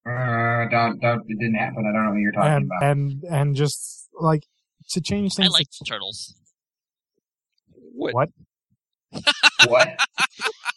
[0.06, 1.86] Uh, don't, don't, it didn't happen.
[1.86, 2.84] I don't know what you're talking and about.
[2.92, 4.44] and and just like
[4.92, 5.52] to change I things.
[5.54, 6.34] like to- turtles.
[7.98, 8.14] What?
[8.14, 8.30] what?
[9.68, 9.90] what?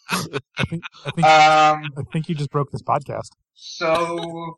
[0.09, 3.29] I think I think Um, I think you just broke this podcast.
[3.53, 4.55] so,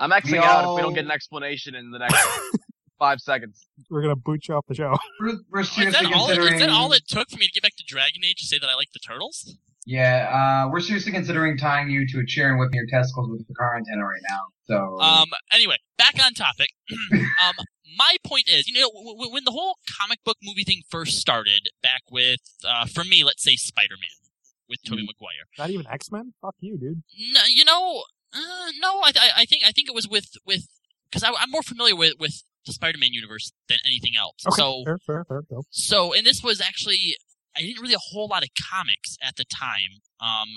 [0.00, 2.16] I'm Xing We out if we don't get an explanation in the next
[2.98, 3.66] five seconds.
[3.90, 4.96] We're gonna boot you off the show.
[5.20, 6.54] we're, we're Is seriously that, all, considering.
[6.54, 8.58] is that all it took for me to get back to Dragon Age to say
[8.58, 9.56] that I like the turtles?
[9.86, 13.46] Yeah, uh, we're seriously considering tying you to a chair and whipping your testicles with
[13.48, 14.40] the car antenna right now.
[14.64, 15.28] So, Um.
[15.52, 16.68] Anyway, back on topic.
[17.12, 17.54] um.
[17.96, 21.18] My point is, you know, w- w- when the whole comic book movie thing first
[21.18, 24.30] started, back with, uh, for me, let's say Spider-Man
[24.68, 25.46] with Tobey Maguire.
[25.58, 26.34] Not even X Men.
[26.42, 27.02] Fuck you, dude.
[27.32, 28.02] No, you know,
[28.34, 30.66] uh, no, I, I, I think, I think it was with, with,
[31.10, 34.44] because I'm more familiar with, with the Spider-Man universe than anything else.
[34.46, 35.42] Okay, So, fair, fair, fair.
[35.48, 35.62] Go.
[35.70, 37.16] So, and this was actually,
[37.56, 40.02] I didn't really a whole lot of comics at the time.
[40.20, 40.48] Um,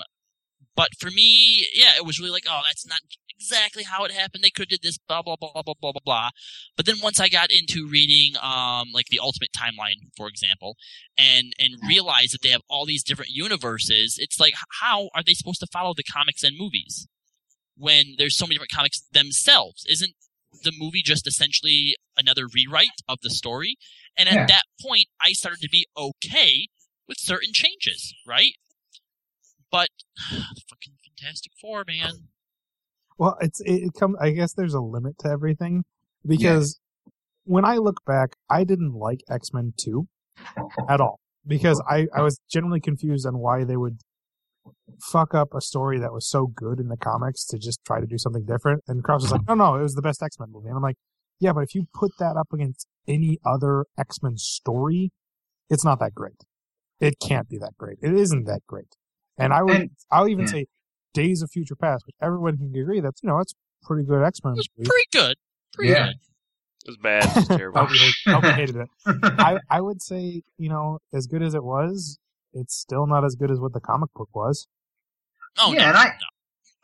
[0.76, 2.98] but for me, yeah, it was really like, oh, that's not
[3.42, 4.44] exactly how it happened.
[4.44, 6.30] They could have did this, blah blah blah blah blah blah blah.
[6.76, 10.76] But then once I got into reading, um, like the Ultimate Timeline, for example,
[11.18, 15.34] and and realized that they have all these different universes, it's like how are they
[15.34, 17.06] supposed to follow the comics and movies
[17.76, 19.84] when there's so many different comics themselves?
[19.88, 20.12] Isn't
[20.62, 23.76] the movie just essentially another rewrite of the story?
[24.16, 24.46] And at yeah.
[24.46, 26.68] that point, I started to be okay
[27.08, 28.52] with certain changes, right?
[29.70, 29.88] But
[30.30, 32.28] fucking Fantastic Four, man.
[33.18, 34.16] Well, it's it, it comes.
[34.20, 35.84] I guess there's a limit to everything
[36.26, 36.80] because
[37.44, 40.08] when I look back, I didn't like X Men Two
[40.88, 43.98] at all because I I was generally confused on why they would
[45.00, 48.06] fuck up a story that was so good in the comics to just try to
[48.06, 48.82] do something different.
[48.86, 50.82] And Kraus was like, "No, no, it was the best X Men movie," and I'm
[50.82, 50.96] like,
[51.40, 55.10] "Yeah, but if you put that up against any other X Men story,
[55.68, 56.44] it's not that great.
[57.00, 57.98] It can't be that great.
[58.02, 58.96] It isn't that great."
[59.38, 60.66] And I would, I'll even say
[61.14, 64.40] Days of Future Past, which everyone can agree that's you know it's pretty good X
[64.44, 64.88] Men It was movie.
[64.88, 65.36] pretty good.
[65.74, 66.06] Pretty Yeah.
[66.06, 66.16] good.
[66.84, 67.24] It was bad.
[67.24, 67.80] It was terrible.
[67.82, 68.88] Nobody, hate, nobody hated it.
[69.06, 72.18] I, I would say you know as good as it was,
[72.52, 74.66] it's still not as good as what the comic book was.
[75.58, 76.12] Oh, Yeah, no, and I- no.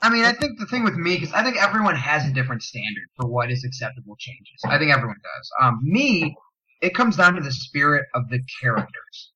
[0.00, 2.62] I mean, I think the thing with me, because I think everyone has a different
[2.62, 4.54] standard for what is acceptable changes.
[4.64, 5.50] I think everyone does.
[5.60, 6.36] Um, me,
[6.80, 9.32] it comes down to the spirit of the characters.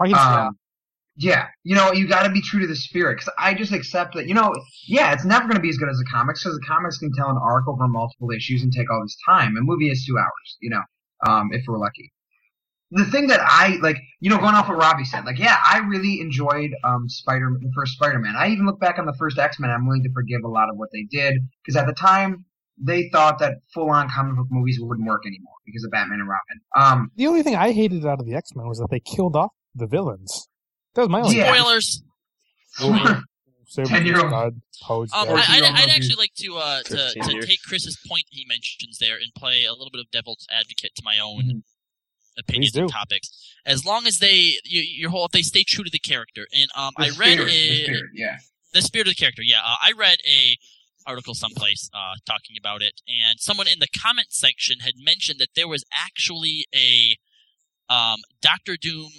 [0.00, 0.18] I can see.
[0.20, 0.58] Um,
[1.16, 3.16] yeah, you know, you got to be true to the spirit.
[3.18, 4.52] Because I just accept that, you know,
[4.86, 7.10] yeah, it's never going to be as good as the comics because the comics can
[7.12, 9.56] tell an arc over multiple issues and take all this time.
[9.56, 10.82] A movie is two hours, you know,
[11.26, 12.12] um, if we're lucky.
[12.92, 15.78] The thing that I like, you know, going off what Robbie said, like, yeah, I
[15.78, 18.36] really enjoyed um, Spider, the first Spider-Man.
[18.36, 19.70] I even look back on the first X-Men.
[19.70, 22.44] I'm willing to forgive a lot of what they did because at the time
[22.78, 26.60] they thought that full-on comic book movies wouldn't work anymore because of Batman and Robin.
[26.76, 29.34] Um, the only thing I hated out of the X Men was that they killed
[29.34, 30.46] off the villains.
[30.96, 31.36] That was my only.
[31.36, 31.54] Yeah.
[31.54, 32.02] Spoilers.
[32.80, 34.32] 10-year-old.
[34.88, 35.06] Um.
[35.12, 38.44] I, I'd, Those I'd are actually like to uh, to, to take Chris's point he
[38.46, 41.62] mentions there and play a little bit of devil's advocate to my own Mhm.
[42.38, 43.30] opinions and topics.
[43.64, 46.46] As long as they you, your whole if they stay true to the character.
[46.54, 48.36] And um, the I read spirit, a the spirit, yeah.
[48.74, 49.42] the spirit of the character.
[49.42, 50.56] Yeah, uh, I read a
[51.06, 55.50] article someplace uh, talking about it, and someone in the comment section had mentioned that
[55.56, 57.16] there was actually a
[57.92, 59.10] um, Doctor Doom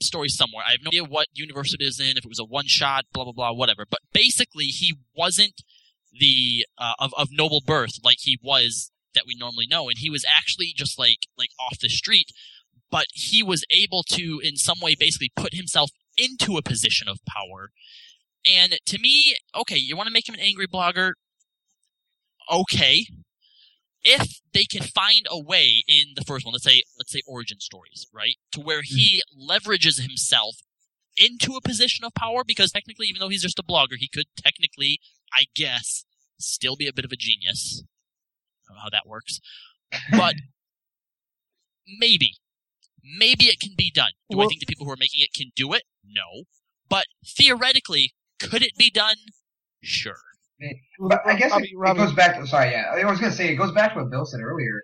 [0.00, 0.64] story somewhere.
[0.66, 3.04] I have no idea what universe it is in, if it was a one shot,
[3.12, 3.84] blah blah blah, whatever.
[3.88, 5.62] But basically, he wasn't
[6.18, 10.10] the uh, of of noble birth like he was that we normally know, and he
[10.10, 12.28] was actually just like like off the street.
[12.90, 17.18] But he was able to, in some way, basically put himself into a position of
[17.26, 17.70] power.
[18.46, 21.12] And to me, okay, you want to make him an angry blogger?
[22.50, 23.06] Okay.
[24.08, 27.60] If they can find a way in the first one, let's say let's say origin
[27.60, 29.50] stories, right, to where he mm-hmm.
[29.50, 30.56] leverages himself
[31.16, 34.26] into a position of power, because technically, even though he's just a blogger, he could
[34.36, 34.98] technically,
[35.32, 36.04] I guess,
[36.38, 37.82] still be a bit of a genius.
[38.64, 39.40] I don't know how that works,
[40.10, 40.36] but
[42.00, 42.36] maybe,
[43.18, 44.12] maybe it can be done.
[44.30, 45.82] Do I think the people who are making it can do it?
[46.02, 46.44] No,
[46.88, 49.16] but theoretically, could it be done?
[49.82, 50.27] Sure.
[51.00, 52.92] But I guess Robbie, it, Robbie, it goes back to sorry, yeah.
[52.94, 54.82] I was gonna say it goes back to what Bill said earlier.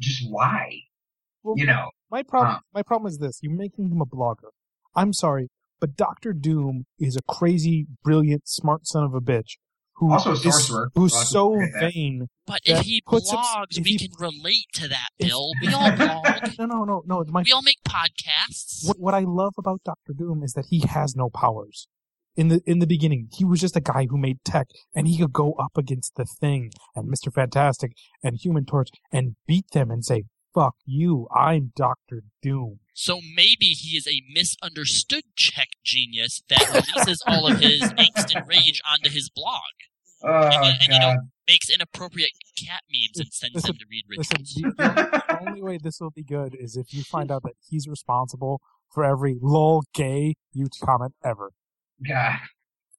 [0.00, 0.70] Just why?
[1.42, 1.90] well, You know.
[2.10, 2.54] my problem.
[2.54, 2.60] Huh.
[2.74, 4.50] My problem is this: you're making him a blogger.
[4.94, 5.48] I'm sorry,
[5.80, 9.56] but Doctor Doom is a crazy, brilliant, smart son of a bitch
[9.96, 10.90] who Also a is- sorcerer.
[10.94, 11.92] who's A lot of so people forget that.
[11.92, 12.26] vain.
[12.46, 15.50] But if he puts him- blogs, if we he- can relate to that, if- Bill.
[15.60, 16.24] We all blog.
[16.58, 17.24] No, no, no, no.
[17.28, 18.86] My We all make podcasts.
[18.86, 21.88] what what I love about Doctor Doom is that he has no powers.
[22.38, 25.18] In the in the beginning, he was just a guy who made tech, and he
[25.18, 27.90] could go up against the Thing and Mister Fantastic
[28.22, 30.22] and Human Torch and beat them and say,
[30.54, 37.20] "Fuck you, I'm Doctor Doom." So maybe he is a misunderstood Czech genius that releases
[37.26, 39.74] all of his angst and rage onto his blog,
[40.22, 41.16] Oh and, and, you know,
[41.48, 45.60] makes inappropriate cat memes and sends Listen, them to read Listen, the, the- the only
[45.60, 48.60] way this will be good is if you find out that he's responsible
[48.94, 51.50] for every lol gay you comment ever.
[52.06, 52.38] God.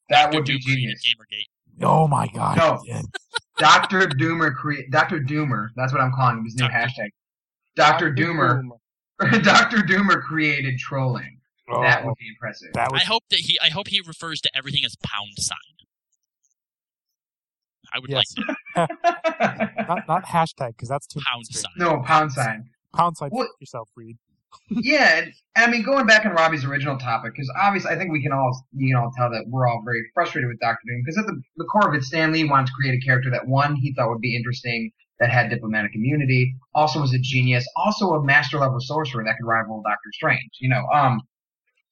[0.09, 0.37] That Dr.
[0.37, 1.15] would be Doom created genius.
[1.15, 1.85] Gamergate.
[1.85, 2.57] Oh my god!
[2.57, 2.81] No.
[3.57, 3.99] Dr.
[4.19, 5.19] Doomer create Dr.
[5.19, 6.73] Doomer, that's what I'm calling him, his new Dr.
[6.77, 7.09] hashtag.
[7.75, 8.13] Dr.
[8.13, 8.61] Doomer
[9.43, 9.77] Dr.
[9.87, 11.39] Doomer created trolling.
[11.67, 12.69] That Oh, would be impressive.
[12.73, 13.57] that was I hope that he.
[13.61, 15.57] I hope he refers to everything as pound sign.
[17.93, 18.23] I would Yes.
[18.75, 18.89] like
[19.87, 21.71] not not hashtag because that's too pound sign.
[21.77, 22.69] no, pound sign.
[22.95, 24.17] Pound sign What- fuck yourself, Reed.
[24.69, 25.25] Yeah,
[25.55, 28.65] I mean, going back on Robbie's original topic, because obviously I think we can all,
[28.73, 31.65] you know, tell that we're all very frustrated with Doctor Doom, because at the, the
[31.65, 34.21] core of it, Stan Lee wanted to create a character that one he thought would
[34.21, 39.23] be interesting, that had diplomatic immunity, also was a genius, also a master level sorcerer
[39.25, 40.85] that could rival Doctor Strange, you know.
[40.93, 41.21] Um,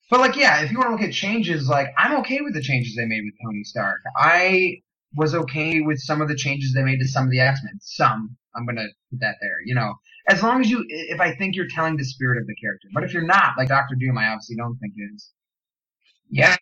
[0.10, 2.62] but like, yeah, if you want to look at changes, like I'm okay with the
[2.62, 4.00] changes they made with Tony Stark.
[4.16, 4.82] I
[5.16, 7.78] was okay with some of the changes they made to some of the X Men.
[7.82, 9.96] Some, I'm gonna put that there, you know
[10.30, 12.90] as long as you, if I think you're telling the spirit of the character.
[12.94, 15.32] But if you're not, like Doctor Doom, I obviously don't think is.
[16.30, 16.56] Yeah.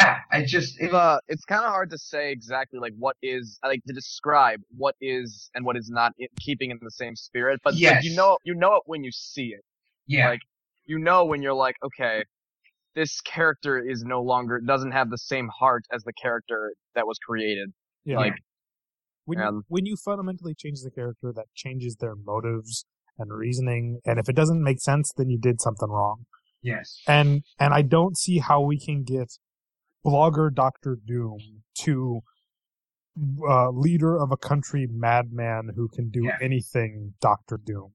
[0.00, 3.58] Yeah, I just, it, uh, it's kind of hard to say exactly like what is
[3.64, 7.60] like to describe what is and what is not in, keeping in the same spirit.
[7.64, 9.64] But like, you know, you know it when you see it.
[10.06, 10.40] yeah, like,
[10.86, 12.24] You know when you're like, okay,
[12.94, 17.18] this character is no longer doesn't have the same heart as the character that was
[17.18, 17.72] created.
[18.04, 18.18] Yeah.
[18.18, 18.34] Like,
[19.26, 22.86] when you, um, when you fundamentally change the character, that changes their motives
[23.18, 26.26] and reasoning, and if it doesn't make sense, then you did something wrong.
[26.62, 27.02] yes.
[27.06, 29.32] And and I don't see how we can get
[30.04, 32.20] blogger Doctor Doom to
[33.48, 36.38] uh, leader of a country madman who can do Yeah.
[36.40, 37.92] anything Doctor Doom.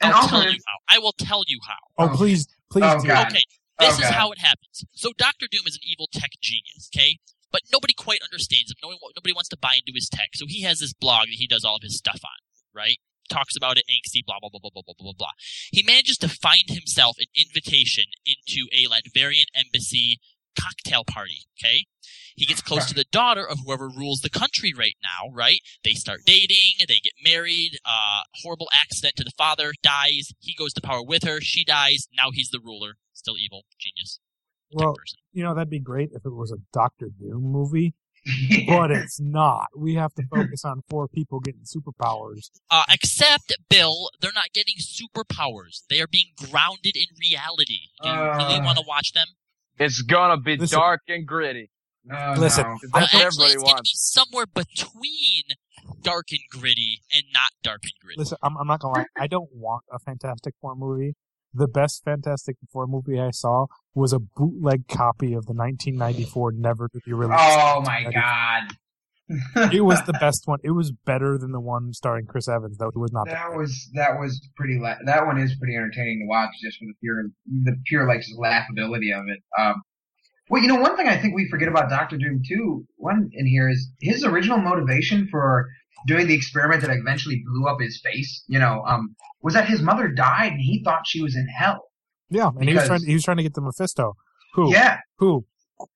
[0.00, 0.78] And I'll also, tell you how.
[0.94, 1.74] I will tell you how.
[1.98, 2.16] Oh, Oh.
[2.16, 3.06] please, please Oh, do.
[3.08, 3.28] God.
[3.28, 3.44] Okay,
[3.78, 4.12] this Oh, is God.
[4.12, 4.84] how it happens.
[4.92, 7.18] So Doctor Doom is an evil tech genius, okay?
[7.56, 8.76] But nobody quite understands him.
[8.82, 10.34] Nobody, wants to buy into his tech.
[10.34, 12.36] So he has this blog that he does all of his stuff on,
[12.74, 12.98] right?
[13.30, 15.30] Talks about it, angsty, blah, blah, blah, blah, blah, blah, blah, blah.
[15.72, 20.18] He manages to find himself an invitation into a Latvian embassy
[20.60, 21.86] cocktail party, okay?
[22.36, 25.60] He gets close to the daughter of whoever rules the country right now, right?
[25.82, 30.74] They start dating, they get married, uh, horrible accident to the father, dies, he goes
[30.74, 32.96] to power with her, she dies, now he's the ruler.
[33.14, 34.20] Still evil, genius,
[34.76, 35.18] Well, person.
[35.32, 37.94] you know that'd be great if it was a Doctor Doom movie,
[38.66, 39.66] but it's not.
[39.76, 42.50] We have to focus on four people getting superpowers.
[42.70, 45.82] Uh, except, Bill, they're not getting superpowers.
[45.88, 47.88] They are being grounded in reality.
[48.02, 48.64] Do you really Uh.
[48.64, 49.26] want to watch them?
[49.78, 50.78] It's gonna be Listen.
[50.78, 51.70] dark and gritty.
[52.10, 52.78] Oh, Listen, no.
[52.82, 54.12] That's Well, what actually, everybody it's going to be wants.
[54.12, 55.42] somewhere between
[56.02, 58.18] dark and gritty and not dark and gritty.
[58.18, 59.06] Listen, I'm, I'm not gonna lie.
[59.16, 61.14] I don't want a Fantastic Four movie.
[61.56, 66.88] The best Fantastic Four movie I saw was a bootleg copy of the 1994 Never
[66.88, 67.40] to Be Released.
[67.40, 68.76] Oh my god.
[69.72, 70.58] It was the best one.
[70.62, 73.26] It was better than the one starring Chris Evans, though it was not.
[73.26, 74.78] That was that was pretty.
[74.78, 77.24] La- that one is pretty entertaining to watch, just for the pure,
[77.64, 79.40] the pure like just laughability of it.
[79.58, 79.82] Um,
[80.48, 82.86] well, you know, one thing I think we forget about Doctor Doom too.
[82.96, 85.68] One in here is his original motivation for
[86.06, 88.44] doing the experiment that eventually blew up his face.
[88.46, 91.84] You know, um, was that his mother died and he thought she was in hell.
[92.30, 93.06] Yeah, and he was Because- trying.
[93.08, 94.14] He was trying to get the Mephisto,
[94.54, 94.98] who Yeah.
[95.18, 95.46] who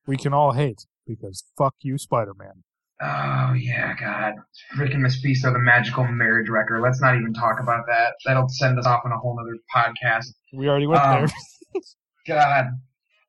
[0.06, 2.62] we can all hate because fuck you, Spider Man.
[3.02, 4.34] Oh yeah, God,
[4.76, 6.80] freaking Mephisto, the magical marriage wrecker.
[6.80, 8.12] Let's not even talk about that.
[8.26, 10.26] That'll send us off on a whole other podcast.
[10.52, 11.82] We already went Um, there.
[12.26, 12.66] God.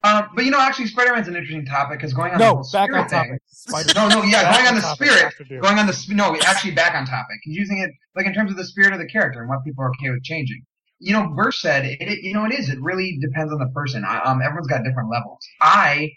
[0.03, 2.90] Um, but you know, actually, Spider-Man's an interesting topic because going on the whole back
[2.90, 3.38] spirit on thing.
[3.38, 3.41] topic.
[3.95, 5.34] No, no, yeah, going on the spirit.
[5.61, 7.38] Going on the sp- no, actually back on topic.
[7.44, 9.84] He's using it like in terms of the spirit of the character and what people
[9.84, 10.64] are okay with changing.
[10.98, 12.23] You know, Birch said it, it.
[12.23, 12.69] You know, it is.
[12.69, 14.03] It really depends on the person.
[14.03, 15.40] I, um, everyone's got different levels.
[15.61, 16.11] I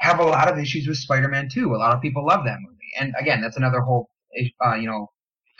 [0.00, 1.74] have a lot of issues with Spider-Man 2.
[1.74, 4.10] A lot of people love that movie, and again, that's another whole,
[4.64, 5.10] uh, you know,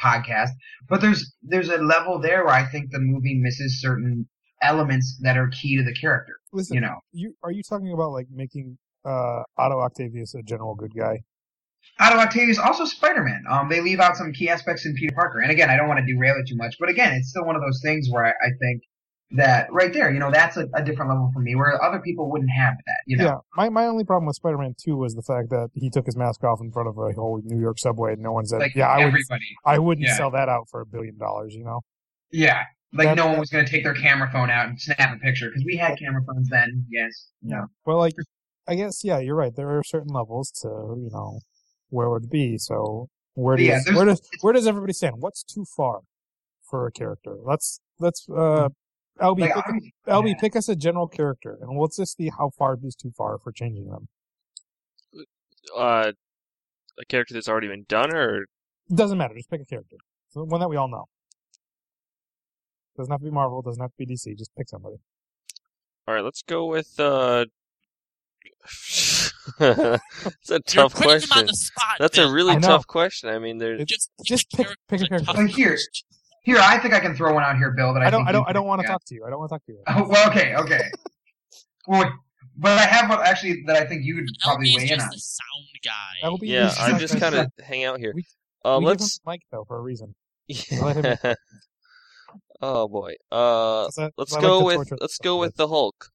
[0.02, 0.50] podcast.
[0.88, 4.28] But there's there's a level there where I think the movie misses certain
[4.62, 6.36] elements that are key to the character.
[6.54, 10.74] Listen, You know, you are you talking about like making uh Otto Octavius a general
[10.74, 11.20] good guy?
[12.00, 13.44] Otto Octavius, also Spider-Man.
[13.50, 15.40] Um, they leave out some key aspects in Peter Parker.
[15.40, 17.56] And again, I don't want to derail it too much, but again, it's still one
[17.56, 18.82] of those things where I, I think
[19.32, 22.30] that right there, you know, that's a, a different level for me, where other people
[22.30, 22.96] wouldn't have that.
[23.06, 25.90] You know, Yeah, my, my only problem with Spider-Man 2 was the fact that he
[25.90, 28.46] took his mask off in front of a whole New York subway and no one
[28.46, 29.14] said, like yeah, I would.
[29.66, 30.16] I wouldn't Yeah.
[30.16, 31.82] sell that out for a billion dollars, you know?
[32.30, 32.62] Yeah,
[32.94, 35.18] like That- no one was going to take their camera phone out and snap a
[35.18, 36.86] picture because we had camera phones then.
[36.90, 37.28] Yes.
[37.42, 37.66] No.
[37.84, 38.14] Well, like,
[38.68, 39.54] I guess, yeah, you're right.
[39.54, 41.40] There are certain levels to, you know,
[41.90, 42.56] where it would be.
[42.58, 45.16] So where does, Yeah, there's- where does, where does everybody stand?
[45.18, 46.00] What's too far
[46.62, 47.36] for a character?
[47.42, 48.68] Let's, let's, uh,
[49.20, 50.34] LB, Like, pick, I'm- LB, yeah.
[50.40, 53.52] pick us a general character and we'll just see how far is too far for
[53.52, 54.08] changing them.
[55.76, 56.12] Uh,
[57.00, 58.44] a character that's already been done, or
[58.94, 59.34] doesn't matter.
[59.34, 59.96] Just pick a character.
[60.34, 61.06] One that we all know.
[62.96, 63.62] Doesn't have to be Marvel.
[63.62, 64.36] Doesn't have to be DC.
[64.38, 64.96] Just pick somebody.
[66.06, 66.98] all right, let's go with.
[66.98, 67.44] uh
[68.66, 70.00] It's a
[70.50, 71.46] You're tough putting on question.
[71.46, 71.96] the spot.
[71.98, 72.30] That's Bill.
[72.30, 73.28] a really I tough question.
[73.28, 75.32] I mean, there's just just pick- pick a character.
[75.34, 75.76] Like, here,
[76.44, 77.92] Here, I think I can throw one out here, Bill.
[77.94, 78.26] That I, I don't.
[78.28, 78.48] I don't.
[78.48, 79.24] I don't want to talk to you.
[79.26, 79.78] I don't want to talk to you.
[79.88, 80.90] Oh, well, okay, okay.
[81.88, 82.10] well,
[82.56, 84.98] but I have one actually that I think you would probably LB weigh is in
[84.98, 85.14] just on.
[85.14, 86.28] a sound guy.
[86.28, 86.72] LB yeah.
[86.78, 88.12] I'm like just kind of hang out here.
[88.14, 88.24] We-
[88.64, 89.18] Uh, we let's.
[89.18, 90.14] the mic though for a reason.
[90.80, 91.34] Let him-
[92.66, 93.14] oh boy.
[93.30, 96.10] Uh, 'Cause I- let's, I like go with let's go with the Hulk.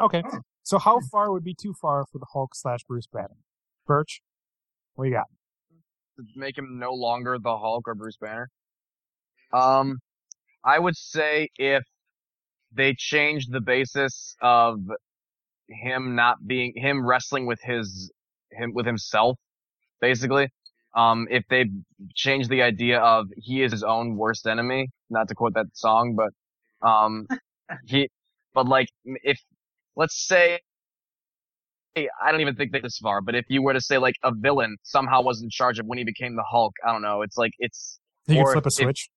[0.00, 0.22] Okay.
[0.62, 3.36] So how far would be too far for the Hulk slash Bruce Banner?
[3.86, 4.20] Birch,
[4.94, 5.26] what you got?
[6.36, 8.48] make him no longer the Hulk or Bruce Banner.
[9.52, 9.98] Um,
[10.64, 11.82] I would say if
[12.72, 14.78] they change the basis of
[15.68, 18.10] him not being him wrestling with his
[18.52, 19.36] him with himself,
[20.00, 20.48] basically.
[20.96, 21.66] Um, if they
[22.14, 26.14] change the idea of he is his own worst enemy, not to quote that song,
[26.16, 27.26] but um,
[27.86, 28.08] he,
[28.54, 29.38] but like if
[29.96, 30.60] let's say
[31.96, 34.32] I don't even think they this far, but if you were to say like a
[34.34, 37.22] villain somehow was in charge of when he became the Hulk, I don't know.
[37.22, 39.08] It's like it's You can flip a if- switch.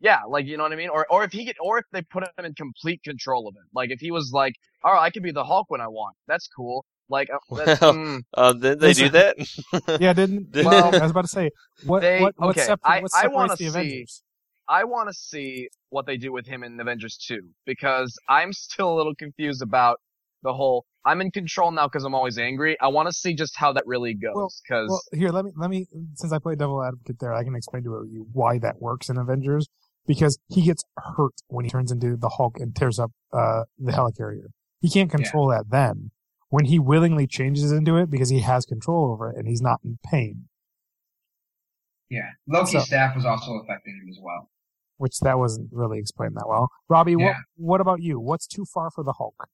[0.00, 2.02] yeah, like you know what I mean, or or if he get, or if they
[2.02, 4.54] put him in complete control of it, like if he was like,
[4.84, 6.16] all right, I can be the Hulk when I want.
[6.28, 6.84] That's cool.
[7.10, 9.36] Like uh, that's, Well, mm, Uh, did they do that?
[10.00, 10.48] yeah, didn't.
[10.64, 11.50] Well, I was about to say
[11.84, 14.22] what they- what what, okay, separ- I- what I separates wanna the see- Avengers?
[14.68, 18.92] I want to see what they do with him in Avengers 2 because I'm still
[18.92, 19.98] a little confused about
[20.44, 20.84] the whole.
[21.04, 22.78] I'm in control now because I'm always angry.
[22.80, 25.50] I want to see just how that really Well- goes because Well, here let me
[25.56, 28.80] let me since I play devil advocate there, I can explain to you why that
[28.80, 29.66] works in Avengers
[30.06, 30.84] because he gets
[31.16, 34.48] hurt when he turns into the Hulk and tears up uh, the helicarrier.
[34.80, 36.10] He can't control that then.
[36.50, 39.80] When he willingly changes into it because he has control over it and he's not
[39.84, 40.48] in pain,
[42.08, 44.50] Yeah, Loki's So- staff was also affecting him as well.
[44.96, 46.68] which that wasn't really explained that well.
[46.88, 47.40] Robbie, what Yeah.
[47.56, 48.20] what about you?
[48.20, 49.48] What's too far for the Hulk?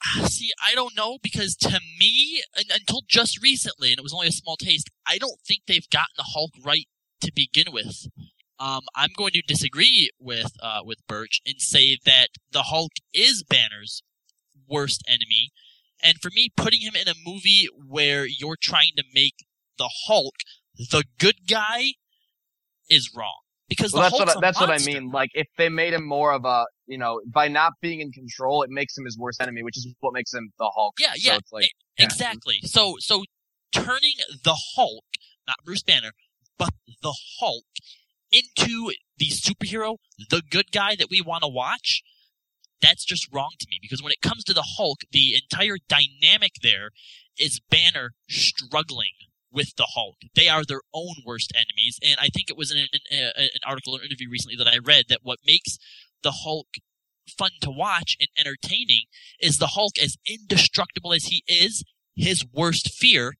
[0.28, 4.26] See, I don't know because to me, un- until just recently, and it was only
[4.26, 6.86] a small taste, I don't think they've gotten the Hulk right
[7.22, 8.08] to begin with.
[8.58, 13.42] Um, I'm going to disagree with uh, with Birch and say that the Hulk is
[13.42, 14.02] Banner's
[14.68, 15.50] worst enemy,
[16.04, 19.34] and for me, putting him in a movie where you're trying to make
[19.78, 20.34] the Hulk
[20.76, 21.94] the good guy
[22.90, 25.10] is wrong because Well, that's what I, that's what I mean.
[25.10, 28.62] Like if they made him more of a, you know, by not being in control,
[28.62, 30.94] it makes him his worst enemy, which is what makes him the Hulk.
[30.98, 32.60] Yeah, So yeah, it's like, e- exactly.
[32.64, 33.24] So, so
[33.72, 34.14] turning
[34.44, 35.04] the Hulk,
[35.46, 36.12] not Bruce Banner,
[36.58, 36.70] but
[37.02, 37.64] the Hulk,
[38.30, 39.96] into the superhero,
[40.30, 42.02] the good guy that we want to watch,
[42.80, 43.78] that's just wrong to me.
[43.80, 46.90] Because when it comes to the Hulk, the entire dynamic there
[47.38, 49.12] is Banner struggling
[49.52, 50.16] with the Hulk.
[50.34, 53.48] They are their own worst enemies, and I think it was in an, an, an
[53.66, 55.78] article or interview recently that I read that what makes
[56.22, 56.66] the Hulk
[57.38, 59.04] fun to watch and entertaining
[59.40, 61.84] is the Hulk as indestructible as he is,
[62.16, 63.34] his worst fear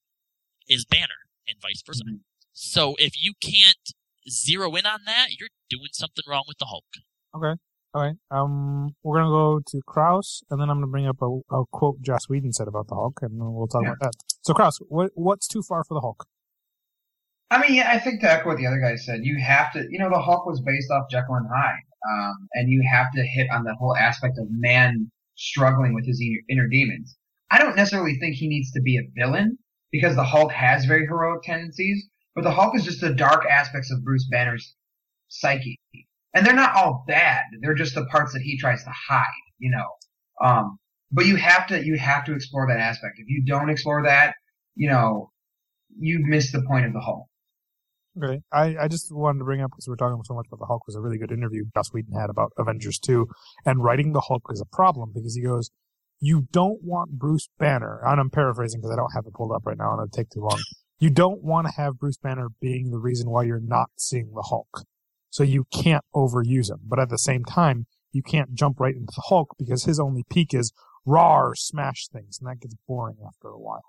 [0.69, 2.05] is Banner, and vice versa.
[2.05, 2.17] Mm-hmm.
[2.53, 3.93] So if you can't
[4.29, 6.85] zero in on that, you're doing something wrong with the Hulk.
[7.95, 8.17] All right.
[8.33, 12.03] Um, we're gonna go to Kraus, and then I'm gonna bring up a, a quote
[12.03, 13.91] Joss Whedon said about the Hulk, and we'll talk Yeah.
[13.93, 14.13] about that.
[14.43, 16.27] So, Kraus, what what's too far for the Hulk?
[17.53, 19.87] I mean, yeah, I think to echo what the other guy said, you have to,
[19.89, 23.23] you know, the Hulk was based off Jekyll and Hyde, um, and you have to
[23.23, 27.17] hit on the whole aspect of man struggling with his inner, inner demons.
[27.53, 29.57] I don't necessarily think he needs to be a villain
[29.93, 33.93] because the Hulk has very heroic tendencies, but the Hulk is just the dark aspects
[33.93, 34.75] of Bruce Banner's
[35.29, 35.79] psyche.
[36.35, 37.43] And they're not all bad.
[37.61, 39.27] They're just the parts that he tries to hide,
[39.59, 40.47] you know.
[40.47, 40.79] Um,
[41.13, 43.15] but you have to, you have to explore that aspect.
[43.19, 44.35] If you don't explore that,
[44.75, 45.31] you know,
[45.97, 47.27] you miss the point of the Hulk.
[48.23, 48.41] Okay.
[48.53, 50.87] I, I just wanted to bring up because we're talking so much about the Hulk
[50.87, 53.27] was a really good interview Joss Whedon had about Avengers 2
[53.65, 55.71] and writing the Hulk is a problem because he goes,
[56.21, 59.67] you don't want Bruce Banner, and I'm paraphrasing because I don't have it pulled up
[59.67, 60.61] right now and it'd take too long.
[60.99, 64.43] You don't want to have Bruce Banner being the reason why you're not seeing the
[64.49, 64.85] Hulk.
[65.35, 66.79] So you can't overuse him.
[66.87, 70.23] But at the same time, you can't jump right into the Hulk because his only
[70.31, 70.73] peak is
[71.05, 73.83] raw smash things and that gets boring after a while.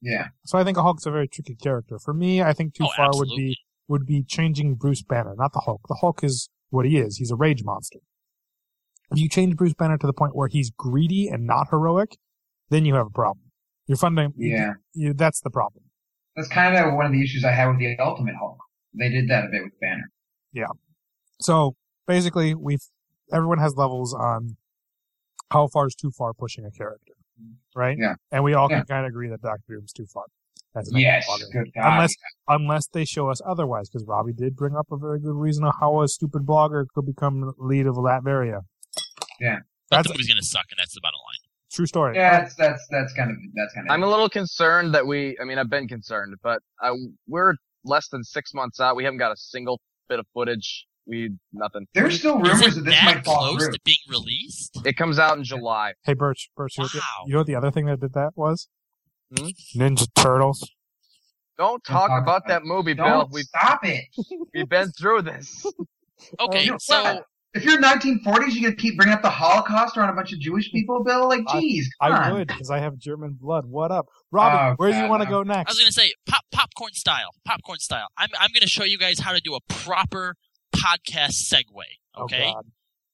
[0.00, 0.28] Yeah.
[0.44, 1.98] So I think a Hulk's a very tricky character.
[1.98, 3.34] For me, I think too Oh, far absolutely.
[3.34, 3.56] would be
[3.88, 5.80] would be changing Bruce Banner, not the Hulk.
[5.88, 7.16] The Hulk is what he is.
[7.16, 7.98] He's a rage monster.
[9.10, 12.16] If you change Bruce Banner to the point where he's greedy and not heroic,
[12.70, 13.46] then you have a problem.
[13.88, 14.32] You're funding.
[14.36, 14.74] Yeah.
[14.94, 15.86] You, that's the problem.
[16.36, 18.58] That's kind of one of the issues I had with the Ultimate Hulk.
[18.98, 20.10] They did that a bit with Banner.
[20.52, 20.66] Yeah.
[21.40, 21.74] So
[22.06, 22.82] basically, we've
[23.32, 24.56] everyone has levels on
[25.50, 27.12] how far is too far pushing a character,
[27.74, 27.96] right?
[27.98, 28.14] Yeah.
[28.30, 28.78] And we all Yeah.
[28.78, 30.24] can kind of agree that Doctor Doom's too far.
[30.74, 31.26] As an Yes.
[31.52, 31.92] Good God.
[31.94, 32.14] Unless
[32.48, 35.74] unless they show us otherwise, because Robbie did bring up a very good reason of
[35.80, 38.60] how a stupid blogger could become lead of Latveria.
[39.40, 39.58] Yeah,
[39.90, 41.38] That's the movie's gonna suck, and that's the bottom line.
[41.72, 42.16] true story.
[42.16, 43.92] yeah, that's that's that's kind of that's kind of.
[43.92, 46.94] I'm a little concerned that we, I mean, I've been concerned, but I,
[47.26, 47.54] we're
[47.84, 48.96] less than six months out.
[48.96, 50.86] We haven't got a single bit of footage.
[51.06, 51.86] We, nothing.
[51.94, 53.72] There's still rumors it that this that might fall close through.
[53.72, 54.80] to being released?
[54.84, 55.94] It comes out in July.
[56.04, 57.24] Hey Birch, Birch, you, know what the, Wow.
[57.26, 58.68] you know what the other thing that did that was?
[59.36, 59.48] Hmm?
[59.76, 60.70] Ninja Turtles.
[61.58, 63.04] Don't talk talk about about that movie, Bill.
[63.04, 64.04] Don't We've, stop it.
[64.54, 65.66] we've been through this.
[66.40, 67.24] Okay, Oh, so what?
[67.54, 70.70] If you're 1940s, you gonna keep bringing up the Holocaust around a bunch of Jewish
[70.72, 71.28] people, Bill?
[71.28, 73.66] Like, I- geez, come I would because I have German blood.
[73.66, 74.72] What up, Robbie?
[74.72, 75.38] Oh, where do you want to no.
[75.38, 75.70] go next?
[75.70, 78.06] I was gonna say pop popcorn style, popcorn style.
[78.16, 80.36] I'm I'm gonna show you guys how to do a proper
[80.74, 81.64] podcast segue.
[82.22, 82.64] Okay, Oh God.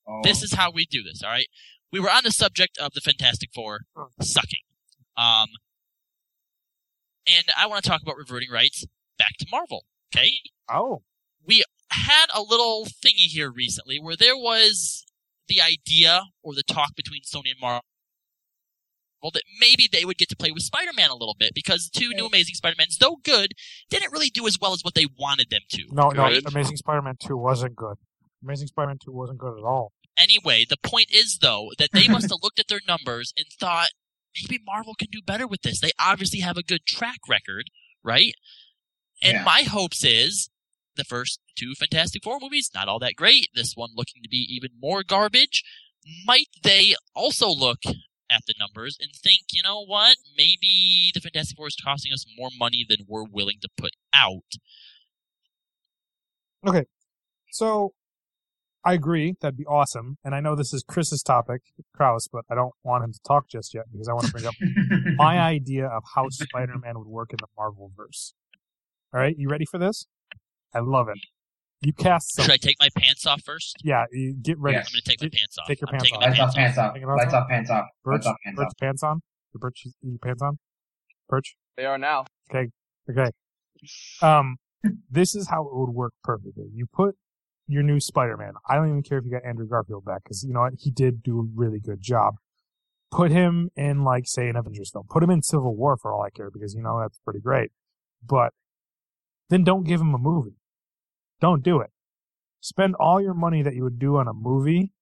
[0.06, 1.22] Oh, this is how we do this.
[1.22, 1.48] All right,
[1.92, 3.80] we were on the subject of the Fantastic Four
[4.22, 4.60] sucking,
[5.16, 5.48] um,
[7.26, 8.84] and I want to talk about reverting rights
[9.18, 9.84] back to Marvel.
[10.14, 10.30] Okay,
[10.72, 11.02] Oh,
[11.90, 15.04] had a little thingy here recently where there was
[15.48, 17.82] the idea or the talk between Sony and Marvel
[19.22, 22.10] that maybe they would get to play with Spider-Man a little bit because the two
[22.10, 23.52] new Amazing Spider-Mans, though good,
[23.90, 25.84] didn't really do as well as what they wanted them to.
[25.90, 26.26] no, no.
[26.46, 27.96] Amazing Spider-Man 2 wasn't good.
[28.44, 29.92] Amazing Spider-Man 2 wasn't good at all.
[30.16, 33.88] Anyway, the point is though that they must have looked at their numbers and thought
[34.40, 35.80] maybe Marvel can do better with this.
[35.80, 37.70] They obviously have a good track record,
[38.04, 38.34] right?
[39.22, 39.42] And Yeah.
[39.44, 40.48] my hopes is
[40.98, 43.48] the first two Fantastic Four movies not all that great.
[43.54, 45.64] This one looking to be even more garbage.
[46.26, 47.80] Might they also look
[48.30, 50.16] at the numbers and think, you know what?
[50.36, 54.42] Maybe the Fantastic Four is costing us more money than we're willing to put out.
[56.66, 56.84] Okay.
[57.50, 57.94] So,
[58.84, 59.34] I agree.
[59.40, 60.18] That'd be awesome.
[60.24, 61.62] And I know this is Chris's topic,
[61.94, 64.46] Kraus, but I don't want him to talk just yet because I want to bring
[64.46, 64.54] up
[65.16, 68.34] my idea of how Spider-Man would work in the Marvel verse.
[69.12, 70.06] All right, you ready for this?
[70.74, 71.18] I love it.
[71.80, 72.44] You cast some.
[72.44, 73.76] Should I take my pants off first?
[73.84, 74.04] Yeah,
[74.42, 74.76] get ready.
[74.76, 74.88] Yes.
[74.88, 75.66] I'm going to take my pants off.
[75.68, 76.20] take your pants off.
[76.20, 76.96] Lights off, pants pants off.
[76.96, 77.42] Off Lights off?
[77.42, 77.84] off, pants off.
[78.04, 78.72] Birch, Lights off, pants Birch off.
[78.80, 79.20] pants on.
[79.54, 80.58] Your Birch, your pants on.
[81.28, 81.56] Birch.
[81.76, 82.24] They are now.
[82.50, 82.70] Okay.
[83.08, 83.30] Okay.
[84.22, 84.56] Um,
[85.10, 86.66] this is how it would work perfectly.
[86.74, 87.14] You put
[87.68, 88.54] your new Spider-Man.
[88.68, 90.72] I don't even care if you got Andrew Garfield back because you know what?
[90.78, 92.34] He did do a really good job.
[93.10, 95.06] Put him in like say an Avengers film.
[95.08, 97.70] Put him in Civil War for all I care because you know that's pretty great.
[98.26, 98.52] But
[99.48, 100.57] then don't give him a movie.
[101.40, 101.90] Don't do it.
[102.60, 104.92] Spend all your money that you would do on a movie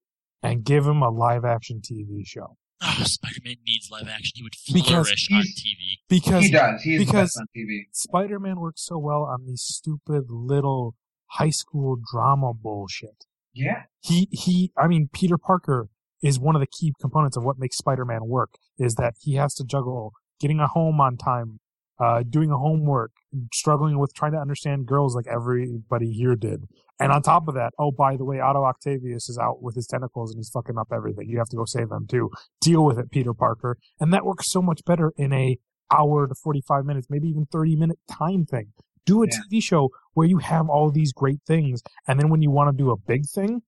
[0.43, 2.57] and give him a live action TV show.
[2.81, 4.33] Oh, Spider-Man needs live action.
[4.35, 5.97] He would Because flourish on TV.
[6.07, 6.81] Because He does.
[6.83, 7.79] He is because- the best on TV.
[7.91, 10.95] Spider-Man works so well on these stupid little
[11.31, 13.25] high school drama bullshit.
[13.53, 13.83] Yeah.
[14.01, 15.89] He he I mean Peter Parker
[16.21, 19.55] is one of the key components of what makes Spider-Man work is that he has
[19.55, 21.59] to juggle getting a home on time,
[21.99, 23.11] uh doing a homework,
[23.53, 26.65] struggling with trying to understand girls like everybody here did.
[26.99, 29.87] And on top of that, oh by the way, Otto Octavius is out with his
[29.87, 31.29] tentacles and he's fucking up everything.
[31.29, 32.29] You have to go save them too.
[32.61, 33.77] Deal with it, Peter Parker.
[33.99, 35.57] And that works so much better in a
[35.91, 38.73] hour to 45 minutes, maybe even 30 minute time thing.
[39.05, 39.39] Do a Yeah.
[39.49, 42.83] TV show where you have all these great things, and then when you want to
[42.83, 43.61] do a big thing,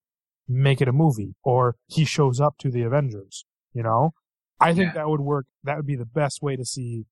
[0.48, 3.46] make it a movie, or he shows up to the Avengers.
[3.74, 4.12] You know,
[4.60, 4.94] I think Yeah.
[4.96, 5.46] that would work.
[5.64, 7.06] That would be the best way to see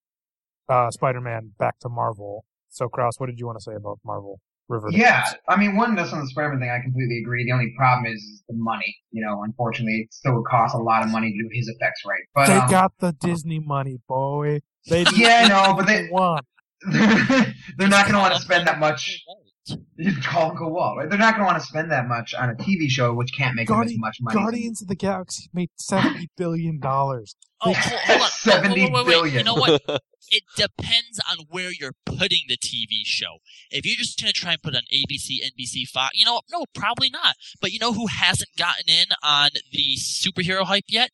[0.69, 2.45] uh, Spider-Man back to Marvel.
[2.69, 4.39] So, Kraus, what did you want to say about Marvel?
[4.69, 4.99] reverted.
[4.99, 6.69] Yeah, I mean, one, that's on the Spider-Man thing.
[6.69, 7.45] I completely agree.
[7.45, 8.95] The only problem is, is the money.
[9.11, 12.01] You know, unfortunately, it still would cost a lot of money to do his effects
[12.05, 12.21] right.
[12.35, 14.61] But they um, got the Disney money, boy.
[14.89, 16.45] They Yeah, no, but they- want.
[16.91, 19.23] they're not going to want to spend that much.
[19.69, 19.81] Walt.
[19.97, 21.09] You call Uncle Walt, right?
[21.09, 23.55] They're not going to want to spend that much on a TV show, which can't
[23.55, 24.35] make them as much money.
[24.35, 27.35] Guardians of the Galaxy made seventy billion dollars.
[27.61, 28.27] Oh, hold, hold on.
[28.31, 29.33] 70 wait, wait, wait, wait.
[29.33, 29.81] You know what?
[30.29, 33.37] It depends on where you're putting the TV show.
[33.71, 36.65] If you're just gonna try and put it on ABC, NBC, Fox, you know, no,
[36.75, 37.35] probably not.
[37.61, 41.11] But you know who hasn't gotten in on the superhero hype yet?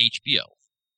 [0.00, 0.44] HBO.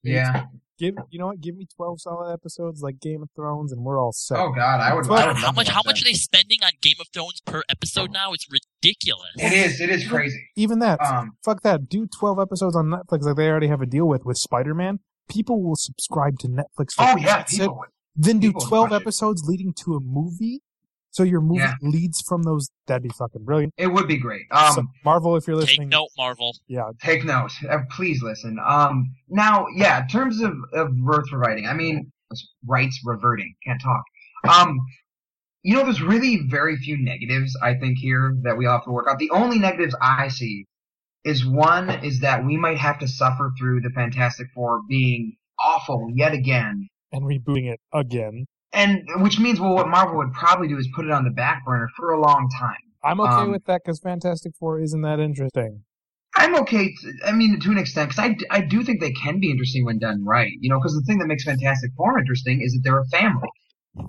[0.04, 0.44] Yeah.
[0.78, 1.40] Give you know what?
[1.40, 4.38] Give me twelve solid episodes like Game of Thrones, and we're all set.
[4.38, 5.06] Oh God, I would.
[5.08, 5.68] I would How love much?
[5.68, 8.32] How watch much are they spending on Game of Thrones per episode now?
[8.32, 9.30] It's ridiculous.
[9.36, 9.80] It is.
[9.80, 10.38] It is crazy.
[10.56, 11.32] Even that, Um.
[11.44, 11.88] fuck that.
[11.88, 14.98] Do twelve episodes on Netflix like they already have a deal with with Spider Man.
[15.28, 16.94] People will subscribe to Netflix.
[16.94, 17.88] For Oh yeah, people would.
[18.16, 19.02] Then do people would twelve watch it.
[19.04, 20.62] episodes leading to a movie.
[21.14, 21.74] So your movie Yeah.
[21.80, 22.70] leads from those.
[22.88, 23.72] That'd be fucking brilliant.
[23.78, 24.46] It would be great.
[24.50, 24.72] Um.
[24.74, 26.56] so Marvel, if you're listening, Take note, Marvel.
[26.66, 27.52] yeah, Take note.
[27.70, 28.58] Uh, please listen.
[28.66, 32.10] Um, now, yeah, in terms of, of birth reverting, I mean,
[32.66, 33.54] rights reverting.
[33.64, 34.02] Can't talk.
[34.52, 34.80] Um,
[35.62, 38.90] you know, there's really very few negatives, I think, here that we all have to
[38.90, 39.20] work out.
[39.20, 40.66] The only negatives I see
[41.24, 46.10] is one is that we might have to suffer through the Fantastic Four being awful
[46.12, 46.88] yet again.
[47.12, 48.46] and rebooting it again.
[48.74, 51.64] And which means, well, what Marvel would probably do is put it on the back
[51.64, 52.76] burner for a long time.
[53.04, 55.84] I'm okay Um, with that because Fantastic Four isn't that interesting.
[56.36, 56.88] I'm okay.
[56.88, 59.50] t I mean, to an extent, because I, d- I do think they can be
[59.50, 60.50] interesting when done right.
[60.60, 63.48] You know, because the thing that makes Fantastic Four interesting is that they're a family,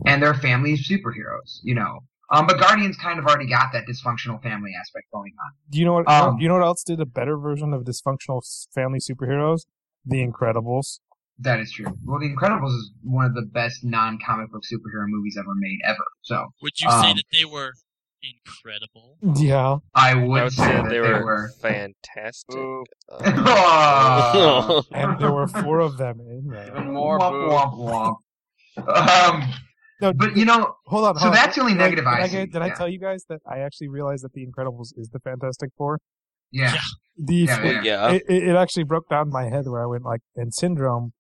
[0.08, 1.60] and they're a family of superheroes.
[1.62, 2.00] You know,
[2.32, 5.52] um, but Guardians kind of already got that dysfunctional family aspect going on.
[5.70, 6.10] Do you know what?
[6.10, 8.42] Um, you know what else did a better version of dysfunctional
[8.74, 9.66] family superheroes?
[10.04, 11.00] The Incredibles.
[11.40, 11.88] That is true.
[12.06, 15.98] Well, The Incredibles is one of the best non-comic book superhero movies ever made ever.
[16.22, 17.74] So Would you say Um, that they were
[18.24, 19.18] incredible?
[19.36, 21.50] Yeah, I would, I would say, say that they they were, were.
[21.62, 22.56] fantastic.
[22.56, 22.84] Boo.
[23.12, 24.84] Oh.
[24.92, 26.68] and there were four of them in there.
[26.68, 28.18] Even more Womp, womp,
[28.78, 29.34] womp.
[29.34, 29.54] Um,
[30.02, 31.18] No, but you know, hold on.
[31.18, 31.34] so on.
[31.34, 33.00] that's the only Did I- negative did I I, see, get- did I tell you
[33.00, 36.00] guys that I actually realized that The Incredibles is the Fantastic Four?
[36.52, 36.82] yeah, Yeah.
[37.18, 37.82] The Yeah, yeah.
[37.84, 38.12] yeah.
[38.12, 41.14] It, it, it actually broke down my head where I went like, and Syndrome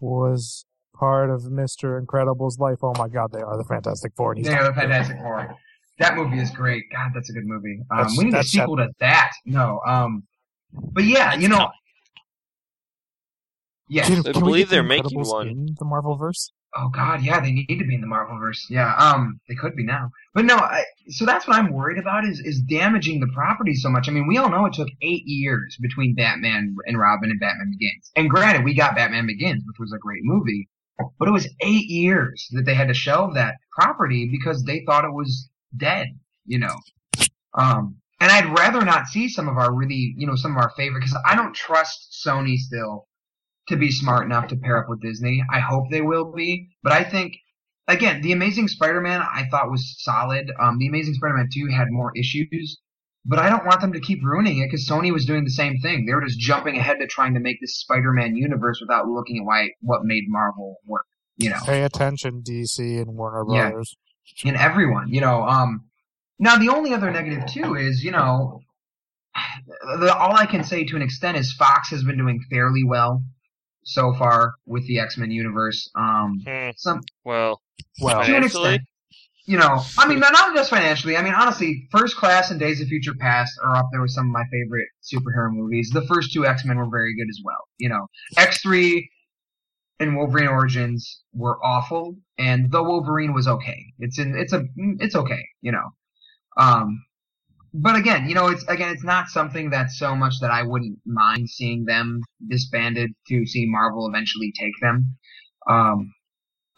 [0.00, 0.64] was
[0.94, 2.78] part of Mister Incredible's life.
[2.82, 4.32] Oh my God, they are the Fantastic Four.
[4.32, 5.56] And he's they are the not- Fantastic Four.
[5.98, 6.84] That movie is great.
[6.92, 7.80] God, that's a good movie.
[7.90, 9.32] Um, we need a that's- sequel to that.
[9.44, 10.22] No, um,
[10.72, 11.68] but yeah, you know,
[13.88, 14.06] yes.
[14.06, 15.48] Can, I believe they're making one.
[15.48, 16.52] in the Marvel verse.
[16.80, 18.60] Oh God, yeah, they need to be in the Marvelverse.
[18.70, 20.54] Yeah, um, they could be now, but no.
[20.54, 24.08] I, so that's what I'm worried about is is damaging the property so much.
[24.08, 27.72] I mean, we all know it took eight years between Batman and Robin and Batman
[27.72, 28.12] Begins.
[28.14, 30.68] And granted, we got Batman Begins, which was a great movie,
[31.18, 35.04] but it was eight years that they had to shelve that property because they thought
[35.04, 36.06] it was dead.
[36.46, 36.76] You know,
[37.54, 40.70] um, and I'd rather not see some of our really, you know, some of our
[40.76, 43.07] favorite because I don't trust Sony still
[43.68, 45.42] to be smart enough to pair up with Disney.
[45.52, 47.34] I hope they will be, but I think
[47.86, 50.50] again, the Amazing Spider-Man I thought was solid.
[50.60, 52.78] Um, the Amazing Spider-Man 2 had more issues,
[53.24, 55.78] but I don't want them to keep ruining it because Sony was doing the same
[55.78, 56.04] thing.
[56.06, 59.44] They were just jumping ahead to trying to make this Spider-Man universe without looking at
[59.44, 61.04] why what made Marvel work.
[61.36, 63.70] You know, Pay attention, DC and Warner Yeah.
[63.70, 63.96] Brothers.
[64.44, 65.08] and everyone.
[65.12, 65.84] You know, um,
[66.38, 68.60] now the only other negative too is you know,
[70.00, 73.22] the, all I can say to an extent is Fox has been doing fairly well
[73.88, 75.90] so far with the X-Men universe.
[75.94, 77.62] Um, Hmm, some well,
[78.00, 78.88] Well, to an financially, extent.
[79.46, 81.16] You know, I mean, not not just financially.
[81.16, 84.26] I mean, honestly, First Class and Days of Future Past are up there with some
[84.26, 85.88] of my favorite superhero movies.
[85.90, 87.66] The first two X Men were very good as well.
[87.78, 89.10] You know, X three
[90.00, 93.86] and Wolverine Origins were awful, and the Wolverine was okay.
[93.98, 95.42] It's in, it's a, it's okay.
[95.62, 95.88] You know,
[96.58, 97.02] um,
[97.74, 100.98] but again, you know, it's again, it's not something that's so much that I wouldn't
[101.04, 105.16] mind seeing them disbanded to see Marvel eventually take them.
[105.68, 106.14] Um,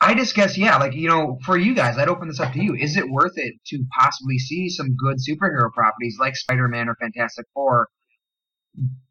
[0.02, 2.62] I just guess, yeah, like, you know, for you guys, I'd open this up to
[2.62, 2.74] you.
[2.74, 7.44] Is it worth it to possibly see some good superhero properties like Spider-Man or Fantastic
[7.52, 7.88] Four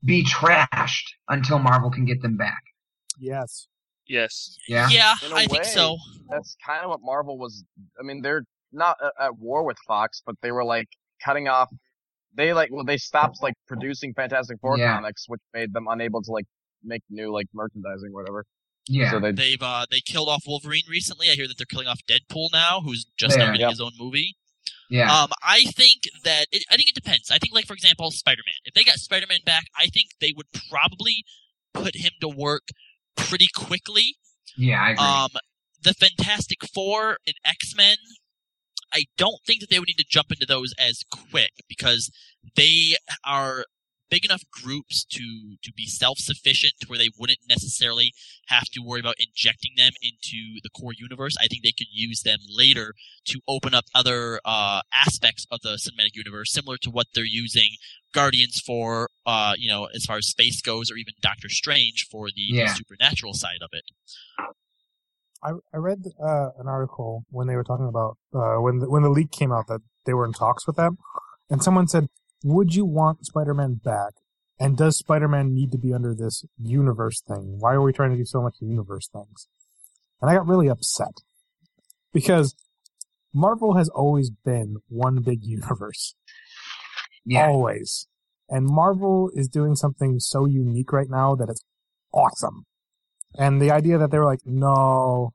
[0.04, 2.62] be trashed until Marvel can get them back?
[3.20, 3.68] yes.
[4.08, 4.58] yes.
[4.68, 4.88] Yeah?
[4.90, 5.98] Yeah, In a I think so.
[6.28, 7.64] That's kind of what Marvel was.
[8.00, 10.88] I mean, they're not at, at war with Fox, but they were like
[11.24, 11.70] cutting off.
[12.36, 14.96] They like well, they stopped like producing Fantastic Four Yeah.
[14.96, 16.46] comics, which made them unable to like
[16.84, 18.46] make new like merchandising, or whatever.
[18.88, 19.12] Yeah.
[19.12, 21.28] So they They've uh they killed off Wolverine recently.
[21.30, 23.46] I hear that they're killing off Deadpool now, who's just Yeah.
[23.46, 23.70] now getting Yep.
[23.72, 24.36] his own movie.
[24.90, 25.12] yeah.
[25.24, 27.30] Um, I think that it, I think it depends.
[27.32, 28.56] I think, like for example, Spider-Man.
[28.66, 31.24] If they got Spider-Man back, I think they would probably
[31.74, 32.70] put him to work
[33.16, 34.16] pretty quickly.
[34.58, 35.06] yeah, I agree.
[35.06, 35.30] Um,
[35.84, 37.98] the Fantastic Four and X-Men.
[38.94, 42.12] I don't think that they would need to jump into those as quick because
[42.56, 42.96] they
[43.26, 43.66] are
[44.10, 48.12] big enough groups to to be self-sufficient to where they wouldn't necessarily
[48.48, 51.36] have to worry about injecting them into the core universe.
[51.40, 52.96] I think they could use them later
[53.26, 57.70] to open up other uh, aspects of the cinematic universe, similar to what they're using
[58.12, 62.30] Guardians for, uh, you know, as far as space goes, or even Doctor Strange for
[62.36, 62.66] the, Yeah.
[62.70, 63.84] the supernatural side of it.
[65.44, 69.04] I, I read uh, an article when they were talking about uh, when the, when
[69.04, 70.98] the leak came out that they were in talks with them,
[71.50, 72.08] and someone said,
[72.44, 74.14] "Would you want Spider-Man back?
[74.60, 77.58] And does Spider-Man need to be under this universe thing?
[77.60, 79.48] Why are we trying to do so much universe things?"
[80.22, 81.22] And I got really upset
[82.12, 82.56] because
[83.34, 86.16] Marvel has always been one big universe,
[87.24, 87.48] Yeah.
[87.48, 88.08] always,
[88.50, 91.64] and Marvel is doing something so unique right now that it's
[92.14, 92.66] awesome.
[93.38, 95.34] And the idea that they were like, no,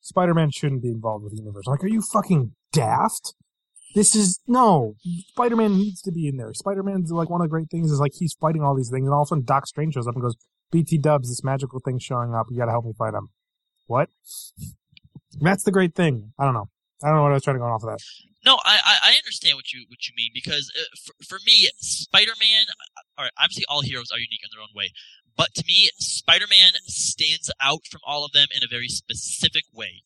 [0.00, 1.64] Spider-Man shouldn't be involved with the universe.
[1.66, 3.34] I'm like, are you fucking daft?
[3.94, 4.94] This is no.
[5.28, 6.52] Spider-Man needs to be in there.
[6.52, 9.14] Spider-Man's like one of the great things is like he's fighting all these things, and
[9.14, 10.36] all of a sudden Doc Strange shows up and goes,
[10.70, 12.46] "BT Dubs, this magical thing's showing up.
[12.50, 13.30] You got to help me fight him."
[13.86, 14.10] What?
[15.40, 16.32] That's the great thing.
[16.38, 16.68] I don't know.
[17.02, 18.00] I don't know what I was trying to go off of that.
[18.44, 22.66] No, I, I, understand what you what you mean because uh, for, for me, Spider-Man.
[23.16, 24.90] All right, obviously all heroes are unique in their own way,
[25.38, 30.02] but to me, Spider-Man stands out from all of them in a very specific way.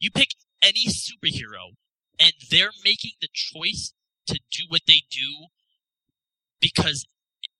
[0.00, 0.30] You pick
[0.62, 1.76] any superhero,
[2.18, 3.92] and they're making the choice
[4.26, 5.48] to do what they do
[6.60, 7.04] because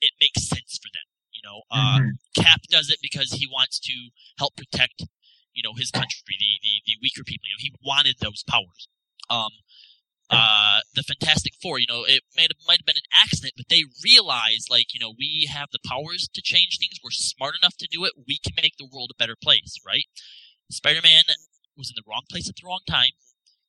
[0.00, 1.04] it makes sense for them.
[1.32, 2.18] You know, uh, Mhm.
[2.36, 5.02] Cap does it because he wants to help protect,
[5.52, 7.46] you know, his country, the, the, the weaker people.
[7.48, 8.88] You know, he wanted those powers.
[9.28, 9.52] Um,
[10.30, 13.68] uh, the Fantastic Four, you know, it might have, might have been an accident, but
[13.68, 16.98] they realized, like, you know, we have the powers to change things.
[17.02, 18.12] We're smart enough to do it.
[18.26, 20.04] We can make the world a better place, right?
[20.70, 21.24] Spider-Man
[21.76, 23.10] was in the wrong place at the wrong time.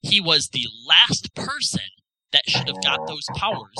[0.01, 1.89] He was the last person
[2.31, 3.75] that should have got those powers.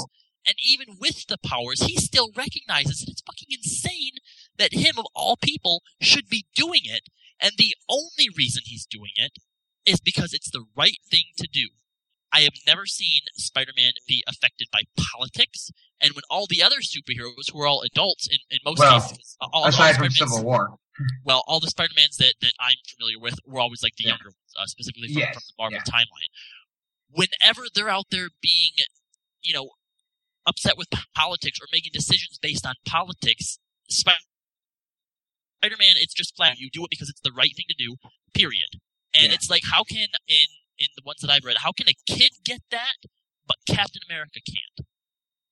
[0.48, 4.14] And even with the powers, he still recognizes that it's fucking insane
[4.58, 7.10] that him of all people should be doing it.
[7.42, 9.34] And the only reason he's doing it
[9.86, 11.70] is because it's the right thing to do.
[12.36, 15.72] I have never seen Spider-Man be affected by politics,
[16.02, 19.38] and when all the other superheroes, who are all adults in, in most Well, cases,
[19.40, 20.76] all, all Aside from Spider-Mans- Civil War.
[21.24, 24.10] well, all the Spider-Mans that, that I'm familiar with were always like the Yeah.
[24.12, 25.94] younger ones, uh, specifically from, Yes, from the Marvel yeah.
[25.94, 26.32] timeline.
[27.10, 28.72] Whenever they're out there being,
[29.42, 29.70] you know,
[30.46, 33.60] upset with politics or making decisions based on politics,
[33.90, 34.20] Spider-Man,
[35.98, 36.58] it's just flat.
[36.60, 37.96] You do it because it's the right thing to do.
[38.34, 38.82] Period.
[39.14, 39.34] And Yeah.
[39.36, 40.48] it's like, how can in
[40.80, 42.98] in the ones that I've read, how can a kid get that,
[43.48, 44.88] but Captain America can't?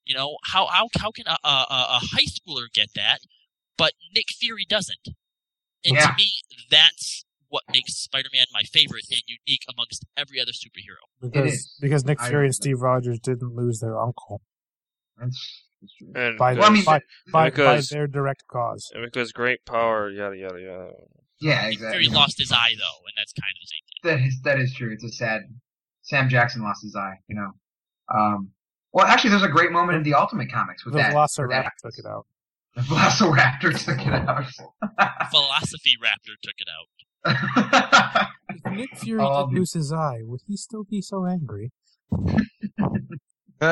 [0.05, 3.19] You know, how how how can a, a, a a high schooler get that,
[3.77, 5.07] but Nick Fury doesn't?
[5.85, 6.07] And Yeah.
[6.07, 6.31] to me,
[6.69, 11.03] that's what makes Spider-Man my favorite and unique amongst every other superhero.
[11.21, 14.41] Because because Nick Fury and Steve Rogers didn't lose their uncle
[15.17, 15.93] That's, that's.
[16.15, 17.01] And uh, by, Well, I mean, by,
[17.31, 18.89] by, by their direct cause.
[19.03, 20.91] because great power, yada yada yada.
[21.41, 22.03] Yeah, Nick exactly.
[22.05, 23.82] Fury lost his eye though, and that's kind of the same thing.
[24.03, 24.91] That is that is true.
[24.91, 25.41] It's a sad.
[26.01, 27.15] Sam Jackson lost his eye.
[27.27, 27.51] You know.
[28.13, 28.49] Um.
[28.91, 31.13] Well, actually, there's a great moment in the Ultimate Comics with The that.
[31.13, 32.25] where Velociraptor that took it out.
[32.75, 34.45] The Velociraptor took it out.
[35.31, 36.89] Philosophy Raptor took it out.
[38.49, 41.71] If Nick Fury Um, did lose his eye, would he still be so angry?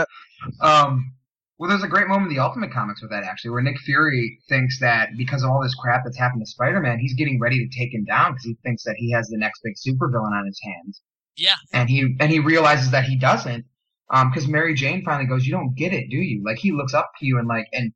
[0.62, 1.14] um.
[1.62, 4.40] Well, there's a great moment in the Ultimate Comics with that actually, where Nick Fury
[4.50, 7.80] thinks that because of all this crap that's happened to Spider-Man, he's getting ready to
[7.80, 10.60] take him down because he thinks that he has the next big supervillain on his
[10.64, 11.04] hands.
[11.38, 13.66] Yeah, and he and he realizes that he doesn't
[14.10, 16.42] um because mary jane finally goes you don't get it do you?
[16.44, 17.94] Like he looks up to you and like and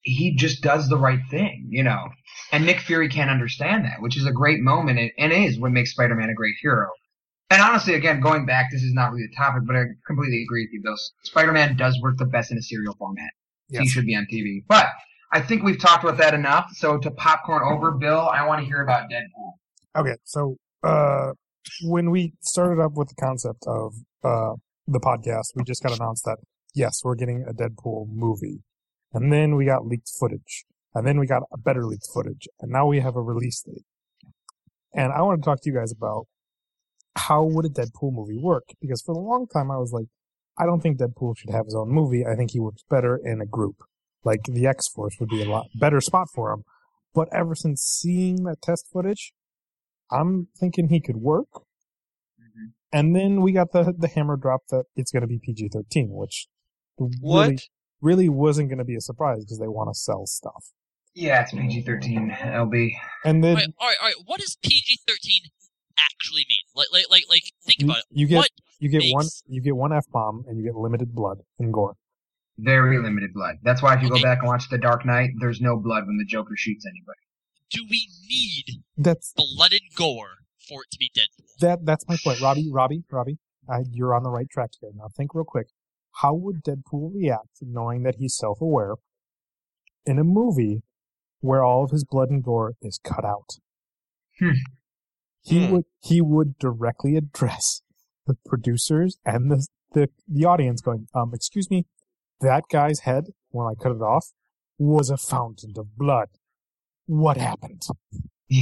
[0.00, 2.08] he just does the right thing you know?
[2.50, 5.70] And nick fury can't understand that which is a great moment and, and is what
[5.70, 6.88] makes spider-man a great hero
[7.50, 10.64] and honestly again going back this is not really the topic but i completely agree
[10.64, 10.82] with you.
[10.82, 13.30] Bill spider-man does work the best in a serial format.
[13.68, 14.88] He should be on tv but
[15.32, 16.66] i think we've talked about that enough.
[16.74, 19.52] So to popcorn over bill i want to hear about deadpool.
[19.96, 21.32] Okay, so uh,
[21.82, 24.54] when we started up with the concept of uh,
[24.86, 26.36] the podcast, we just got announced that
[26.74, 28.62] yes, we're getting a Deadpool movie,
[29.12, 30.64] and then we got leaked footage,
[30.94, 33.84] and then we got a better leaked footage, and now we have a release date.
[34.94, 36.26] And I want to talk to you guys about
[37.16, 38.64] how would a Deadpool movie work?
[38.80, 40.06] Because for a long time I was like,
[40.58, 42.24] I don't think Deadpool should have his own movie.
[42.24, 43.76] I think he works better in a group.
[44.24, 46.64] Like the X Force would be a lot better spot for him.
[47.14, 49.32] But ever since seeing that test footage,
[50.10, 51.48] I'm thinking he could work.
[52.40, 52.72] Mhm.
[52.92, 56.48] And then we got the the hammer drop that it's going to be PG-13, which
[57.22, 57.58] really,
[58.00, 60.72] really wasn't going to be a surprise because they want to sell stuff.
[61.14, 62.90] yeah it's pg-13 lb
[63.24, 64.16] And then Wait, all right, all right.
[64.26, 65.42] What does PG thirteen
[65.98, 66.64] actually mean?
[66.74, 68.04] Like, like, like, like think you, about it.
[68.10, 71.14] you get What you get one you get one f bomb and you get limited
[71.14, 71.94] blood and gore.
[72.58, 73.56] Very limited blood.
[73.62, 74.18] That's why if you Okay.
[74.20, 77.18] go back and watch The Dark Knight, there's no blood when the Joker shoots anybody.
[77.70, 80.36] Do we need That's blood and gore
[80.68, 81.58] for it to be Deadpool?
[81.60, 82.70] that that's my point, Robbie.
[82.70, 84.90] Robbie, Robbie, uh, you're on the right track here.
[84.94, 85.68] Now think real quick.
[86.22, 88.94] How would Deadpool react knowing that he's self-aware
[90.06, 90.82] in a movie
[91.40, 93.58] where all of his blood and gore is cut out?
[94.38, 94.50] Hmm.
[95.46, 95.70] He Hmm.
[95.70, 97.82] would he would directly address
[98.26, 101.86] the producers and the the the audience, going, um, excuse me,
[102.40, 104.32] that guy's head when I cut it off
[104.78, 106.28] was a fountain of blood.
[107.06, 107.82] What happened?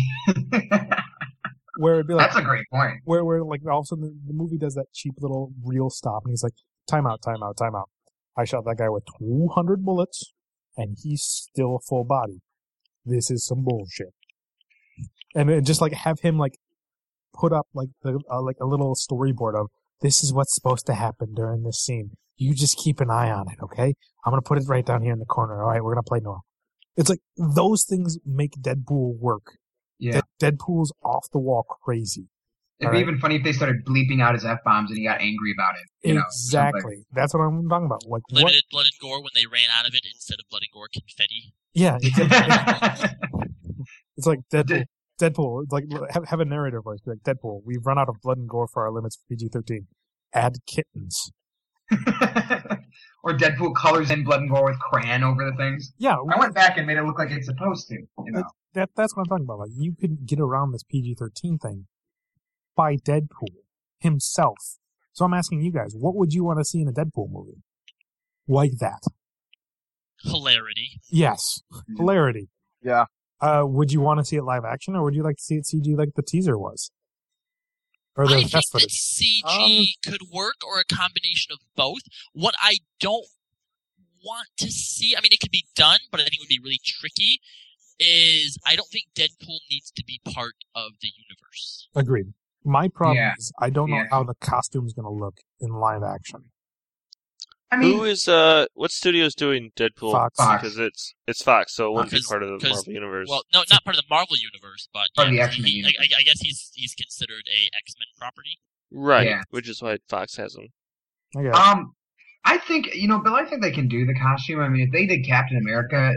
[1.76, 3.00] Where it'd be like, That's a great point.
[3.04, 6.22] where where like all of a sudden the, movie does that cheap little real stop
[6.24, 6.52] and he's like
[6.88, 7.88] time out time out time out
[8.36, 10.32] i shot that guy with 200 bullets
[10.76, 12.42] and he's still a full body
[13.04, 14.14] this is some bullshit
[15.34, 16.58] and then just like have him like
[17.34, 19.66] put up like the uh, like a little storyboard of
[20.00, 23.46] this is what's supposed to happen during this scene you just keep an eye on
[23.50, 23.94] it okay
[24.24, 26.20] i'm gonna put it right down here in the corner all right we're gonna play
[26.20, 26.40] noir
[26.96, 29.58] it's like those things make deadpool work
[29.98, 30.20] Yeah.
[30.40, 32.28] Dead- deadpool's off the wall crazy
[32.80, 33.08] It'd be Alright.
[33.08, 35.76] even funny if they started bleeping out his f bombs and he got angry about
[35.76, 36.08] it.
[36.08, 36.80] You know, exactly.
[36.80, 37.04] something.
[37.12, 38.02] That's what I'm talking about.
[38.04, 38.52] Like what?
[38.72, 41.54] Blood and gore when they ran out of it instead of blood and gore confetti.
[41.72, 42.18] Yeah, it's,
[44.16, 44.84] it's like Deadpool.
[45.18, 45.66] Did- Deadpool.
[45.70, 47.00] Like have, have a narrator voice.
[47.00, 47.62] Be like Deadpool.
[47.64, 49.86] We've run out of blood and gore for our limits for PG-13.
[50.32, 51.32] Add kittens.
[53.22, 55.92] or Deadpool colors in blood and gore with crayon over the things.
[55.98, 57.94] Yeah, I went back and made it look like it's supposed to.
[57.94, 59.58] You know, that that's what I'm talking about.
[59.60, 61.86] Like you could get around this PG-13 thing
[62.76, 63.54] by Deadpool
[63.98, 64.56] himself.
[65.12, 67.62] So I'm asking you guys, what would you want to see in a Deadpool movie?
[68.48, 69.02] Like that.
[70.22, 71.00] Hilarity.
[71.10, 71.62] Yes.
[71.72, 71.96] Mm-hmm.
[71.96, 72.48] Hilarity.
[72.82, 73.04] Yeah.
[73.40, 75.56] Uh, would you want to see it live action, or would you like to see
[75.56, 76.90] it CG like the teaser was,
[78.16, 78.88] or the I think test that?
[78.88, 82.02] CG Um, could work or a combination of both.
[82.32, 83.26] What I don't
[84.24, 86.60] want to see, I mean, it could be done, but I think it would be
[86.62, 87.40] really tricky.
[88.00, 91.88] Is I don't think Deadpool needs to be part of the universe.
[91.94, 92.32] Agreed.
[92.64, 93.34] My problem Yeah.
[93.38, 94.08] is I don't know Yeah.
[94.10, 96.50] how the costume's going to look in live action.
[97.74, 100.12] I mean, Who is uh what studio's doing Deadpool?
[100.12, 100.36] Fox.
[100.36, 100.62] Fox.
[100.62, 103.28] Because it's it's Fox, so it wouldn't be part of the Marvel universe.
[103.30, 105.76] Well, no, not part of the Marvel universe, but Part of the X-Men he- I,
[105.88, 106.08] universe.
[106.12, 108.58] I- I guess he's he's considered a X Men property.
[108.90, 109.42] right, Yeah.
[109.50, 110.68] which is why Fox has him.
[111.36, 111.92] I um,
[112.44, 113.34] I think you know, Bill.
[113.34, 114.60] I think they can do the costume.
[114.60, 116.14] I mean, if they did Captain America,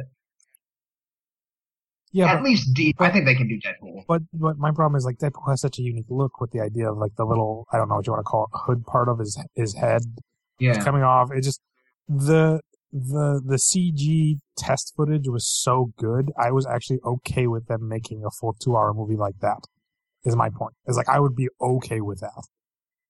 [2.12, 4.04] yeah, at but, least deep, I think they can do Deadpool.
[4.08, 6.92] but but my problem is like Deadpool has such a unique look with the idea
[6.92, 9.10] of like the little I don't know what you want to call it hood part
[9.10, 10.02] of his his head
[10.60, 11.32] Yeah, coming off.
[11.32, 11.62] It just
[12.08, 12.62] the
[12.92, 16.32] the the CG test footage was so good.
[16.38, 19.60] I was actually okay with them making a full two hour movie like that.
[20.26, 20.74] Is my point.
[20.86, 22.44] It's like I would be okay with that.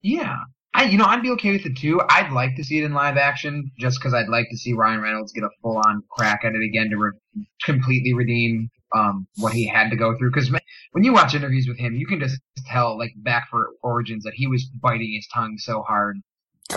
[0.02, 0.36] yeah.
[0.74, 2.00] I, you know, I'd be okay with it too.
[2.08, 5.00] I'd like to see it in live action, just because I'd like to see Ryan
[5.00, 9.66] Reynolds get a full-on crack at it again to re- completely redeem um, what he
[9.66, 10.30] had to go through.
[10.30, 10.52] Because
[10.92, 14.34] when you watch interviews with him, you can just tell, like back for Origins, that
[14.34, 16.18] he was biting his tongue so hard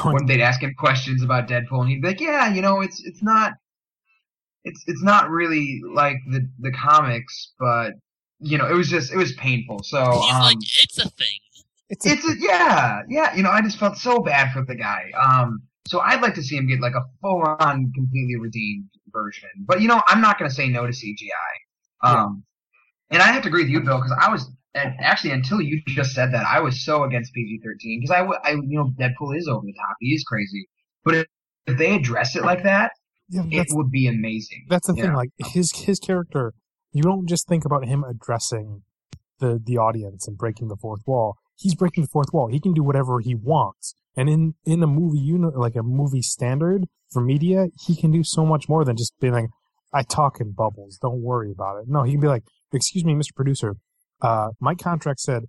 [0.04, 3.04] when they'd ask him questions about Deadpool, and he'd be like, "Yeah, you know, it's
[3.04, 3.54] it's not,
[4.64, 7.94] it's it's not really like the the comics, but
[8.40, 11.40] you know, it was just it was painful." So he's um, like, it's a thing.
[11.90, 13.36] it's a, it's a, yeah, yeah.
[13.36, 15.12] You know, I just felt so bad for the guy.
[15.22, 19.50] Um, so I'd like to see him get like a full on, completely redeemed version.
[19.66, 22.04] But you know, I'm not going to say no to CGI.
[22.04, 22.44] Um,
[23.10, 25.82] and I have to agree with you, Bill, because I was and actually until you
[25.88, 29.48] just said that, I was so against PG-13 because I, I, you know, Deadpool is
[29.48, 29.96] over the top.
[30.00, 30.68] He is crazy.
[31.04, 31.26] But if,
[31.68, 32.92] if they address it like that,
[33.30, 34.66] yeah, it would be amazing.
[34.70, 35.06] that's the thing.
[35.06, 35.16] Yeah.
[35.16, 36.54] Like his his character,
[36.92, 38.84] you don't just think about him addressing
[39.40, 41.36] the the audience and breaking the fourth wall.
[41.56, 42.48] He's breaking the fourth wall.
[42.48, 43.96] He can do whatever he wants.
[44.16, 48.12] And in in a movie, you know, like a movie standard for media, he can
[48.12, 49.50] do so much more than just being like,
[49.94, 50.98] "I talk in bubbles.
[51.02, 52.44] Don't worry about it." No, he can be like,
[52.74, 53.34] "Excuse me, Mr.
[53.34, 53.76] Producer,
[54.22, 55.44] uh, my contract said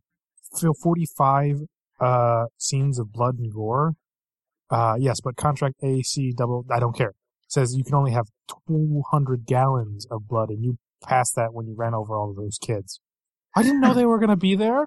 [0.59, 1.63] fill 45
[2.01, 3.95] uh scenes of blood and gore.
[4.71, 7.13] Uh, yes, but contract A, C, double, I don't care.
[7.49, 8.27] Says you can only have
[8.67, 12.59] 200 gallons of blood, and you passed that when you ran over all of those
[12.59, 13.01] kids.
[13.55, 14.87] I didn't know they were gonna be there.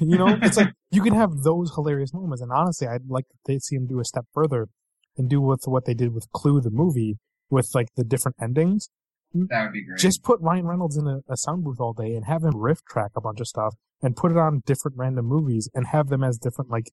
[0.00, 3.60] You know, it's like you can have those hilarious moments, and honestly, I'd like to
[3.60, 4.68] see him do a step further
[5.16, 7.18] and do with what they did with Clue, the movie,
[7.50, 8.88] with like the different endings.
[9.34, 9.98] That would be great.
[9.98, 12.82] Just put Ryan Reynolds in a, a sound booth all day and have him riff
[12.84, 16.22] track a bunch of stuff and put it on different random movies and have them
[16.24, 16.90] as different like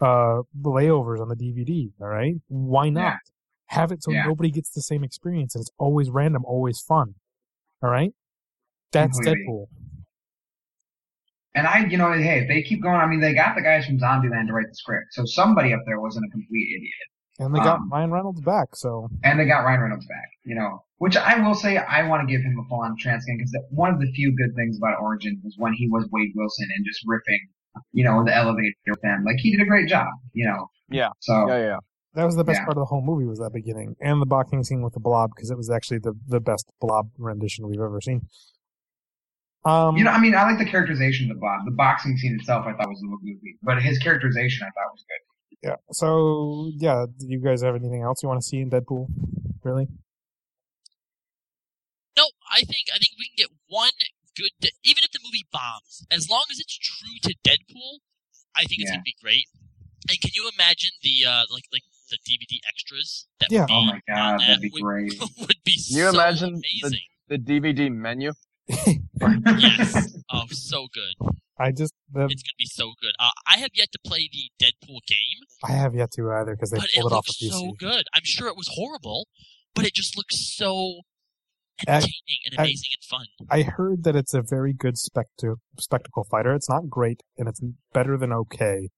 [0.00, 1.90] uh layovers on the DVD.
[2.00, 3.16] All right, why not Yeah.
[3.66, 4.24] have it so Yeah.
[4.26, 7.14] nobody gets the same experience and it's always random, always fun.
[7.82, 8.12] All right,
[8.92, 9.44] that's Completely.
[9.48, 9.66] Deadpool.
[11.54, 13.86] And I, you know, hey, if they keep going, I mean, they got the guys
[13.86, 16.92] from Zombieland to write the script, so somebody up there wasn't a complete idiot.
[17.38, 20.54] And they got Um, Ryan Reynolds back, so And they got Ryan Reynolds back, you
[20.54, 23.36] know, which I will say I want to give him a full on chance again
[23.38, 26.66] because one of the few good things about Origins was when he was Wade Wilson
[26.76, 27.40] and just ripping,
[27.92, 29.22] you know, the elevator with them.
[29.24, 30.68] Like he did a great job, you know.
[30.88, 31.10] Yeah.
[31.20, 31.76] So Yeah, yeah.
[32.14, 32.64] that was the best Yeah.
[32.64, 35.30] part of the whole movie was that beginning and the boxing scene with the blob
[35.36, 38.22] because it was actually the the best blob rendition we've ever seen.
[39.66, 41.64] Um, you know, I mean, I like the characterization of the Blob.
[41.64, 44.92] The boxing scene itself, I thought was a little goofy, but his characterization, I thought
[44.92, 45.25] was good.
[45.62, 45.76] Yeah.
[45.92, 49.08] So yeah, do you guys have anything else you want to see in Deadpool?
[49.64, 49.88] Really?
[52.16, 53.90] No, I think I think we can get one
[54.36, 54.50] good.
[54.60, 58.00] De- even if the movie bombs, as long as it's true to Deadpool,
[58.54, 58.96] I think it's Yeah.
[58.96, 59.46] gonna be great.
[60.08, 63.62] And can you imagine the uh, like like the DVD extras that Yeah.
[63.62, 65.12] would be Oh my god, that that'd be would, great.
[65.40, 68.32] would be Can you so imagine the- The DVD menu.
[69.58, 70.16] Yes.
[70.30, 71.14] Oh, so good.
[71.58, 73.12] I just the, It's gonna be so good.
[73.18, 76.70] Uh, I have yet to play the Deadpool game, I have yet to either because
[76.70, 77.50] they but it pulled it off of PC.
[77.50, 78.04] so good.
[78.14, 79.26] I'm sure it was horrible,
[79.74, 81.00] but it just looks so
[81.88, 83.26] I- entertaining and I- amazing and fun.
[83.50, 86.54] I heard that it's a very good spectu- spectacle fighter.
[86.54, 87.60] It's not great, and it's
[87.92, 88.88] better than okay.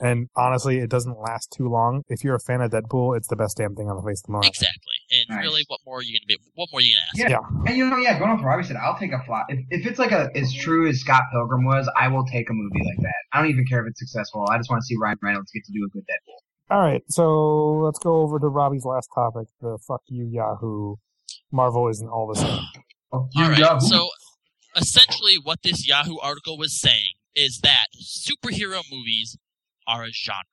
[0.00, 2.02] And honestly, it doesn't last too long.
[2.08, 4.26] If you're a fan of Deadpool, it's the best damn thing on the face of
[4.26, 4.42] the moon.
[4.44, 4.96] Exactly.
[5.12, 5.44] And Nice.
[5.44, 6.36] really, what more are you gonna be?
[6.54, 7.30] What more are you gonna ask?
[7.30, 7.68] Yeah.
[7.70, 9.46] And you know, yeah, going off what Robbie said, I'll take a flop.
[9.48, 12.52] If, if it's like a as true as Scott Pilgrim was, I will take a
[12.52, 13.14] movie like that.
[13.32, 14.46] I don't even care if it's successful.
[14.50, 16.74] I just want to see Ryan Reynolds get to do a good Deadpool.
[16.74, 20.96] All right, so let's go over to Robbie's last topic: the "fuck you, Yahoo."
[21.52, 22.58] Marvel isn't all the same.
[23.12, 23.56] All right.
[23.58, 23.78] Yahoo.
[23.86, 24.08] So,
[24.76, 29.36] essentially, what this Yahoo article was saying is that superhero movies
[29.86, 30.44] are a genre,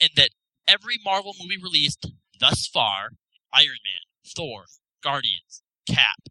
[0.00, 0.30] and that
[0.66, 2.06] every Marvel movie released
[2.38, 3.10] thus far
[3.52, 4.64] Iron Man, Thor,
[5.02, 6.28] Guardians, Cap,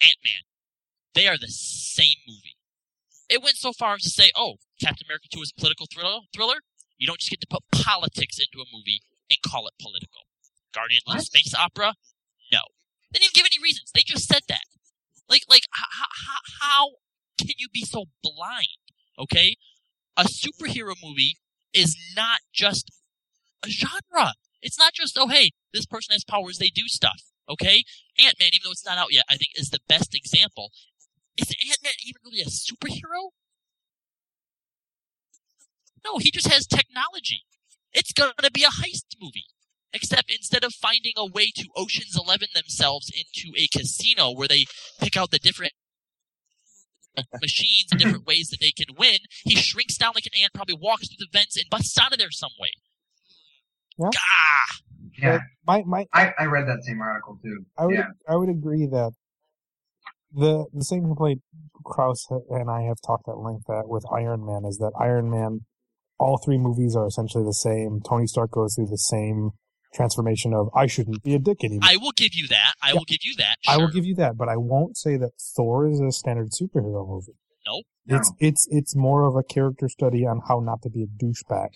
[0.00, 0.42] Ant Man
[1.16, 2.60] they are the same movie.
[3.28, 6.20] It went so far as to say, oh, Captain America 2 is a political thriller.
[6.32, 6.60] thriller.
[6.98, 9.00] You don't just get to put politics into a movie
[9.30, 10.28] and call it political.
[10.74, 11.94] Guardians Space Opera?
[12.52, 12.60] No.
[13.10, 13.90] They didn't even give any reasons.
[13.94, 14.68] They just said that.
[15.28, 16.88] Like, like, how, how, how
[17.38, 18.84] can you be so blind?
[19.18, 19.56] Okay?
[20.18, 21.38] A superhero movie
[21.76, 22.90] is not just
[23.64, 24.32] a genre.
[24.62, 27.22] It's not just, oh, hey, this person has powers, they do stuff.
[27.48, 27.84] Okay?
[28.18, 30.70] Ant Man, even though it's not out yet, I think is the best example.
[31.38, 33.30] Is Ant Man even really a superhero?
[36.04, 37.42] No, he just has technology.
[37.92, 39.46] It's gonna be a heist movie.
[39.92, 44.66] Except instead of finding a way to Ocean's Eleven themselves into a casino where they
[45.00, 45.72] pick out the different
[47.40, 50.76] machines and different ways that they can win, he shrinks down like an ant, probably
[50.80, 52.70] walks through the vents and busts out of there some way.
[53.98, 54.10] Yeah.
[54.12, 54.86] Gah!
[55.18, 57.64] yeah, My my I, I read that same article too.
[57.78, 58.08] I would Yeah.
[58.28, 59.12] I would agree that
[60.32, 61.42] the the same complaint
[61.84, 65.60] Kraus and I have talked at length at with Iron Man is that Iron Man,
[66.18, 68.00] all three movies are essentially the same.
[68.06, 69.50] Tony Stark goes through the same
[69.94, 71.88] transformation of I shouldn't be a dick anymore.
[71.90, 72.74] I will give you that.
[72.82, 72.94] I Yeah.
[72.94, 73.56] will give you that.
[73.66, 77.06] I will give you that, but I won't say that Thor is a standard superhero
[77.08, 77.38] movie.
[77.66, 77.82] No.
[78.06, 81.70] It's it's it's more of a character study on how not to be a douchebag.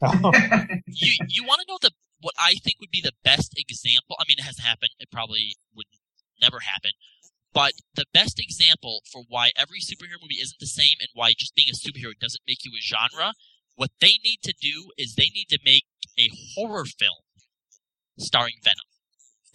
[0.86, 1.90] you you want to know the
[2.20, 4.16] what I think would be the best example?
[4.18, 4.90] I mean, it hasn't happened.
[4.98, 5.86] It probably would
[6.40, 6.92] never happen.
[7.52, 11.54] But the best example for why every superhero movie isn't the same and why just
[11.54, 13.34] being a superhero doesn't make you a genre,
[13.76, 15.84] what they need to do is they need to make
[16.18, 17.22] a horror film
[18.18, 18.76] starring Venom.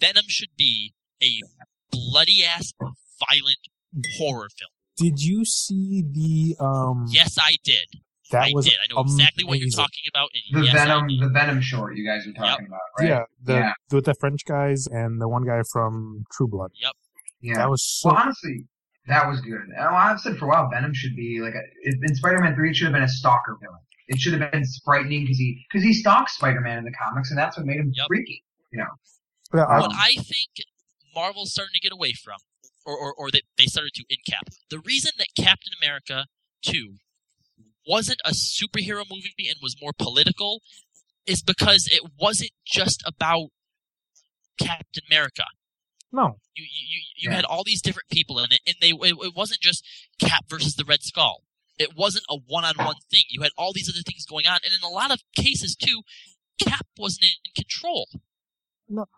[0.00, 0.92] Venom should be
[1.22, 1.40] a
[1.90, 3.58] bloody ass, violent
[4.18, 4.70] horror film.
[4.96, 7.06] Did you see the um?
[7.08, 7.86] Yes, I did.
[8.30, 8.74] that I was did.
[8.74, 10.28] I know exactly what you're talking about.
[10.52, 13.08] And the yes, Venom, the Venom short you guys are talking about, right?
[13.08, 13.72] Yeah, the Yeah.
[13.90, 16.70] with the French guys and the one guy from True Blood.
[16.80, 16.92] Yep.
[17.42, 17.54] Yeah.
[17.56, 18.10] That was so.
[18.10, 18.66] Well, honestly,
[19.08, 19.60] that was good.
[19.80, 21.62] I've said for a while, Venom should be like a,
[22.06, 23.80] in Spider-Man Three, it should have been a stalker villain.
[24.08, 27.38] It should have been frightening because he because he stalks Spider-Man in the comics, and
[27.38, 28.06] that's what made him Yep.
[28.08, 28.44] freaky.
[28.72, 28.84] Yeah,
[29.52, 30.50] I- what I think
[31.14, 32.36] Marvel's starting to get away from,
[32.86, 34.48] or, or, or that they started to in Cap.
[34.70, 36.26] The reason that Captain America
[36.62, 36.96] 2
[37.86, 40.60] wasn't a superhero movie and was more political
[41.26, 43.48] is because it wasn't just about
[44.60, 45.44] Captain America.
[46.12, 47.36] no, You you, you, you Yeah.
[47.36, 49.84] had all these different people in it, and they it, it wasn't just
[50.20, 51.42] Cap versus the Red Skull.
[51.78, 53.22] It wasn't a one-on-one thing.
[53.30, 56.02] You had all these other things going on, and in a lot of cases too,
[56.62, 58.08] Cap wasn't in control.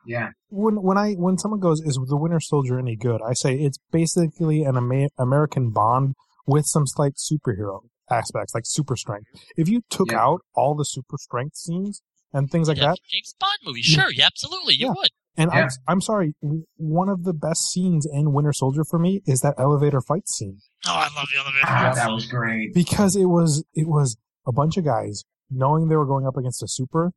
[0.06, 3.54] Yeah, when when I when someone goes, "Is the Winter Soldier any good?" I say
[3.56, 6.14] it's basically an Ama- American Bond
[6.46, 7.80] with some slight superhero
[8.10, 9.26] aspects, like super strength.
[9.56, 10.20] If you took Yeah.
[10.24, 13.82] out all the super strength scenes and things like Yeah, that, James Bond movie.
[13.82, 14.92] Sure, yeah, absolutely, you Yeah.
[14.96, 15.08] would.
[15.36, 15.62] And Yeah.
[15.62, 16.34] I'm, I'm sorry,
[16.76, 20.58] one of the best scenes in Winter Soldier for me is that elevator fight scene
[20.86, 21.64] Oh, I love the elevator.
[21.64, 22.74] Ah, that was great.
[22.74, 24.16] because it was it was
[24.46, 27.12] a bunch of guys knowing they were going up against a super,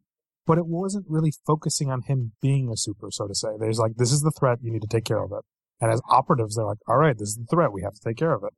[0.46, 3.50] but it wasn't really focusing on him being a super, so to say.
[3.60, 5.44] There's like this is the threat, you need to take care of it.
[5.82, 8.18] And as operatives, they're like, all right, this is the threat, we have to take
[8.18, 8.54] care of it.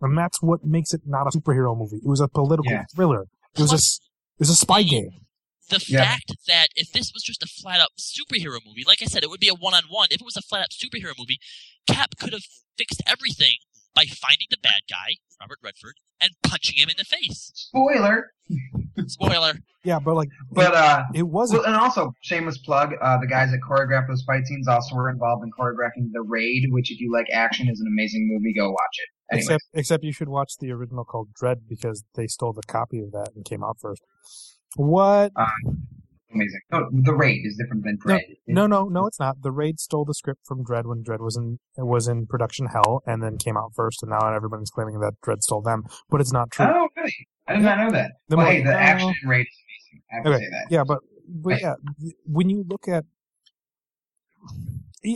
[0.00, 1.96] And that's what makes it not a superhero movie.
[1.96, 2.84] It was a political Yeah.
[2.94, 3.22] thriller.
[3.56, 4.00] It was a Plus- s-
[4.36, 5.10] it was a spy game.
[5.70, 6.04] The Yeah.
[6.04, 9.28] fact that if this was just a flat out superhero movie, like I said, it
[9.30, 10.08] would be a one on one.
[10.10, 11.38] If it was a flat out superhero movie,
[11.86, 12.44] Cap could have
[12.76, 13.56] fixed everything
[13.98, 17.50] by finding the bad guy, Robert Redford, and punching him in the face.
[17.54, 18.30] Spoiler.
[19.08, 19.54] Spoiler.
[19.84, 22.94] Yeah, but like But uh, it, it wasn't well, and also shameless plug.
[23.02, 26.66] Uh, the guys that choreographed those fight scenes also were involved in choreographing The Raid,
[26.70, 28.54] which, if you like action, is an amazing movie.
[28.54, 29.08] Go watch it.
[29.32, 33.00] Anyway, Except, except you should watch the original called Dredd because they stole the copy
[33.00, 34.02] of that and came out first.
[34.76, 35.32] What?
[36.34, 36.60] Amazing.
[36.70, 38.20] No, The Raid is different than Dredd.
[38.46, 39.40] No, no, no, it's not.
[39.42, 43.02] The Raid stole the script from Dredd when Dredd was in was in production hell
[43.06, 46.32] and then came out first, and now everybody's claiming that Dredd stole them, but it's
[46.32, 46.66] not true.
[46.68, 47.14] Oh, really?
[47.46, 48.12] I did not know that.
[48.28, 48.76] The well, mo- hey, the no.
[48.76, 50.02] action in Raid is amazing.
[50.12, 50.66] I have to Okay, say that.
[50.70, 50.98] yeah, but
[51.28, 53.04] but yeah, th- when you look at,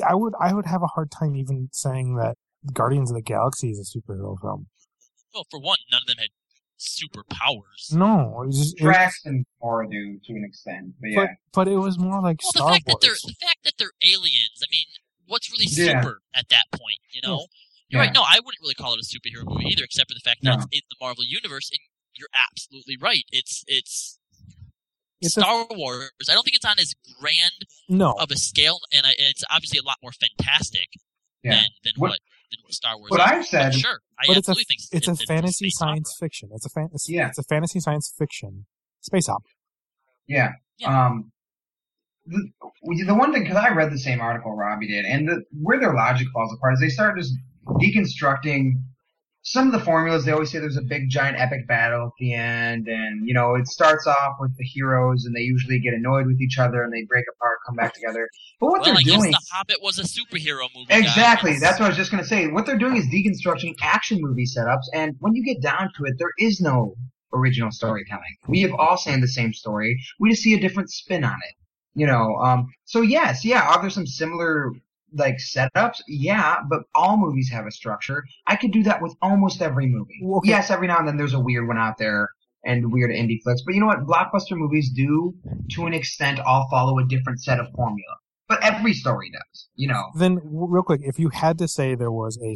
[0.05, 2.36] I would I would have a hard time even saying that
[2.72, 4.68] Guardians of the Galaxy is a superhero film.
[5.34, 6.28] Well, for one, none of them had
[6.83, 7.93] superpowers.
[7.95, 11.21] No, it was just, it- Drax and Thor do to an extent, but yeah.
[11.21, 13.75] but but it was more like Well, the Star fact that they're the fact that
[13.79, 14.59] they're aliens.
[14.63, 14.87] I mean,
[15.27, 16.01] what's really Yeah.
[16.03, 16.99] super at that point?
[17.13, 17.47] You know,
[17.89, 18.07] you're Yeah.
[18.09, 18.15] right.
[18.15, 20.51] No, I wouldn't really call it a superhero movie either, except for the fact that
[20.51, 20.55] No.
[20.57, 21.71] it's in the Marvel universe.
[21.71, 21.81] And
[22.15, 23.25] you're absolutely right.
[23.33, 24.19] It's it's.
[25.21, 26.11] It's a- Star Wars.
[26.29, 29.79] I don't think it's on as grand No, of a scale, and, I, it's obviously
[29.79, 30.89] a lot more fantastic
[31.45, 31.53] Yeah.
[31.55, 32.19] than than What- what,
[32.53, 33.11] than what Star Wars.
[33.11, 33.27] What is.
[33.27, 36.27] I've said, But sure, I but it's a absolutely think it's a fantasy science opera.
[36.27, 36.49] fiction.
[36.55, 36.89] It's a fan.
[36.93, 37.29] It's, Yeah.
[37.29, 38.66] it's a fantasy science fiction
[39.01, 39.51] space opera.
[40.29, 40.53] Yeah.
[40.79, 41.07] Yeah.
[41.07, 41.33] Um,
[42.27, 42.51] the,
[43.07, 45.93] the one thing, because I read the same article Robbie did, and the, where their
[45.95, 47.35] logic falls apart is they start just
[47.66, 48.74] deconstructing
[49.44, 50.24] some of the formulas.
[50.24, 53.55] They always say there's a big, giant, epic battle at the end, and, you know,
[53.56, 56.93] it starts off with the heroes, and they usually get annoyed with each other, and
[56.93, 58.28] they break apart, come back together.
[58.60, 59.31] But what Well, they're I guess doing.
[59.32, 60.86] The Hobbit was a superhero movie.
[60.89, 61.01] guys.
[61.02, 61.59] Exactly.
[61.59, 62.47] That's what I was just going to say.
[62.48, 66.14] What they're doing is deconstructing action movie setups, and when you get down to it,
[66.19, 66.94] there is no
[67.35, 68.36] original storytelling.
[68.47, 69.98] We have all seen the same story.
[70.20, 71.55] We just see a different spin on it.
[71.94, 72.36] You know.
[72.36, 72.69] Um.
[72.85, 73.62] So yes, yeah.
[73.62, 74.70] Are there some similar
[75.14, 76.01] like setups?
[76.09, 78.24] Yeah, but all movies have a structure.
[78.47, 80.20] I could do that with almost every movie.
[80.22, 80.51] Well, okay.
[80.51, 82.28] Yes, every now and then there's a weird one out there.
[82.64, 84.06] And weird indie flicks, but you know what?
[84.06, 85.34] Blockbuster movies do,
[85.72, 88.14] to an extent, all follow a different set of formula.
[88.48, 90.10] But every story does, you know.
[90.14, 92.55] Then, real quick, if you had to say there was a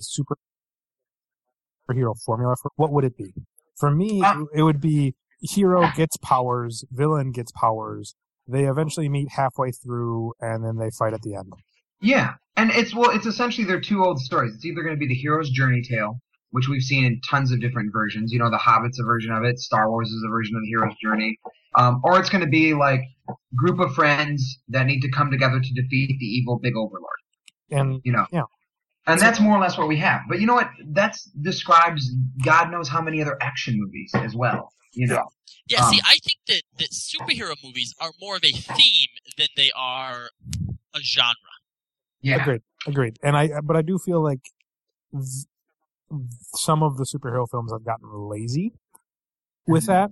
[1.90, 3.32] superhero formula for what would it be?
[3.76, 8.14] For me, Uh, it would be hero gets powers, villain gets powers.
[8.46, 11.52] They eventually meet halfway through, and then they fight at the end.
[12.00, 14.54] Yeah, and it's well, it's essentially their two old stories.
[14.54, 16.20] It's either going to be the hero's journey tale,
[16.50, 18.32] which we've seen in tons of different versions.
[18.32, 19.58] You know, The Hobbit's a version of it.
[19.58, 21.38] Star Wars is a version of the hero's journey.
[21.76, 23.00] Um, or it's going to be like
[23.54, 27.20] group of friends that need to come together to defeat the evil big overlord.
[27.70, 28.26] And You know.
[28.32, 28.42] Yeah.
[29.08, 30.22] And that's more or less what we have.
[30.28, 30.68] But you know what?
[30.84, 32.10] That describes
[32.44, 34.72] God knows how many other action movies as well.
[34.94, 35.28] You know.
[35.68, 39.48] Yeah, see, Um, I think that, that superhero movies are more of a theme than
[39.56, 40.30] they are
[40.94, 41.34] a genre.
[42.30, 42.42] Yeah.
[42.42, 43.16] agreed, agreed.
[43.22, 44.40] And I, but I do feel like
[45.12, 45.46] th-
[46.54, 48.72] some of the superhero films have gotten lazy
[49.66, 49.86] with Mhm.
[49.88, 50.10] that,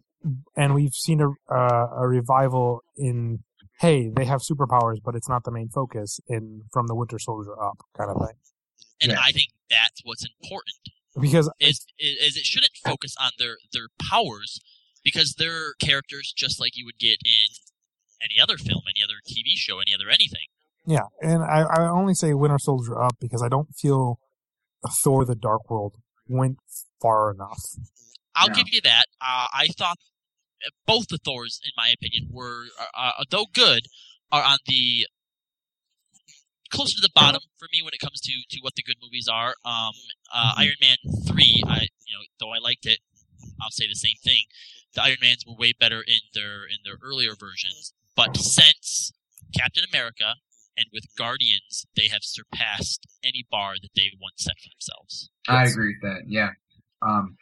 [0.56, 3.44] and we've seen a uh, a revival in
[3.80, 7.60] hey, they have superpowers, but it's not the main focus in from the Winter Soldier
[7.60, 8.36] up kind of thing.
[9.02, 9.20] And Yeah.
[9.20, 10.76] I think that's what's important.
[11.20, 14.58] Because Is, is is it shouldn't focus on their their powers
[15.04, 17.54] because they're characters just like you would get in
[18.22, 20.46] any other film, any other TV show, any other anything.
[20.86, 24.18] Yeah, and I, I only say Winter Soldier up because I don't feel
[25.02, 25.94] Thor: The Dark World
[26.28, 26.58] went
[27.00, 27.60] far enough.
[28.34, 28.54] I'll Yeah.
[28.54, 29.04] give you that.
[29.20, 29.96] Uh, I thought
[30.66, 33.86] uh, both the Thors, in my opinion, were uh, uh, though good,
[34.30, 35.06] are on the
[36.70, 39.28] closer to the bottom for me when it comes to, to what the good movies
[39.30, 39.54] are.
[39.64, 39.92] Um,
[40.32, 40.58] uh, Mhm.
[40.58, 40.96] Iron Man
[41.26, 42.98] three, I you know though I liked it,
[43.62, 44.44] I'll say the same thing.
[44.94, 49.12] The Iron Mans were way better in their in their earlier versions, but since
[49.56, 50.34] Captain America
[50.76, 55.30] and with Guardians, they have surpassed any bar that they once set for themselves.
[55.48, 56.22] I agree with that.
[56.26, 56.50] Yeah.
[57.02, 57.36] Um,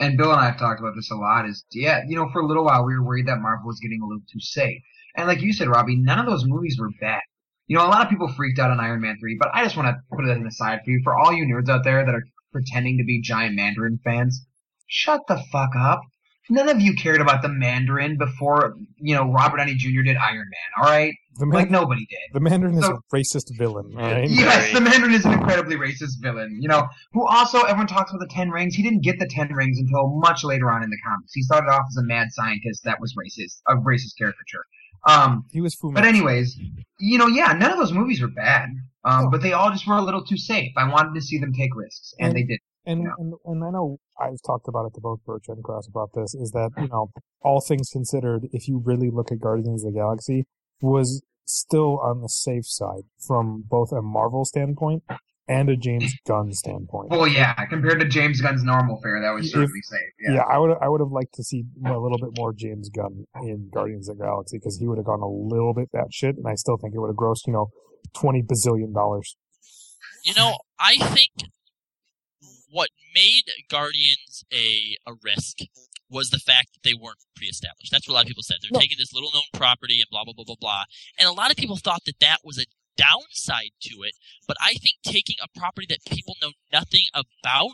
[0.00, 1.48] and Bill and I have talked about this a lot.
[1.48, 4.00] Is yeah, you know, for a little while we were worried that Marvel was getting
[4.02, 4.80] a little too safe.
[5.16, 7.20] And like you said, Robbie, none of those movies were bad.
[7.66, 9.76] You know, a lot of people freaked out on Iron Man three, but I just
[9.76, 11.00] want to put it aside for you.
[11.02, 14.46] For all you nerds out there that are pretending to be giant Mandarin fans,
[14.86, 16.00] shut the fuck up.
[16.50, 20.02] None of you cared about the Mandarin before you know Robert Downey Jr.
[20.02, 20.70] did Iron Man.
[20.78, 22.18] All right, The, like nobody did.
[22.32, 24.28] the Mandarin is a racist villain, all right?
[24.28, 26.58] Yes, the Mandarin is an incredibly racist villain.
[26.60, 28.74] You know, who also everyone talks about the Ten Rings.
[28.74, 31.32] He didn't get the Ten Rings until much later on in the comics.
[31.34, 34.64] He started off as a mad scientist that was racist, a racist caricature.
[35.06, 36.58] Um, He was Fu but anyways,
[36.98, 38.70] you know, yeah, none of those movies were bad.
[39.04, 39.30] Um, No.
[39.30, 40.72] but they all just were a little too safe.
[40.76, 42.58] I wanted to see them take risks, and And- they did.
[42.88, 43.10] And, Yeah.
[43.18, 46.34] and and I know I've talked about it to both Birch and Kraus about this.
[46.34, 47.10] Is that you know
[47.42, 50.46] all things considered, if you really look at Guardians of the Galaxy,
[50.80, 55.02] was still on the safe side from both a Marvel standpoint
[55.46, 57.10] and a James Gunn standpoint.
[57.10, 60.00] Well, yeah, compared to James Gunn's normal fare, that was If- certainly safe.
[60.20, 60.42] Yeah, Yeah.
[60.42, 63.68] I would I would have liked to see a little bit more James Gunn in
[63.72, 66.46] Guardians of the Galaxy because he would have gone a little bit that shit, and
[66.48, 67.68] I still think it would have grossed you know
[68.14, 69.36] twenty bazillion dollars.
[70.24, 71.30] You know, I think
[72.70, 75.58] what made Guardians a a risk
[76.10, 77.92] was the fact that they weren't pre-established.
[77.92, 78.56] That's what a lot of people said.
[78.62, 80.84] They're taking this little known property and blah blah blah blah blah.
[81.18, 82.64] And a lot of people thought that that was a
[82.96, 84.12] downside to it.
[84.46, 87.72] But I think taking a property that people know nothing about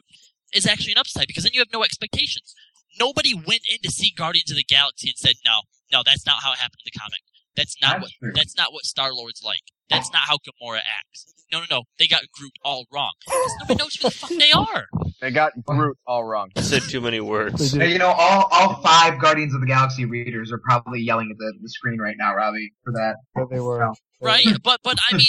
[0.52, 2.54] is actually an upside because then you have no expectations.
[3.00, 6.42] Nobody went in to see Guardians of the Galaxy and said, "No, no, that's not
[6.42, 7.20] how it happened in the comic.
[7.56, 8.32] That's not That's what true.
[8.34, 9.62] that's not what Star Lord's like.
[9.90, 11.26] That's not how Gamora acts.
[11.52, 11.82] No, no, no.
[11.98, 13.12] They got Groot all wrong.
[13.28, 14.86] 'Cause nobody knows who the fuck they are.
[15.20, 16.48] They got Groot all wrong.
[16.58, 17.70] Said too many words.
[17.72, 17.92] They Hey, did.
[17.92, 21.52] you know, all all five Guardians of the Galaxy readers are probably yelling at the,
[21.62, 23.16] the screen right now, Robbie, for that.
[23.34, 24.46] That they were right?
[24.62, 25.26] But but I mean,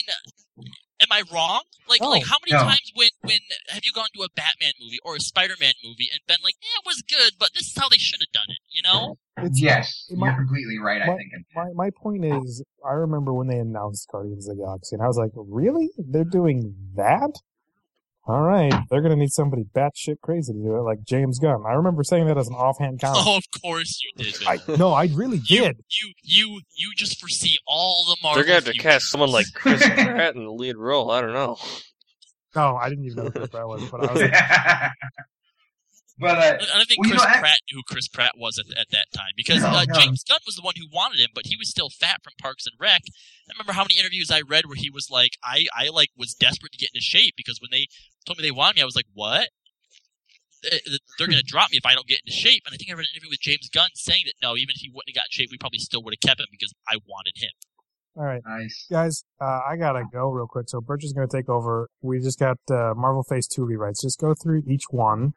[1.05, 1.61] am I wrong?
[1.87, 2.67] Like No, like how many no.
[2.67, 6.09] times when when have you gone to a Batman movie or a Spider Man movie
[6.11, 8.49] and been like, yeah, it was good, but this is how they should have done
[8.49, 9.17] it, you know?
[9.37, 11.01] It's, Yes, it might- you're completely right.
[11.01, 11.31] I think.
[11.55, 15.07] My my point is, I remember when they announced Guardians of the Galaxy, and I
[15.07, 15.91] was like, "Really?
[15.97, 17.31] They're doing that?
[18.27, 21.73] All right, they're gonna need somebody batshit crazy to do it, like James Gunn." I
[21.73, 23.23] remember saying that as an offhand comment.
[23.23, 24.35] Oh, of course you did.
[24.47, 25.77] I, no, I really you, did.
[26.01, 28.37] you you you just foresee all the Marvel.
[28.37, 28.89] They're gonna have to future.
[28.89, 31.11] cast someone like Chris Pratt in the lead role.
[31.11, 31.57] I don't know.
[32.55, 34.33] No, I didn't even know who Chris Pratt was, but I was like,
[36.17, 38.07] but uh, I I don't think Well, you Chris know, I- Pratt knew who Chris
[38.07, 39.95] Pratt was at, at that time because No, uh, no.
[39.99, 42.65] James Gunn was the one who wanted him, but he was still fat from Parks
[42.65, 43.01] and Rec.
[43.49, 46.33] I remember how many interviews I read where he was like, "I I like was
[46.33, 47.87] desperate to get into shape because when they
[48.25, 49.49] told me they wanted me, I was like, what?
[51.19, 53.05] They're gonna drop me if I don't get into shape." And I think I read
[53.05, 55.31] an interview with James Gunn saying that no, even if he wouldn't have got in
[55.31, 57.51] shape, we probably still would have kept him because I wanted him.
[58.17, 58.87] "All right, nice.
[58.89, 61.89] guys, uh, I gotta go real quick." So Birch is gonna take over.
[62.01, 64.01] We just got uh, Marvel Phase Two rewrites.
[64.01, 65.33] Just go through each one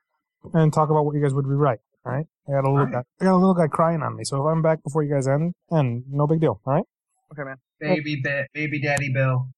[0.55, 1.81] and talk about what you guys would rewrite.
[2.05, 3.03] All right, I got a little All guy.
[3.21, 4.25] I got a little guy crying on me.
[4.25, 6.61] So if I'm back before you guys end, and no big deal.
[6.65, 6.85] All right.
[7.33, 7.57] Okay, man.
[7.81, 9.49] Baby, ba- baby, daddy, Bill.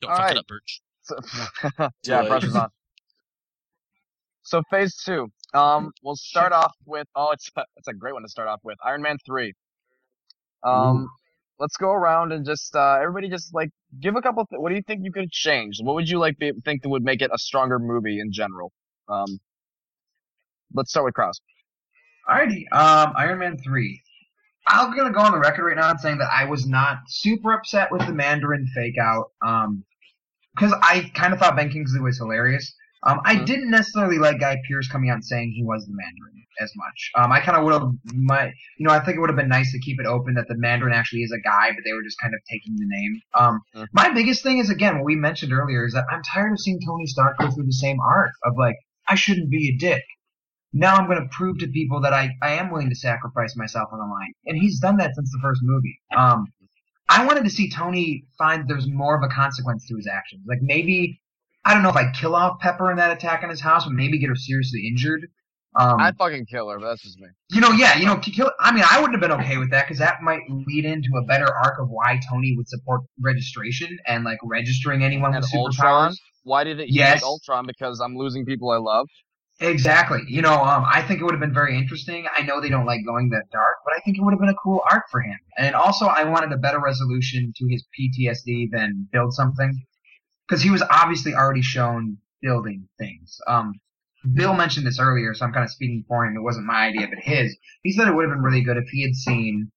[0.00, 0.36] Don't All fuck right.
[0.36, 0.80] it up, Birch.
[1.02, 1.16] So,
[2.04, 2.28] yeah, late.
[2.28, 2.68] pressure's on.
[4.42, 5.28] So phase two.
[5.54, 7.06] Um, we'll start off with.
[7.14, 8.76] Oh, it's it's a great one to start off with.
[8.84, 9.52] Iron Man three.
[10.62, 11.08] Um,
[11.58, 13.70] let's go around and just uh, everybody just like
[14.00, 14.44] give a couple.
[14.46, 15.78] Th- what do you think you could change?
[15.80, 18.72] What would you like be, think that would make it a stronger movie in general?
[19.08, 19.38] Um,
[20.74, 21.40] let's start with Kraus.
[22.28, 24.02] Alrighty, um, Iron Man 3.
[24.68, 27.52] I'm gonna go on the record right now and saying that I was not super
[27.52, 29.84] upset with the Mandarin fake out, um,
[30.54, 32.74] because I kind of thought Ben Kingsley was hilarious.
[33.04, 33.46] Um, I Mhm.
[33.46, 37.10] didn't necessarily like Guy Pearce coming out saying he was the Mandarin as much.
[37.14, 38.46] Um, I kind of would have, my,
[38.78, 40.56] you know, I think it would have been nice to keep it open that the
[40.56, 43.22] Mandarin actually is a guy, but they were just kind of taking the name.
[43.34, 43.86] Um, Mhm.
[43.92, 46.80] my biggest thing is again what we mentioned earlier is that I'm tired of seeing
[46.84, 48.76] Tony Stark go through the same arc of like
[49.06, 50.02] I shouldn't be a dick
[50.78, 53.88] now I'm going to prove to people that I, I am willing to sacrifice myself
[53.92, 54.32] on the line.
[54.46, 55.98] And he's done that since the first movie.
[56.16, 56.46] Um,
[57.08, 60.42] I wanted to see Tony find there's more of a consequence to his actions.
[60.46, 61.20] Like maybe,
[61.64, 63.92] I don't know if I'd kill off Pepper in that attack on his house, but
[63.92, 65.26] maybe get her seriously injured.
[65.78, 67.28] Um, I'd fucking kill her, but that's just me.
[67.50, 68.50] you know, yeah, you know, kill.
[68.60, 71.24] I mean, I wouldn't have been okay with that because that might lead into a
[71.26, 76.12] better arc of why Tony would support registration and like registering anyone And with Ultron.
[76.12, 76.16] superpowers.
[76.44, 77.16] Why did it Yes.
[77.16, 77.66] use Ultron?
[77.66, 79.06] Because I'm losing people I love.
[79.58, 80.20] Exactly.
[80.28, 82.26] You know, um, I think it would have been very interesting.
[82.36, 84.50] I know they don't like going that dark, but I think it would have been
[84.50, 85.38] a cool arc for him.
[85.56, 89.82] And also, I wanted a better resolution to his PTSD than build something,
[90.46, 93.38] because he was obviously already shown building things.
[93.46, 93.72] Um,
[94.34, 96.36] Bill mentioned this earlier, so I'm kind of speaking for him.
[96.36, 97.56] It wasn't my idea, but his.
[97.82, 99.70] He said it would have been really good if he had seen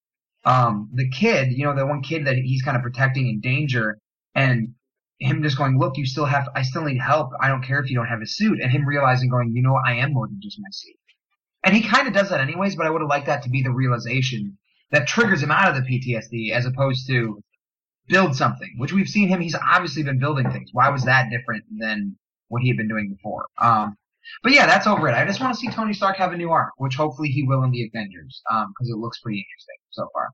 [0.45, 3.97] um, the kid, you know, the one kid that he's kind of protecting in danger,
[4.35, 4.73] and
[5.19, 7.31] him just going, look, you still have, I still need help.
[7.41, 8.59] I don't care if you don't have a suit.
[8.61, 10.95] And him realizing going, you know, I am more than just my suit.
[11.63, 13.61] And he kind of does that anyways, but I would have liked that to be
[13.61, 14.57] the realization
[14.91, 17.43] that triggers him out of the PTSD as opposed to
[18.07, 19.41] build something, which we've seen him.
[19.41, 20.69] He's obviously been building things.
[20.73, 22.17] Why was that different than
[22.47, 23.45] what he had been doing before?
[23.57, 23.97] Um,
[24.43, 25.13] But yeah, that's over it.
[25.15, 27.63] I just want to see Tony Stark have a new arc, which hopefully he will
[27.63, 30.29] in the Avengers, um, because it looks pretty interesting so far.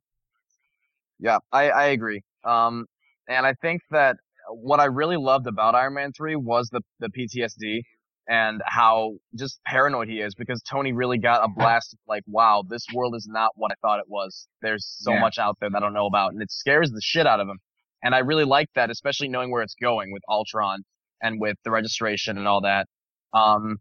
[1.19, 2.21] Yeah, I, I agree.
[2.43, 2.85] Um,
[3.27, 4.17] and I think that
[4.49, 7.81] what I really loved about Iron Man 3 was the, the PTSD
[8.27, 12.63] and how just paranoid he is because Tony really got a blast of like, wow,
[12.67, 14.47] this world is not what I thought it was.
[14.61, 15.19] There's so Yeah.
[15.21, 17.47] much out there that I don't know about and it scares the shit out of
[17.47, 17.59] him.
[18.03, 20.83] And I really like that, especially knowing where it's going with Ultron
[21.21, 22.87] and with the registration and all that.
[23.33, 23.77] Um,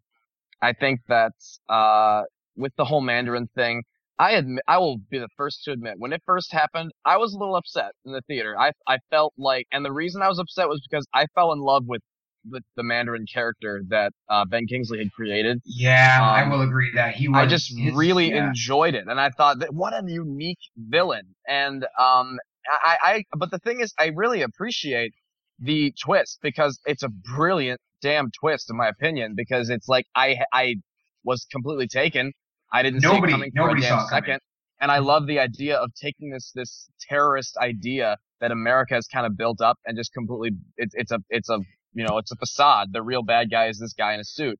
[0.62, 1.32] I think that,
[1.68, 2.22] uh,
[2.56, 3.82] with the whole Mandarin thing,
[4.18, 7.34] I admit, I will be the first to admit, when it first happened, I was
[7.34, 8.56] a little upset in the theater.
[8.58, 11.60] I, I felt like, and the reason I was upset was because I fell in
[11.60, 12.02] love with,
[12.48, 15.60] with the Mandarin character that, uh, Ben Kingsley had created.
[15.64, 17.38] Yeah, I Um, will agree that he was.
[17.38, 18.48] I just his- really yeah.
[18.48, 21.34] enjoyed it, and I thought that what a unique villain.
[21.48, 22.38] And um,
[22.68, 25.12] I, I, but the thing is, I really appreciate
[25.58, 29.34] the twist because it's a brilliant damn twist, in my opinion.
[29.36, 30.76] Because it's like I, I
[31.24, 32.32] was completely taken.
[32.74, 34.08] I didn't see Nobody- it coming nobody for a damn it coming.
[34.24, 34.40] second.
[34.80, 39.24] And I love the idea of taking this this terrorist idea that America has kind
[39.24, 41.58] of built up and just completely it's it's a it's a
[41.94, 42.88] you know it's a facade.
[42.92, 44.58] The real bad guy is this guy in a suit.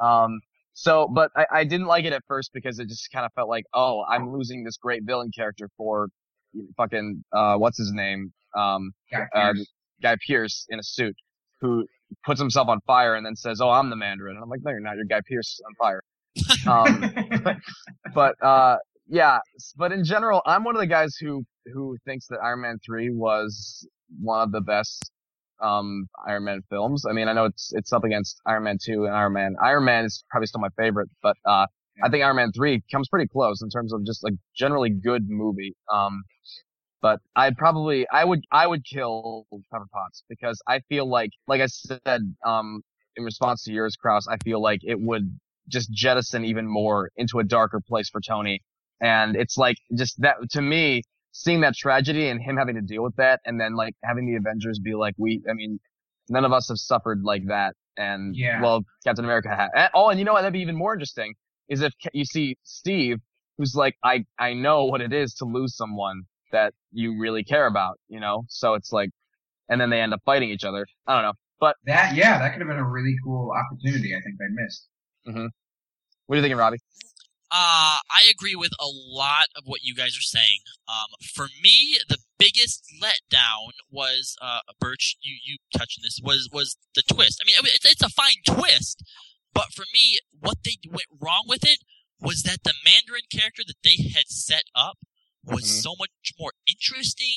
[0.00, 0.40] Um,
[0.74, 3.48] so, but I, I didn't like it at first because it just kind of felt
[3.48, 6.08] like, oh, I'm losing this great villain character for
[6.76, 8.32] fucking, uh, what's his name?
[8.54, 9.52] Um, Guy uh,
[10.02, 11.16] Guy Pearce in a suit
[11.62, 11.86] who
[12.26, 14.36] puts himself on fire and then says, oh, I'm the Mandarin.
[14.36, 14.96] And I'm like, no, you're not.
[14.96, 16.02] You're Guy Pearce on fire.
[16.66, 17.12] Um,
[18.14, 18.76] but, uh,
[19.08, 19.38] yeah,
[19.76, 23.10] but in general, I'm one of the guys who, who thinks that Iron Man 3
[23.10, 23.86] was
[24.20, 25.10] one of the best
[25.60, 27.04] um Iron Man films.
[27.08, 29.56] I mean, I know it's it's up against Iron Man 2 and Iron Man.
[29.62, 31.66] Iron Man is probably still my favorite, but uh
[32.02, 35.28] I think Iron Man 3 comes pretty close in terms of just like generally good
[35.28, 35.74] movie.
[35.90, 36.24] Um
[37.00, 41.60] but I'd probably I would I would kill Pepper Potts because I feel like like
[41.60, 42.82] I said um
[43.16, 47.38] in response to yours Kraus, I feel like it would just jettison even more into
[47.38, 48.62] a darker place for Tony.
[49.00, 51.02] And it's like just that to me
[51.32, 54.36] seeing that tragedy and him having to deal with that and then like having the
[54.36, 55.78] Avengers be like, we, I mean,
[56.30, 57.74] none of us have suffered like that.
[57.96, 58.62] And Yeah.
[58.62, 59.68] well, Captain America had.
[59.74, 60.42] Eh, oh, and you know what?
[60.42, 61.34] That'd be even more interesting
[61.68, 63.18] is if you see Steve,
[63.58, 66.22] who's like, I, I know what it is to lose someone
[66.52, 68.44] that you really care about, you know?
[68.48, 69.10] So it's like,
[69.68, 70.86] and then they end up fighting each other.
[71.06, 71.32] I don't know.
[71.58, 74.14] But that yeah, that could have been a really cool opportunity.
[74.14, 74.88] I think they missed.
[75.26, 76.78] What are you thinking, Robbie?
[77.48, 80.60] Uh, I agree with a lot of what you guys are saying.
[80.88, 85.16] Um, for me, the biggest letdown was uh, Birch.
[85.22, 87.40] You you touching this was was the twist.
[87.40, 89.02] I mean, I mean, it's, a fine twist,
[89.54, 91.78] but for me, what they went wrong with it
[92.20, 94.98] was that the Mandarin character that they had set up
[95.44, 95.82] was Mhm.
[95.82, 97.36] so much more interesting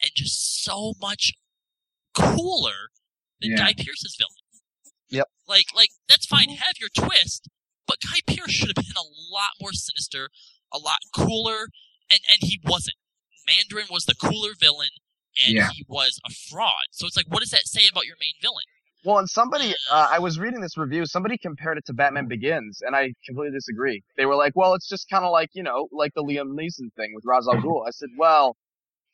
[0.00, 1.32] and just so much
[2.14, 2.90] cooler
[3.40, 3.56] than Yeah.
[3.56, 4.39] Guy Pearce's villain.
[5.10, 5.26] Yep.
[5.48, 6.48] Like like that's fine.
[6.50, 7.48] Have your twist,
[7.86, 10.28] but Guy Pearce should have been a lot more sinister,
[10.72, 11.68] a lot cooler,
[12.10, 12.96] and and he wasn't.
[13.46, 14.90] Mandarin was the cooler villain,
[15.44, 15.70] and Yeah.
[15.72, 16.86] he was a fraud.
[16.92, 18.64] So it's like, what does that say about your main villain?
[19.02, 22.82] Well, and somebody, uh, I was reading this review, somebody compared it to Batman Begins,
[22.82, 24.02] and I completely disagree.
[24.18, 26.92] They were like, well, it's just kind of like, you know, like the Liam Neeson
[26.96, 27.86] thing with Ra's al Ghul.
[27.88, 28.56] I said, well,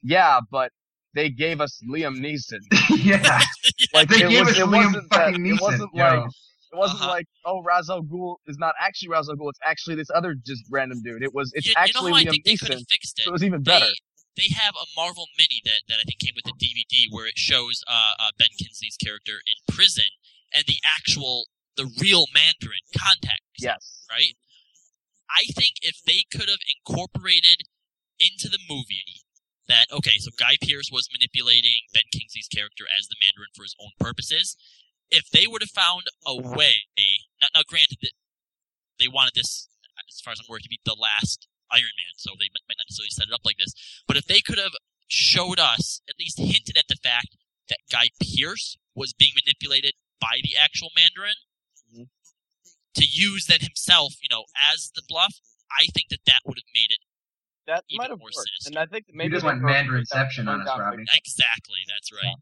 [0.02, 0.72] yeah, but
[1.16, 2.60] they gave us Liam Neeson.
[3.04, 3.40] yeah,
[3.94, 6.04] Like, they it gave was, us it Liam wasn't that, fucking it wasn't yo.
[6.04, 6.18] like,
[6.72, 7.08] it wasn't Uh-huh.
[7.10, 10.34] like, oh, Ra's al Ghul is not actually Ra's al Ghul, it's actually this other
[10.46, 11.22] just random dude.
[11.22, 13.22] It was, it's you, actually you know how I Liam think Neeson, have fixed so
[13.24, 13.28] it.
[13.28, 13.92] it was even They, better.
[14.36, 17.38] they have a Marvel mini that, that I think came with the DVD where it
[17.38, 20.04] shows uh, uh, Ben Kingsley's character in prison
[20.54, 23.40] and the actual, the real Mandarin contact.
[23.58, 24.04] Yes.
[24.10, 24.36] right?
[25.30, 27.62] I think if they could have incorporated
[28.20, 29.22] into the movie
[29.68, 33.76] that okay, so Guy Pearce was manipulating Ben Kingsley's character as the Mandarin for his
[33.80, 34.56] own purposes.
[35.10, 36.90] If they would have found a way,
[37.40, 38.14] now, now granted that
[38.98, 39.68] they wanted this,
[40.08, 42.86] as far as I'm aware, to be the last Iron Man, so they might not
[42.90, 43.74] necessarily set it up like this.
[44.06, 44.74] But if they could have
[45.08, 47.36] showed us, at least hinted at the fact
[47.68, 51.38] that Guy Pearce was being manipulated by the actual Mandarin,
[52.96, 55.38] to use then himself, you know, as the bluff,
[55.70, 57.02] I think that that would have made it
[57.66, 58.36] That Even might have more worked.
[58.36, 58.68] sinister.
[58.68, 61.04] And I think maybe you just they went broke- Mandarinception on us, broke Robbie.
[61.14, 61.78] exactly.
[61.88, 62.34] That's right.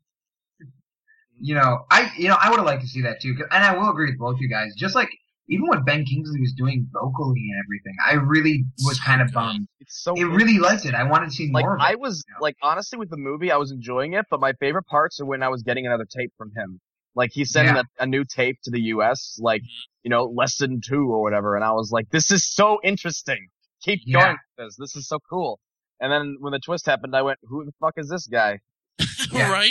[1.40, 3.76] You know, I you know I would have liked to see that too, and I
[3.76, 4.72] will agree with both you guys.
[4.76, 5.08] Just like
[5.48, 9.66] even what Ben Kingsley was doing vocally and everything, I really was kind of bummed.
[9.80, 10.94] It's so It really liked it.
[10.94, 11.84] I wanted to see like more of it.
[11.84, 12.36] I was Yeah.
[12.40, 15.42] like honestly with the movie I was enjoying it, but my favorite parts are when
[15.42, 16.80] I was getting another tape from him.
[17.16, 17.82] Like he's sending Yeah.
[17.98, 19.36] a, a new tape to the U.S.
[19.40, 20.00] like mm-hmm.
[20.04, 23.48] you know lesson two or whatever, and I was like, this is so interesting.
[23.84, 24.20] Keep Yeah.
[24.20, 24.76] going with this.
[24.76, 25.60] This is so cool.
[26.00, 28.60] And then when the twist happened, I went, who the fuck is this guy?
[29.32, 29.50] Yeah.
[29.50, 29.70] right?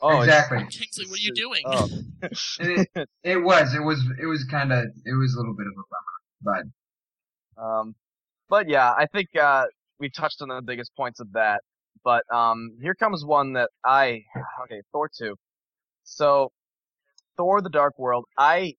[0.00, 0.58] Oh, exactly.
[0.70, 1.62] Kingsley, what are you doing?
[1.66, 1.88] Oh.
[2.60, 2.88] It,
[3.22, 3.74] it was.
[3.74, 4.02] It was.
[4.20, 4.84] It was kind of.
[5.04, 5.84] It was a little bit of a
[6.44, 6.64] bummer,
[7.56, 7.94] but Um,
[8.48, 9.66] but yeah, I think uh,
[10.00, 11.60] we touched on the biggest points of that.
[12.04, 14.22] But um, here comes one that I
[14.64, 15.36] okay, Thor two.
[16.04, 16.50] So,
[17.36, 18.24] Thor: The Dark World.
[18.36, 18.74] I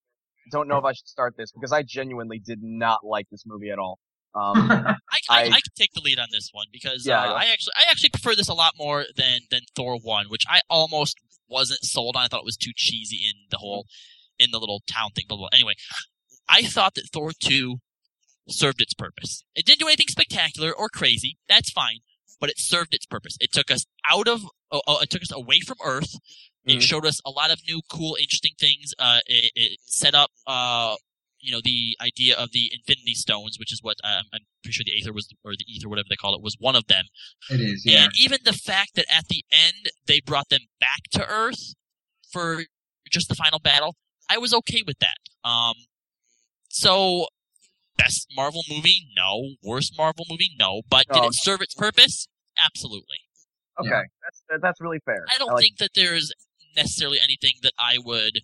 [0.51, 3.69] don't know if I should start this because I genuinely did not like this movie
[3.69, 3.97] at all.
[4.35, 4.95] Um, I,
[5.29, 7.33] I, I- can take the lead on this one because Yeah, uh.
[7.33, 10.61] I actually I actually prefer this a lot more than than Thor one, which I
[10.69, 12.23] almost wasn't sold on.
[12.25, 13.85] I thought it was too cheesy in the whole
[14.39, 15.25] in the little town thing.
[15.27, 15.49] Blah blah.
[15.51, 15.57] blah.
[15.57, 15.73] Anyway,
[16.49, 17.77] I thought that Thor two
[18.49, 19.43] served its purpose.
[19.55, 21.37] It didn't do anything spectacular or crazy.
[21.47, 21.99] That's fine,
[22.41, 23.37] but it served its purpose.
[23.39, 24.41] It took us out of
[24.71, 26.15] oh, oh, it took us away from Earth.
[26.65, 26.81] It Mhm.
[26.81, 28.93] showed us a lot of new, cool, interesting things.
[28.97, 30.95] Uh, it, it set up, uh,
[31.43, 34.83] you know, the idea of the Infinity Stones, which is what um, I'm pretty sure
[34.85, 37.03] the Aether was, or the Ether, whatever they call it, was one of them.
[37.51, 37.83] it is.
[37.85, 38.05] Yeah.
[38.05, 41.73] And even the fact that at the end they brought them back to Earth
[42.31, 42.63] for
[43.11, 43.95] just the final battle,
[44.29, 45.17] I was okay with that.
[45.47, 45.75] Um,
[46.69, 47.27] so
[47.97, 49.55] best Marvel movie, no.
[49.63, 50.81] Worst Marvel movie, no.
[50.89, 52.27] But did Oh, it serve its purpose?
[52.63, 53.17] Absolutely.
[53.79, 54.01] okay, Yeah.
[54.23, 55.25] that's that's really fair.
[55.33, 56.31] I don't like, think that there's
[56.75, 58.39] necessarily anything that I would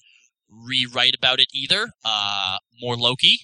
[0.49, 1.89] rewrite about it either.
[2.03, 3.39] Uh, more Loki.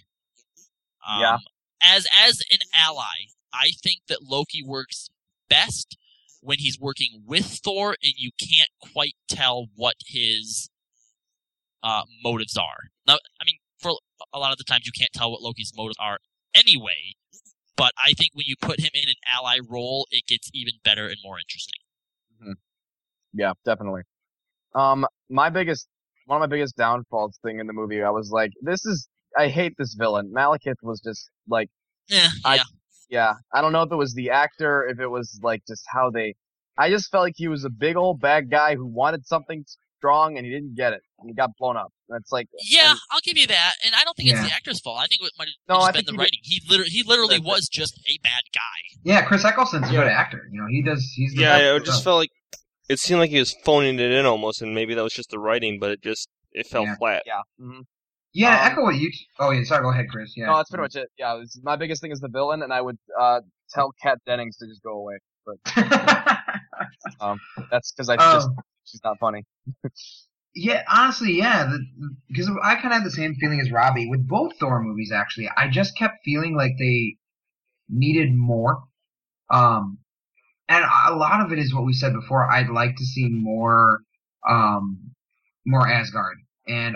[1.07, 1.37] Um, Yeah.
[1.81, 5.09] As as an ally, I think that Loki works
[5.49, 5.97] best
[6.41, 10.69] when he's working with Thor, and you can't quite tell what his
[11.83, 12.89] uh, motives are.
[13.05, 13.91] Now, I mean, for
[14.33, 16.19] a lot of the times, you can't tell what Loki's motives are
[16.55, 17.15] anyway.
[17.77, 21.07] But I think when you put him in an ally role, it gets even better
[21.07, 21.79] and more interesting.
[23.33, 24.03] Yeah, definitely.
[24.73, 25.87] Um, my biggest,
[26.25, 29.07] one of my biggest downfalls thing in the movie, I was like, this is,
[29.37, 30.31] I hate this villain.
[30.35, 31.69] Malekith was just like,
[32.07, 32.63] Yeah, I- yeah.
[33.09, 36.09] yeah, I don't know if it was the actor, if it was like just how
[36.09, 36.35] they,
[36.77, 39.63] I just felt like he was a big old bad guy who wanted something
[39.97, 41.91] strong and he didn't get it and he got blown up.
[42.09, 44.53] And it's like, Yeah, and- I'll give you that, and I don't think it's the
[44.53, 44.97] actor's fault.
[44.99, 46.39] I think it might have No, just I been think the he writing.
[46.43, 48.99] He literally, he literally was just a bad guy.
[49.03, 49.99] Yeah, Chris Eccleston's a Yeah.
[50.01, 50.41] good actor.
[50.51, 51.01] You know, he does.
[51.15, 52.29] He's the Yeah, best I just felt like
[52.89, 55.39] it seemed like he was phoning it in almost, and maybe that was just the
[55.39, 56.95] writing, but it just it fell Yeah.
[56.97, 57.23] flat.
[57.25, 57.41] yeah.
[57.59, 57.79] hmm
[58.33, 59.11] Yeah, um, echo what you.
[59.11, 59.83] T- oh yeah, sorry.
[59.83, 60.33] Go ahead, Chris.
[60.35, 60.47] Yeah.
[60.47, 61.09] No, that's pretty much it.
[61.17, 63.41] Yeah, it's, my biggest thing is the villain and I would, uh,
[63.71, 65.15] tell Kat Dennings to just go away.
[65.45, 65.57] But
[67.21, 67.39] um,
[67.71, 68.55] that's because I just, Um,
[68.85, 69.43] she's not funny.
[70.57, 71.69] Yeah, honestly, yeah,
[72.29, 75.11] because I kind of had the same feeling as Robbie with both Thor movies.
[75.13, 77.17] Actually, I just kept feeling like they
[77.89, 78.83] needed more,
[79.49, 79.97] um,
[80.69, 82.49] and a lot of it is what we said before.
[82.51, 83.99] I'd like to see more,
[84.47, 85.11] um,
[85.65, 86.37] more Asgard,
[86.67, 86.95] and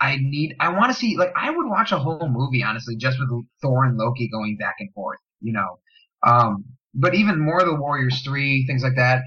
[0.00, 3.18] I need, I want to see, like, I would watch a whole movie honestly just
[3.18, 3.28] with
[3.62, 5.78] Thor and Loki going back and forth, you know,
[6.26, 6.64] um,
[6.94, 9.22] but even more the Warriors three things like that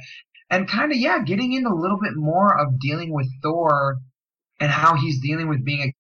[0.50, 3.98] and kind of yeah, getting into a little bit more of dealing with Thor
[4.60, 5.94] and how he's dealing with being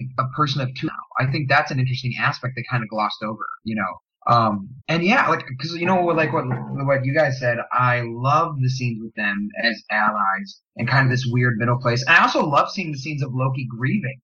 [0.00, 0.88] a, a person of two.
[1.18, 4.00] I think that's an interesting aspect that kind of glossed over, you know.
[4.28, 8.56] Um, and yeah, like because you know, like what what you guys said, I love
[8.60, 12.04] the scenes with them as allies and kind of this weird middle place.
[12.06, 14.20] And I also love seeing the scenes of Loki grieving,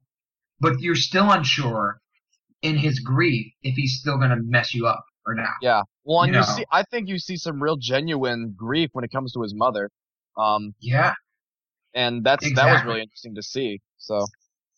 [0.61, 2.01] but you're still unsure
[2.63, 5.55] in his grief if he's still gonna mess you up or not.
[5.63, 5.83] Yeah.
[6.05, 6.53] Well, and You you, know.
[6.53, 9.91] see, I think you see some real genuine grief when it comes to his mother.
[10.37, 11.15] Um, Yeah.
[11.95, 13.81] and that's that was really interesting to see.
[13.99, 14.27] So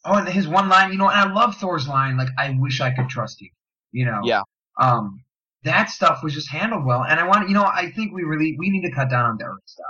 [0.05, 2.81] Oh, and his one line, you know, and I love Thor's line, like, I wish
[2.81, 3.51] I could trust you.
[3.91, 4.21] You know?
[4.23, 4.43] Yeah.
[4.79, 5.23] Um,
[5.65, 7.05] that stuff was just handled well.
[7.05, 9.37] And I want, you know, I think we really, we need to cut down on
[9.37, 9.87] the stuff.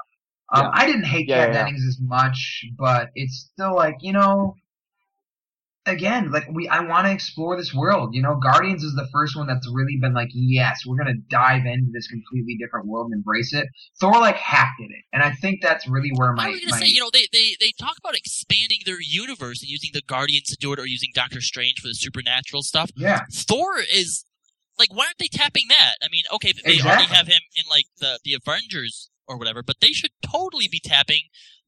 [0.52, 0.70] Um, Yeah.
[0.72, 1.64] I didn't hate Yeah, Kat yeah, yeah.
[1.64, 4.54] Dennings as much, but it's still like, you know,
[5.86, 8.14] again, like we, I want to explore this world.
[8.14, 11.64] You know, Guardians is the first one that's really been like, yes, we're gonna dive
[11.64, 13.66] into this completely different world and embrace it.
[14.00, 16.72] Thor like half did it, and I think that's really where my, I was gonna
[16.72, 20.02] my say, you know, they, they they talk about expanding their universe and using the
[20.02, 22.90] Guardians to do it, or using Doctor Strange for the supernatural stuff.
[22.96, 24.24] yeah, Thor is
[24.78, 25.94] like, why aren't they tapping that?
[26.02, 29.76] I mean, okay, they already have him in like the the Avengers or whatever, but
[29.80, 31.22] they should totally be tapping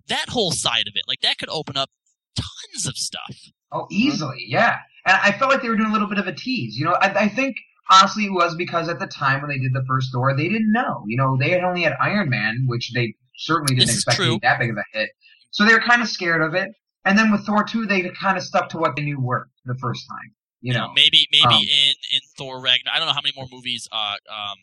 [0.09, 1.03] that whole side of it.
[1.07, 1.91] Like that could open up
[2.37, 3.37] tons of stuff.
[3.73, 4.79] Oh, easily, yeah.
[5.07, 6.77] And I felt like they were doing a little bit of a tease.
[6.77, 7.57] You know, I, I think
[7.91, 10.73] honestly it was because at the time when they did the first Thor, they didn't
[10.73, 11.05] know.
[11.07, 14.35] You know, they had only had Iron Man, which they certainly didn't This expect to
[14.35, 15.11] be that big of a hit.
[15.51, 16.71] So they were kind of scared of it.
[17.05, 19.77] And then with Thor 2, they kind of stuck to what they knew worked the
[19.81, 20.35] first time.
[20.61, 22.95] You know, maybe maybe um, in in Thor Ragnarok.
[22.95, 24.59] I don't know how many more movies uh um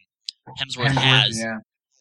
[0.59, 1.57] Hemsworth, Hemsworth, has yeah.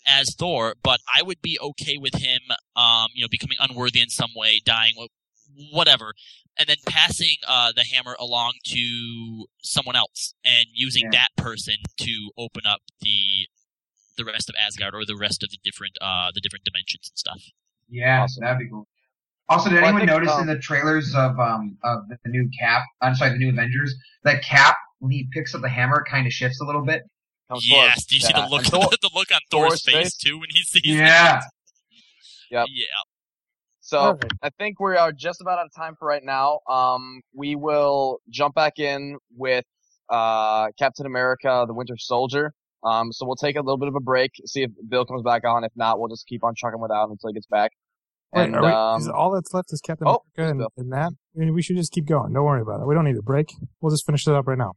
[0.07, 2.41] as Thor, but I would be okay with him
[2.77, 4.95] um you know becoming unworthy in some way, dying,
[5.73, 6.15] whatever,
[6.59, 11.19] and then passing uh the hammer along to someone else and using Yeah.
[11.21, 13.49] that person to open up the
[14.17, 17.19] the rest of Asgard or the rest of the different uh the different dimensions and
[17.19, 17.43] stuff.
[17.91, 18.43] Yeah, Awesome.
[18.45, 18.87] that'd be cool.
[19.49, 22.49] Also, did Well, anyone think, notice um, in the trailers of um of the new
[22.59, 22.83] Cap?
[23.03, 23.95] I'm sorry, the new Avengers.
[24.23, 27.03] That Cap when he picks up the hammer, kind of shifts a little bit.
[27.51, 27.77] Comes Yes.
[27.77, 27.95] forward.
[28.09, 28.41] Do you see Yeah.
[28.45, 28.65] the look?
[28.65, 30.17] Thor- the look on Thor's, Thor's face, face?
[30.17, 31.41] too when he sees Yeah.
[32.51, 32.67] Yep.
[32.71, 32.85] Yeah.
[33.81, 34.25] So Alright.
[34.43, 36.61] I think we are just about out of time for right now.
[36.71, 39.65] Um, we will jump back in with
[40.09, 42.53] uh, Captain America: The Winter Soldier.
[42.83, 45.43] Um, so we'll take a little bit of a break, see if Bill comes back
[45.47, 45.65] on.
[45.65, 47.73] If not, we'll just keep on trucking without until he gets back.
[48.35, 50.69] Wait, And are we, um, is all that's left is Captain oh, America and, Bill.
[50.77, 51.13] and that?
[51.35, 52.33] I mean, we should just keep going.
[52.35, 52.87] Don't worry about it.
[52.87, 53.55] We don't need a break.
[53.81, 54.73] We'll just finish it up right now.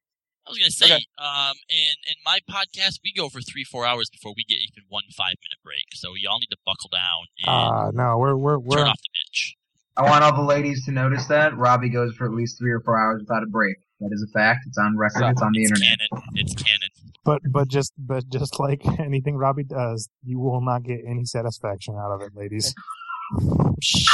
[0.48, 1.06] I was gonna say, Okay.
[1.19, 4.84] um, in in my podcast, we go for three, four hours before we get even
[4.88, 5.84] one five minute break.
[5.94, 9.10] So y'all need to buckle down and Uh no, we're we're we're turn off the
[9.19, 9.53] bitch.
[9.98, 12.80] I want all the ladies to notice that Robbie goes for at least three or
[12.82, 13.78] four hours without a break.
[13.99, 14.60] That is a fact.
[14.68, 15.24] It's on record.
[15.32, 15.98] It's on the It's internet.
[16.11, 16.24] canon.
[16.36, 16.90] It's canon.
[17.26, 21.95] but but just but just like anything Robbie does, you will not get any satisfaction
[21.95, 22.74] out of it, ladies.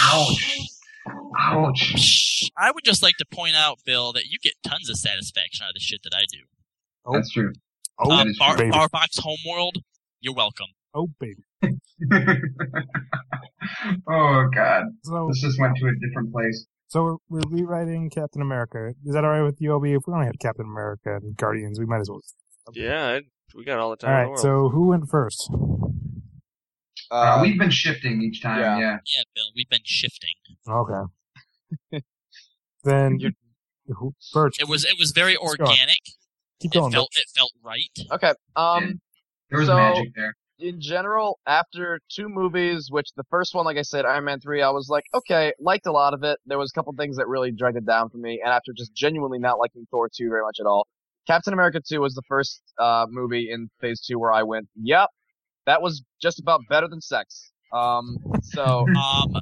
[0.01, 0.59] Ouch.
[1.39, 2.49] Ouch.
[2.57, 5.69] I would just like to point out, Bill, that you get tons of satisfaction out
[5.69, 6.39] of the shit that I do.
[7.05, 7.51] Oh, That's true.
[7.99, 8.71] oh, uh, that is Bar, baby.
[8.71, 9.77] Barbox Homeworld,
[10.21, 10.67] you're welcome.
[10.93, 11.43] oh baby.
[14.09, 14.83] oh God.
[15.03, 16.65] So This just went to a different place.
[16.87, 18.93] so we're, we're rewriting Captain America.
[19.05, 19.93] Is that all right with you, Obi?
[19.93, 22.21] If we only have Captain America and Guardians, we might as well.
[22.73, 23.19] Yeah,
[23.55, 24.39] we got all the All time in the world.
[24.39, 25.49] So who went first?
[27.11, 28.59] Uh, uh, we've been shifting each time.
[28.59, 28.77] yeah.
[28.79, 28.97] Yeah.
[29.15, 30.29] Yeah, Bill, we've been shifting.
[30.67, 32.01] Okay.
[32.83, 33.33] then You're-
[34.33, 34.55] Birch.
[34.61, 35.97] It was it was very organic.
[36.61, 36.91] keep It going.
[36.93, 37.91] felt it felt right.
[38.11, 38.33] okay.
[38.55, 39.01] Um,
[39.49, 40.33] There was So- magic there.
[40.57, 44.61] in general, after two movies, which the first one, like I said, Iron Man 3,
[44.61, 46.39] I was like, okay, liked a lot of it.
[46.45, 48.39] There was a couple things that really dragged it down for me.
[48.43, 50.87] And after just genuinely not liking Thor 2 very much at all,
[51.27, 55.09] Captain America 2 was the first uh, movie in Phase 2 where I went, yep,
[55.65, 57.51] that was just about better than sex.
[57.71, 59.33] Um, so, Um,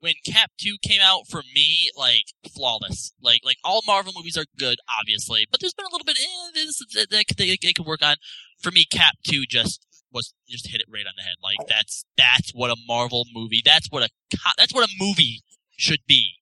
[0.00, 2.24] when Cap Two came out for me, like
[2.54, 3.12] flawless.
[3.20, 6.50] Like like all Marvel movies are good, obviously, but there's been a little bit eh,
[6.54, 8.16] this that that they, they could work on.
[8.60, 11.36] For me, Cap Two just was just hit it right on the head.
[11.42, 13.62] Like that's that's what a Marvel movie.
[13.64, 14.08] That's what a
[14.56, 15.42] that's what a movie
[15.76, 16.34] should be.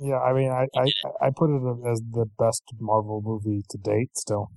[0.00, 0.86] Yeah, I mean, I, I
[1.20, 4.16] I put it as the best Marvel movie to date.
[4.16, 4.50] Still,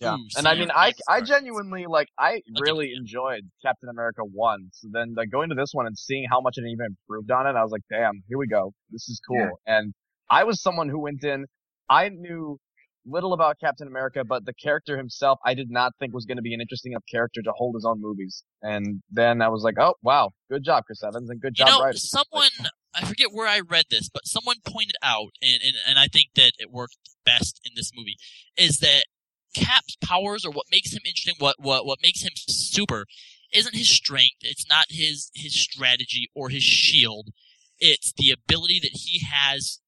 [0.00, 0.14] yeah.
[0.14, 4.68] Ooh, and I mean, I, I genuinely, like, I really enjoyed Captain America 1.
[4.72, 7.46] So then, like, going to this one and seeing how much it even improved on
[7.46, 8.72] it, I was like, damn, here we go.
[8.90, 9.38] This is cool.
[9.38, 9.78] Yeah.
[9.78, 9.94] And
[10.30, 11.46] I was someone who went in,
[11.88, 12.58] I knew
[13.06, 16.42] little about Captain America, but the character himself, I did not think was going to
[16.42, 18.42] be an interesting enough character to hold his own movies.
[18.62, 21.68] And then I was like, oh, wow, good job, Chris Evans, and good You job,
[21.78, 21.98] know, writing.
[21.98, 22.50] someone
[22.94, 26.30] I forget where I read this, but someone pointed out, and, and and I think
[26.36, 28.16] that it worked best in this movie,
[28.56, 29.04] is that
[29.54, 33.06] Cap's powers or what makes him interesting, what what what makes him super,
[33.52, 34.36] isn't his strength.
[34.42, 37.28] It's not his his strategy or his shield.
[37.78, 39.80] It's the ability that he has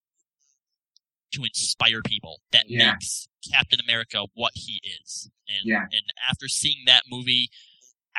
[1.32, 2.92] to inspire people that Yeah.
[2.92, 5.30] makes Captain America what he is.
[5.48, 5.82] And Yeah.
[5.92, 7.50] and after seeing that movie,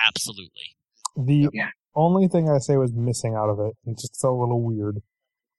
[0.06, 0.76] absolutely.
[1.18, 1.72] the Yeah.
[1.94, 5.04] only thing I say was missing out of it, and just felt a little weird,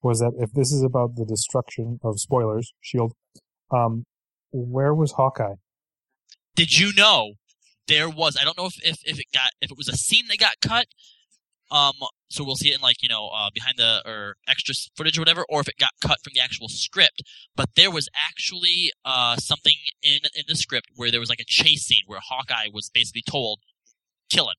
[0.01, 3.13] was that if this is about the destruction of spoilers, Shield,
[3.69, 4.05] um,
[4.51, 5.55] where was Hawkeye?
[6.55, 7.33] Did you know
[7.87, 10.27] there was I don't know if, if, if it got if it was a scene
[10.29, 10.87] that got cut
[11.71, 11.93] um
[12.29, 15.21] so we'll see it in like you know uh, behind the or extra footage or
[15.21, 17.23] whatever or if it got cut from the actual script
[17.55, 21.45] but there was actually uh something in in the script where there was like a
[21.47, 23.59] chase scene where Hawkeye was basically told
[24.29, 24.55] kill him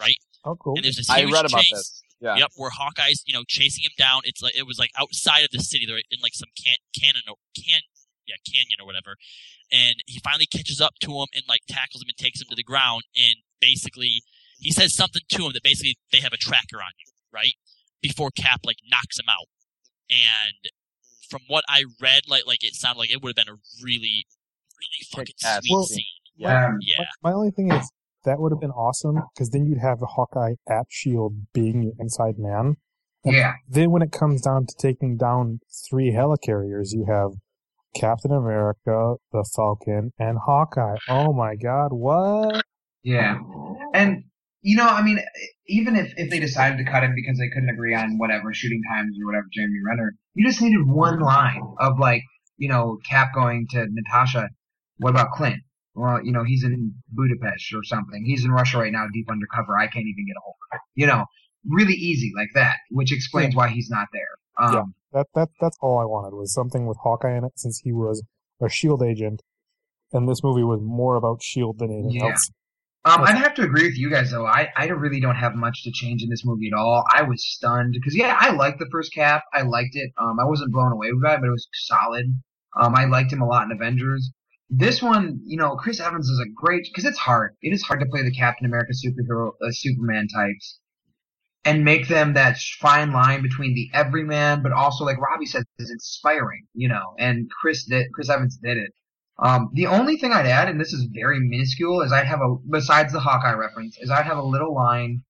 [0.00, 0.74] right Oh, cool.
[0.76, 2.02] and there's this I huge read about chase this.
[2.20, 2.36] Yeah.
[2.36, 4.22] Yep, where Hawkeye's, you know, chasing him down.
[4.24, 5.84] It's like it was like outside of the city.
[5.84, 7.80] They're in like some can cannon or can
[8.26, 9.16] yeah canyon or whatever,
[9.72, 12.54] and he finally catches up to him and like tackles him and takes him to
[12.56, 13.02] the ground.
[13.16, 14.22] And basically,
[14.58, 17.54] he says something to him that basically they have a tracker on you, right?
[18.02, 19.48] Before Cap like knocks him out.
[20.10, 20.70] And
[21.28, 24.26] from what I read, like like it sounded like it would have been a really
[24.78, 26.04] really fucking Kick-ass sweet Well- scene.
[26.38, 26.66] Yeah.
[26.66, 27.90] Um, Yeah, My only thing is
[28.24, 32.38] that would have been awesome because then you'd have Hawkeye at Shield being your inside
[32.38, 32.76] man.
[33.24, 33.54] yeah.
[33.68, 37.30] Then when it comes down to taking down three helicarriers, you have
[37.94, 40.96] Captain America, the Falcon, and Hawkeye.
[41.08, 42.62] Oh my God, what?
[43.02, 43.38] Yeah.
[43.94, 44.24] And,
[44.62, 45.20] you know, I mean,
[45.68, 48.82] even if, if they decided to cut him because they couldn't agree on whatever shooting
[48.92, 52.22] times or whatever, Jeremy Renner, you just needed one line of like,
[52.58, 54.48] you know, Cap going to Natasha,
[54.98, 55.62] what about Clint?
[55.94, 58.24] Well, you know, he's in Budapest or something.
[58.26, 59.78] He's in Russia right now, deep undercover.
[59.78, 60.80] I can't even get a hold of him.
[60.94, 61.24] You know,
[61.68, 64.36] really easy like that, which explains why he's not there.
[64.58, 64.82] Um, Yeah.
[65.12, 68.22] That that that's all I wanted was something with Hawkeye in it, since he was
[68.60, 69.42] a Shield agent,
[70.12, 72.30] and this movie was more about Shield than anything Yeah.
[72.32, 72.50] else.
[73.04, 74.46] Um, I'd have to agree with you guys though.
[74.46, 77.04] I, I really don't have much to change in this movie at all.
[77.14, 79.44] I was stunned because yeah, I liked the first Cap.
[79.54, 80.10] I liked it.
[80.18, 82.26] Um, I wasn't blown away by it, but it was solid.
[82.80, 84.32] Um, I liked him a lot in Avengers.
[84.68, 87.54] This one, you know, Chris Evans is a great because it's hard.
[87.62, 90.80] It is hard to play the Captain America superhero, uh, Superman types,
[91.66, 95.90] and make them that fine line between the everyman, but also like Robbie said, is
[95.90, 96.64] inspiring.
[96.74, 98.06] You know, and Chris did.
[98.14, 98.92] Chris Evans did it.
[99.38, 102.54] Um, the only thing I'd add, and this is very minuscule, is I'd have a
[102.70, 105.24] besides the Hawkeye reference, is I'd have a little line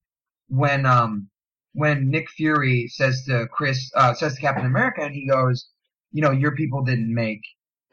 [0.48, 1.28] when um
[1.72, 5.68] when Nick Fury says to Chris uh, says to Captain America, and he goes,
[6.12, 7.40] you know, your people didn't make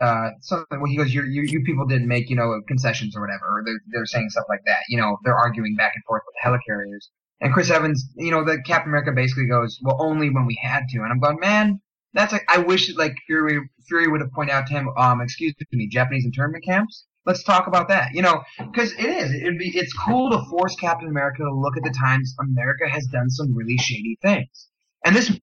[0.02, 0.82] uh something.
[0.82, 3.45] Well, he goes, you you you people didn't make you know concessions or whatever.
[3.45, 4.84] Or they're they're saying stuff like that.
[4.90, 7.07] You know, they're arguing back and forth with helicarriers.
[7.44, 10.88] And Chris Evans, you know, the Captain America basically goes, well, only when we had
[10.90, 10.99] to.
[10.99, 11.82] And I'm going, man,
[12.14, 15.53] that's like I wish like Fury Fury would have pointed out to him, um, excuse
[15.74, 17.06] me, Japanese internment camps.
[17.26, 18.14] Let's talk about that.
[18.14, 19.34] You know, because it is.
[19.34, 19.78] It'd be.
[19.78, 23.53] It's cool to force Captain America to look at the times America has done some
[23.53, 24.70] really shady things,
[25.03, 25.38] and this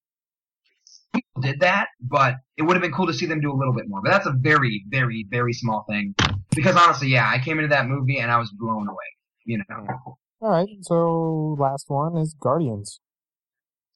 [1.43, 1.89] did that.
[2.01, 4.01] But it would have been cool to see them do a little bit more.
[4.03, 6.15] But that's a very, very, very small thing.
[6.55, 8.97] Because honestly, yeah, I came into that movie and I was blown away.
[9.45, 10.19] You know.
[10.43, 13.01] All right, so last one is Guardians.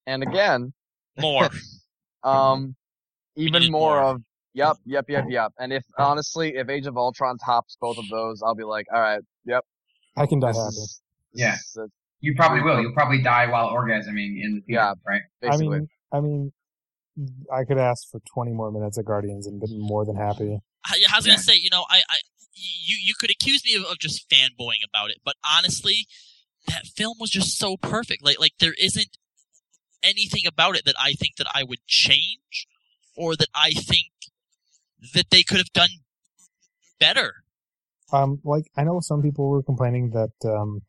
[0.06, 0.72] And again,
[1.18, 1.48] More.
[2.22, 2.76] um,
[3.36, 4.02] even more more.
[4.02, 4.20] of
[4.52, 5.52] yep, yep, yep, yep.
[5.58, 9.00] And if honestly, if Age of Ultron tops both of those, I'll be like, all
[9.00, 9.64] right, yep,
[10.16, 10.68] I can die this happy.
[10.68, 11.00] is,
[11.32, 11.54] Yeah.
[11.54, 11.78] is
[12.20, 12.80] You probably will.
[12.80, 14.94] You'll probably die while orgasming in the theater, Yeah.
[15.06, 15.22] right?
[15.50, 16.52] I mean, I mean,
[17.52, 20.58] I could ask for 20 more minutes of Guardians and be more than happy.
[20.84, 21.40] I, I was gonna Yeah.
[21.42, 22.16] say, you know, I, I,
[22.54, 26.06] you, you could accuse me of, of just fanboying about it, but honestly,
[26.66, 28.24] that film was just so perfect.
[28.24, 29.18] Like, like there isn't
[30.02, 32.66] anything about it that I think that I would change,
[33.16, 34.10] or that I think
[35.14, 35.88] that they could have done
[36.98, 37.44] better.
[38.12, 40.82] Um, like I know some people were complaining that um,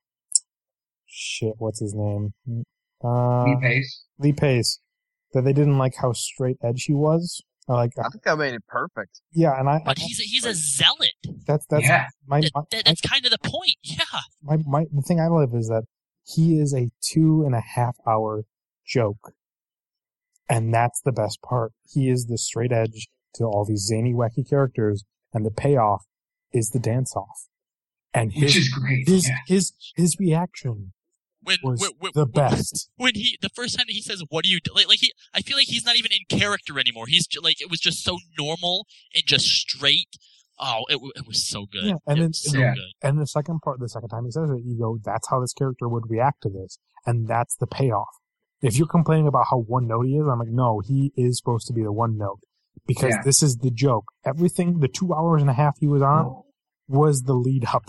[1.06, 2.34] shit, what's his name?
[3.04, 4.04] Uh, Lee Pace.
[4.20, 4.80] Lee Pace.
[5.34, 7.44] That they didn't like how straight edge he was.
[7.68, 9.22] Or like, I think that made it perfect.
[9.34, 11.14] yeah, and I, But he's a, he's a zealot.
[11.48, 12.08] that's that's yeah.
[12.28, 13.76] my, my, that, that's kind of the point.
[13.84, 14.20] Yeah.
[14.44, 15.84] my my the thing I love is that
[16.24, 18.44] he is a two and a half hour
[18.86, 19.34] joke,
[20.50, 21.72] and that's the best part.
[21.92, 26.06] He is the straight edge to all these zany, wacky characters, and the payoff
[26.54, 27.48] is the dance off,
[28.14, 29.08] and Which is great.
[29.08, 29.38] his yeah.
[29.48, 30.94] his his reaction
[31.46, 32.90] When, was when, when, the best.
[32.98, 35.14] when he the first time that he says what do you do like, like he
[35.34, 38.04] i feel like he's not even in character anymore he's ju- like it was just
[38.04, 40.10] so normal and just straight
[40.60, 42.74] oh it, it was so good Yeah, and it then- so Yeah.
[42.76, 45.40] good And the second part, the second time he says it, you go, "That's how
[45.40, 48.08] this character would react to this," and that's the payoff.
[48.62, 51.68] If you're complaining about how one note he is, I'm like, no, he is supposed
[51.68, 52.40] to be the one note
[52.88, 53.22] because Yeah.
[53.24, 54.06] this is the joke.
[54.26, 56.42] Everything, the two hours and a half he was on,
[56.88, 57.84] was the lead up,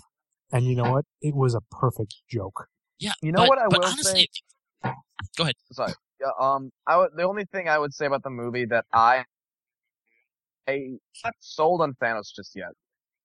[0.53, 1.05] and you know what?
[1.23, 2.67] It was a perfect joke.
[2.99, 4.29] Yeah You know but, what I but will honestly
[4.83, 4.93] say?
[5.37, 5.55] Go ahead.
[5.73, 5.93] Sorry.
[6.21, 9.25] Yeah, um, I would, the only thing I would say about the movie that I,
[10.67, 12.71] I not sold on Thanos just yet.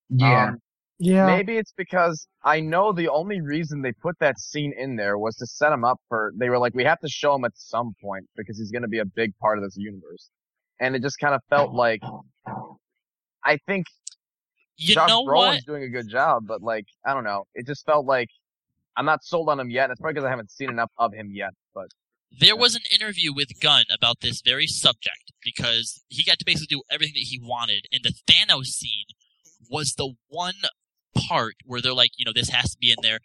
[0.10, 0.50] Yeah.
[0.50, 0.58] Um,
[1.00, 5.18] Yeah, Maybe it's because I know the only reason they put that scene in there
[5.18, 6.32] was to set him up for.
[6.38, 8.88] They were like, we have to show him at some point because he's going to
[8.88, 10.30] be a big part of this universe,
[10.80, 12.02] and it just kind of felt like.
[13.44, 13.88] I think
[14.78, 17.66] you Josh know Brolin's what doing a good job, but like I don't know, it
[17.66, 18.30] just felt like
[18.98, 19.86] I'm not sold on him yet.
[19.86, 21.52] And it's probably because I haven't seen enough of him yet.
[21.74, 21.88] But
[22.40, 26.68] there was an interview with Gunn about this very subject because he got to basically
[26.76, 29.06] do everything that he wanted, and the Thanos scene
[29.70, 30.56] was the one
[31.16, 33.20] part where they're like, you know, this has to be in there,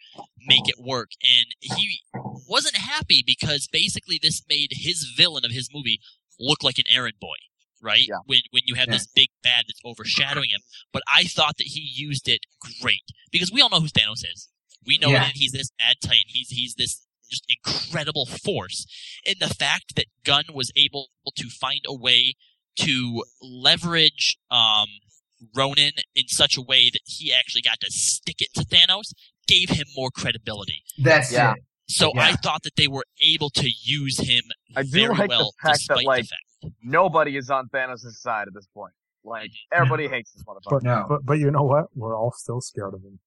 [0.46, 2.00] make it work, and he
[2.48, 6.00] wasn't happy because basically this made his villain of his movie
[6.38, 7.36] look like an errand boy.
[7.82, 8.16] Right Yeah.
[8.24, 8.94] when when you have Yeah.
[8.94, 10.62] this big bad that's overshadowing him,
[10.92, 12.40] but I thought that he used it
[12.80, 14.48] great because we all know who Thanos is.
[14.86, 15.24] We know Yeah.
[15.24, 16.24] that he's this mad titan.
[16.28, 18.86] He's he's this just incredible force.
[19.26, 22.34] And the fact that Gunn was able to find a way
[22.76, 24.86] to leverage um,
[25.54, 29.12] Ronan in such a way that he actually got to stick it to Thanos
[29.48, 30.82] gave him more credibility.
[30.98, 31.54] That's Yeah.
[31.54, 31.62] it.
[31.88, 32.22] So Yeah.
[32.26, 34.42] I thought that they were able to use him
[34.76, 36.74] I do very like the well, fact that, despite like, the fact.
[36.82, 38.92] nobody is on Thanos' side at this point.
[39.24, 40.70] Like everybody hates this motherfucker.
[40.70, 41.06] but, No.
[41.08, 41.86] but but you know what?
[41.96, 43.18] We're all still scared of him.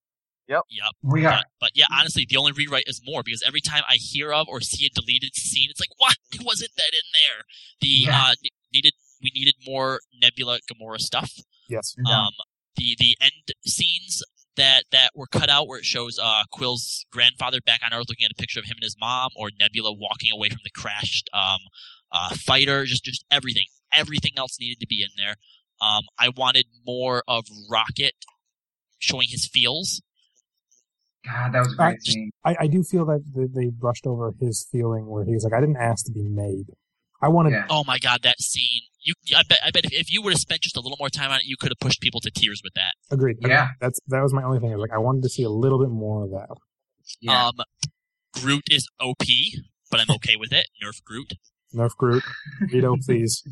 [0.50, 0.64] Yep.
[0.70, 0.92] Yep.
[1.04, 1.32] We are.
[1.32, 4.48] But, but yeah, honestly, the only rewrite is more because every time I hear of
[4.50, 6.12] or see a deleted scene, it's like, why
[6.44, 7.44] wasn't that in there.
[7.82, 8.24] The Yeah.
[8.30, 8.34] uh,
[8.74, 11.32] needed we needed more Nebula Gamora stuff.
[11.70, 11.94] Yes.
[11.98, 12.12] No.
[12.12, 12.32] Um,
[12.76, 14.24] the the end scenes
[14.56, 18.26] that that were cut out where it shows uh Quill's grandfather back on Earth looking
[18.26, 21.30] at a picture of him and his mom, or Nebula walking away from the crashed
[21.34, 21.60] um
[22.12, 23.66] uh fighter, just just everything.
[23.94, 25.36] Everything else needed to be in there.
[25.82, 28.14] Um, I wanted more of Rocket
[29.00, 30.02] showing his feels.
[31.26, 32.32] God, that was a great I- scene.
[32.46, 33.24] I, I do feel that
[33.56, 36.68] they brushed over his feeling where he's like, I didn't ask to be made.
[37.22, 37.52] I wanted.
[37.52, 37.66] Yeah.
[37.70, 38.82] Oh my god, that scene!
[39.02, 41.10] You, I bet, I bet if, if you would have spent just a little more
[41.10, 42.94] time on it, you could have pushed people to tears with that.
[43.12, 43.38] Agreed.
[43.42, 43.70] Yeah.
[43.82, 44.76] That's that was my only thing.
[44.78, 46.48] Like I wanted to see a little bit more of that.
[47.20, 47.48] Yeah.
[47.48, 47.54] Um,
[48.34, 49.24] Groot is OP,
[49.92, 50.68] but I'm okay with it.
[50.84, 51.34] Nerf Groot.
[51.76, 52.24] Nerf Groot,
[52.72, 53.44] Vito, please.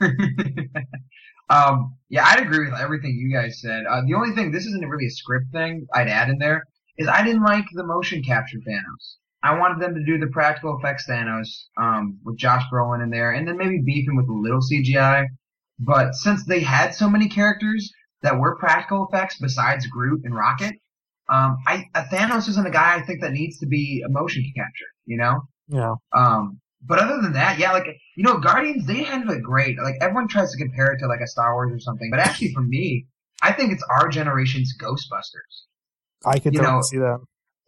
[1.50, 3.84] um, yeah, I'd agree with everything you guys said.
[3.88, 6.64] Uh, the only thing, this isn't really a script thing I'd add in there,
[6.98, 9.16] is I didn't like the motion capture Thanos.
[9.42, 13.32] I wanted them to do the practical effects Thanos, um, with Josh Brolin in there,
[13.32, 15.26] and then maybe beef him with a little CGI.
[15.78, 17.92] But since they had so many characters
[18.22, 20.74] that were practical effects besides Groot and Rocket,
[21.28, 24.86] um, I, Thanos isn't a guy I think that needs to be a motion capture,
[25.04, 25.42] you know?
[25.68, 25.94] Yeah.
[26.12, 27.86] Um, but other than that, yeah, like
[28.16, 29.76] you know, Guardians they handled it great.
[29.82, 32.52] Like everyone tries to compare it to like a Star Wars or something, but actually
[32.52, 33.06] for me,
[33.42, 35.66] I think it's our generation's Ghostbusters.
[36.24, 37.18] I could You totally know- see that.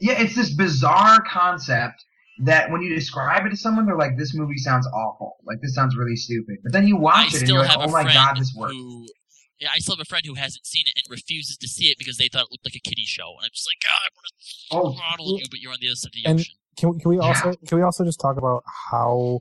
[0.00, 2.04] Yeah, it's this bizarre concept
[2.44, 5.38] that when you describe it to someone, they're like, "This movie sounds awful.
[5.44, 7.88] Like this sounds really stupid." But then you I watch it and you're like, "Oh
[7.90, 9.06] my god, this works." who.
[9.58, 11.98] Yeah, I still have a friend who hasn't seen it and refuses to see it
[11.98, 14.08] because they thought it looked like a kiddie show, and I'm just like, God, I
[14.70, 16.54] Oh, want to throttle you, but you're on the other side of the ocean.
[16.76, 17.22] Can we, can we Yeah.
[17.24, 18.62] also can we also just talk about
[18.92, 19.40] how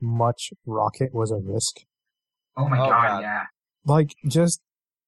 [0.00, 1.76] much Rocket was a risk?
[2.56, 3.20] Oh my Oh, god, God.
[3.22, 3.44] yeah.
[3.86, 4.60] Like just,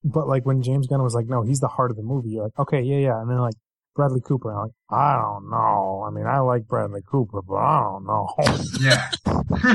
[0.04, 2.30] but like when James Gunn was like, no, he's the heart of the movie.
[2.30, 3.54] You're like, okay, yeah, yeah, and then like
[3.94, 6.04] Bradley Cooper, and I'm like, I don't know.
[6.06, 8.28] I mean, I like Bradley Cooper, but I don't know.
[8.80, 9.10] Yeah.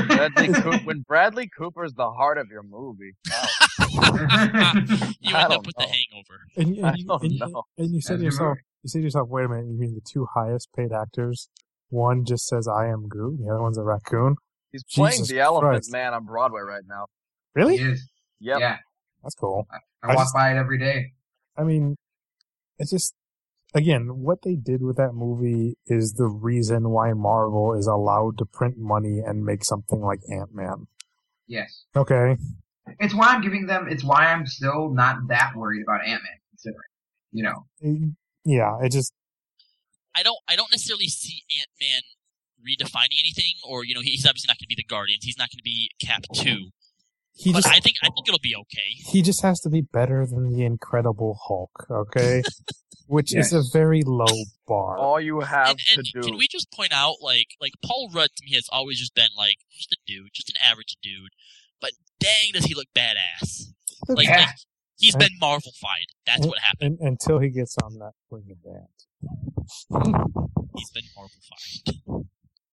[0.06, 3.12] Bradley Coop- when Bradley Cooper's the heart of your movie.
[3.30, 3.46] Wow.
[5.20, 5.86] You I end up with know.
[5.86, 6.40] the hangover.
[6.56, 7.62] And, I and, you, don't and, know.
[7.78, 8.60] and you said to yourself, movie.
[8.82, 11.48] you said to yourself, wait a minute, you mean the two highest paid actors?
[11.90, 14.36] One just says I am Groot, and the other one's a raccoon.
[14.72, 15.92] He's playing Jesus the Elephant Christ.
[15.92, 17.06] Man on Broadway right now.
[17.54, 17.78] Really?
[17.78, 18.08] He is.
[18.40, 18.60] Yep.
[18.60, 18.76] Yeah.
[19.22, 19.66] That's cool.
[20.02, 21.12] I, I walk just- by it every day.
[21.56, 21.96] I mean,
[22.78, 23.14] it's just
[23.74, 28.44] again what they did with that movie is the reason why Marvel is allowed to
[28.46, 30.86] print money and make something like Ant Man.
[31.48, 31.84] Yes.
[31.96, 32.36] Okay,
[33.00, 33.86] It's why I'm giving them.
[33.88, 36.38] It's why I'm still not that worried about Ant Man.
[36.52, 36.82] Considering,
[37.32, 38.14] you know,
[38.44, 39.12] yeah, it just
[40.14, 42.02] I don't I don't necessarily see Ant Man
[42.62, 45.24] redefining anything, or you know, he's obviously not going to be the Guardians.
[45.24, 46.70] He's not going to be Cap two.
[47.38, 48.90] He But just I think I think it'll be okay.
[49.12, 51.86] he just has to be better than the Incredible Hulk.
[51.90, 52.42] Okay,
[53.06, 54.26] which is a very low
[54.66, 54.98] bar.
[54.98, 56.26] All you have And, and to do.
[56.28, 59.28] can we just point out, like, like Paul Rudd to me has always just been
[59.36, 61.30] like just a dude, just an average dude.
[61.80, 63.68] But dang, does he look badass?
[64.08, 64.38] Like, Yeah.
[64.38, 64.48] like
[64.96, 66.06] he's been Marvel-fied.
[66.26, 66.98] That's what happened.
[67.00, 68.88] And, until he gets on that wing of that.
[70.76, 72.24] He's been Marvel-fied.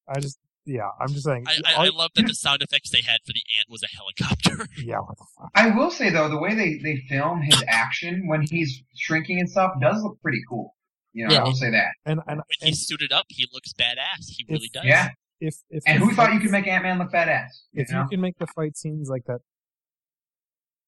[0.08, 1.46] I just yeah, I'm just saying.
[1.48, 3.88] I, I, I love that the sound effects they had for the ant was a
[3.88, 4.68] helicopter.
[4.84, 5.50] yeah, what the fuck?
[5.56, 9.50] I will say though, the way they they film his action when he's shrinking and
[9.50, 10.76] stuff does look pretty cool.
[11.14, 11.42] You know, Yeah.
[11.42, 11.88] I will say that.
[12.06, 14.26] And and, when and he's suited up, he looks badass.
[14.28, 14.86] He really does.
[14.86, 15.10] Yeah.
[15.40, 17.50] if if And the who thought you could make Ant Man look badass?
[17.72, 18.02] You if know?
[18.04, 19.40] you can make the fight scenes like that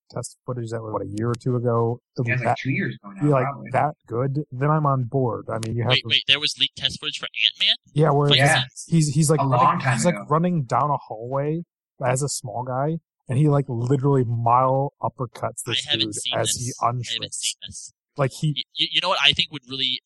[0.09, 2.71] test footage that was what a year or two ago, Yeah, it's that, like two
[2.71, 3.69] years ago now, be like probably.
[3.71, 5.45] that good, then I'm on board.
[5.51, 6.23] I mean, you have Wait, to, wait.
[6.27, 7.75] There was leaked test footage for Ant Man.
[7.93, 8.63] yeah, where Fight Yeah.
[8.87, 10.19] he's he's like A running, long time he's ago.
[10.19, 11.63] like running down a hallway
[12.05, 12.97] as a small guy,
[13.27, 16.57] and he like literally mile uppercuts I this dude seen as this.
[16.57, 17.91] he I unshrinks.
[18.15, 20.01] Like he, You, you know what I think would really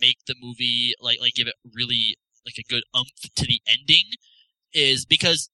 [0.00, 4.04] make the movie like like give it really like a good umph to the ending
[4.74, 5.48] is because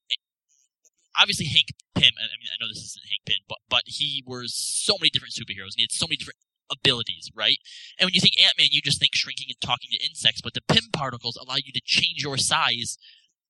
[1.19, 1.67] obviously Hank
[1.99, 2.13] Pym.
[2.17, 5.33] I mean, I know this isn't Hank Pym, but but he was so many different
[5.35, 5.75] superheroes.
[5.75, 6.39] and He had so many different
[6.71, 7.57] abilities, right?
[7.99, 10.53] And when you think Ant Man, you just think shrinking and talking to insects, but
[10.53, 12.97] the Pym particles allow you to change your size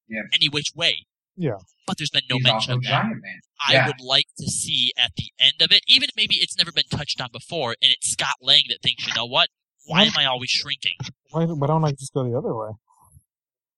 [0.08, 0.24] Yeah.
[0.34, 1.06] any which way.
[1.36, 1.58] Yeah.
[1.86, 2.90] But there's been no He's mention of that.
[2.90, 3.40] Giant Man.
[3.68, 6.72] I would like to see at the end of it, even if maybe it's never
[6.72, 9.50] been touched on before, and it's Scott Lang that thinks, you know what?
[9.86, 10.98] Why am I always shrinking?
[11.32, 12.70] why, why don't I just go the other way?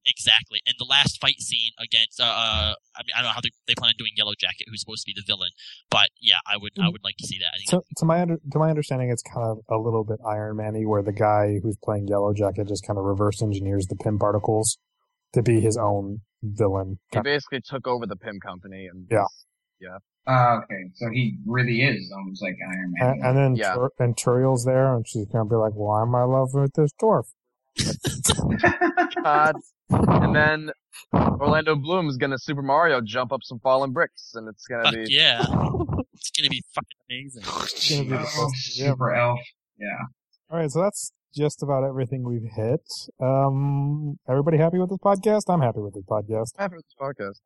[0.05, 0.59] Exactly.
[0.65, 3.51] And the last fight scene against, uh, uh I mean, I don't know how they,
[3.67, 5.49] they plan on doing Yellow Jacket, who's supposed to be the villain,
[5.89, 7.51] but yeah, I would, I would like to see that.
[7.53, 10.19] I think To, to my under, to my understanding, it's kind of a little bit
[10.27, 13.95] Iron Man-y, where the guy who's playing Yellow Jacket just kind of reverse engineers the
[13.95, 14.77] Pym particles
[15.33, 16.99] to be his own villain.
[17.13, 19.25] He basically took over the Pym company and Yeah.
[20.27, 23.09] Uh, okay, so he really is almost like Iron Man.
[23.09, 23.73] And, and then Yeah.
[23.73, 26.73] Tur- and Tauriel's there, and she's gonna be like, "Why am I in love with
[26.73, 27.33] this dwarf?"
[29.23, 29.55] God.
[29.89, 30.71] And then
[31.13, 34.93] Orlando Bloom is gonna Super Mario jump up some fallen bricks, and it's gonna Fuck
[34.93, 35.39] be yeah.
[36.13, 37.43] it's gonna be fucking amazing.
[37.63, 38.87] It's gonna be the oh, best- yeah.
[38.87, 39.39] super elf.
[39.79, 39.87] Yeah.
[40.49, 42.81] All right, so that's just about everything we've hit.
[43.21, 45.43] Um, everybody happy with this podcast?
[45.49, 46.51] I'm happy with this podcast.
[46.57, 47.39] after this podcast.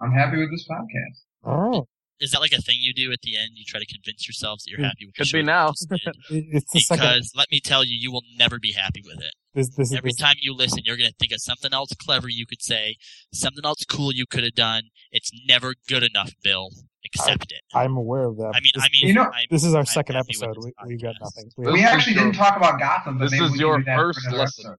[0.00, 1.24] I'm happy with this podcast.
[1.44, 1.82] All right.
[2.20, 3.50] is that like a thing you do at the end?
[3.54, 5.68] You try to convince yourselves that you're happy with Could the show be now.
[5.70, 5.88] just?
[6.30, 7.02] It- It's the second.
[7.02, 9.34] Because let me tell you, you will never be happy with it.
[9.54, 12.46] This, this Every this, time you listen, you're gonna think of something else clever you
[12.46, 12.96] could say,
[13.32, 14.84] something else cool you could have done.
[15.10, 16.70] It's never good enough, Bill.
[17.04, 17.62] Accept it.
[17.74, 18.52] I'm aware of that.
[18.54, 20.54] I mean, this, I mean, You know- I'm- this is our I'm second episode.
[20.62, 21.50] We, we got nothing.
[21.56, 23.84] We We actually your- didn't talk about Gotham, but This maybe is your can do
[23.86, 24.66] that for first another listen.
[24.66, 24.78] episode.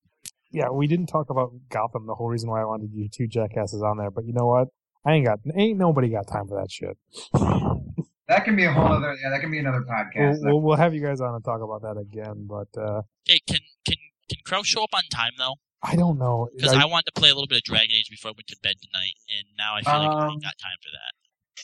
[0.52, 2.06] yeah, we didn't talk about Gotham.
[2.08, 4.68] The whole reason why I wanted you two jackasses on there, but you know what?
[5.04, 6.96] I ain't got ain't nobody got time for that shit.
[8.28, 9.14] That can be a whole other.
[9.22, 10.38] Yeah, that can be another We'll, podcast.
[10.42, 13.58] we'll, we'll have you guys on and talk about that again, but uh Hey, can
[13.86, 13.96] can
[14.32, 15.56] can Crow show up on time though?
[15.84, 16.48] I don't know.
[16.56, 18.48] Because I- I wanted to play a little bit of Dragon Age before I went
[18.48, 21.12] to bed tonight, and now I feel like I Um, ain't got time for that.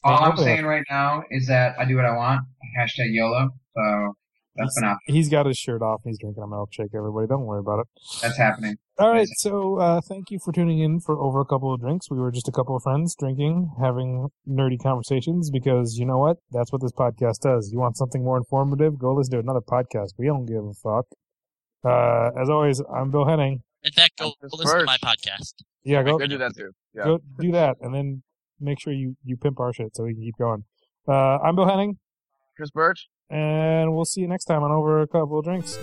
[0.04, 2.46] All I'm saying right now is that I do what I want.
[2.78, 3.50] Hashtag YOLO.
[3.76, 4.14] So
[4.56, 4.98] that's he's, enough.
[5.06, 6.02] he's got his shirt off.
[6.04, 6.94] He's drinking a milkshake.
[6.96, 7.88] Everybody, don't worry about it.
[8.22, 8.76] That's happening.
[9.00, 12.10] All right, so uh, thank you for tuning in for over a couple of drinks.
[12.10, 16.38] We were just a couple of friends drinking, having nerdy conversations because you know what?
[16.52, 17.70] That's what this podcast does.
[17.72, 18.98] You want something more informative?
[18.98, 20.14] Go listen to another podcast.
[20.18, 21.06] We don't give a fuck.
[21.88, 23.62] Uh, as always, I'm Bill Henning.
[23.84, 25.54] In fact, go, I'm go Chris listen to my podcast.
[25.84, 26.72] Yeah, go Go do that too.
[26.94, 27.04] Yeah.
[27.06, 28.24] go do that, and then
[28.60, 30.64] make sure you you pimp our shit so we can keep going.
[31.08, 31.98] Uh, I'm Bill Henning,
[32.58, 33.08] Chris Birch.
[33.30, 35.78] and we'll see you next time on over a couple of drinks.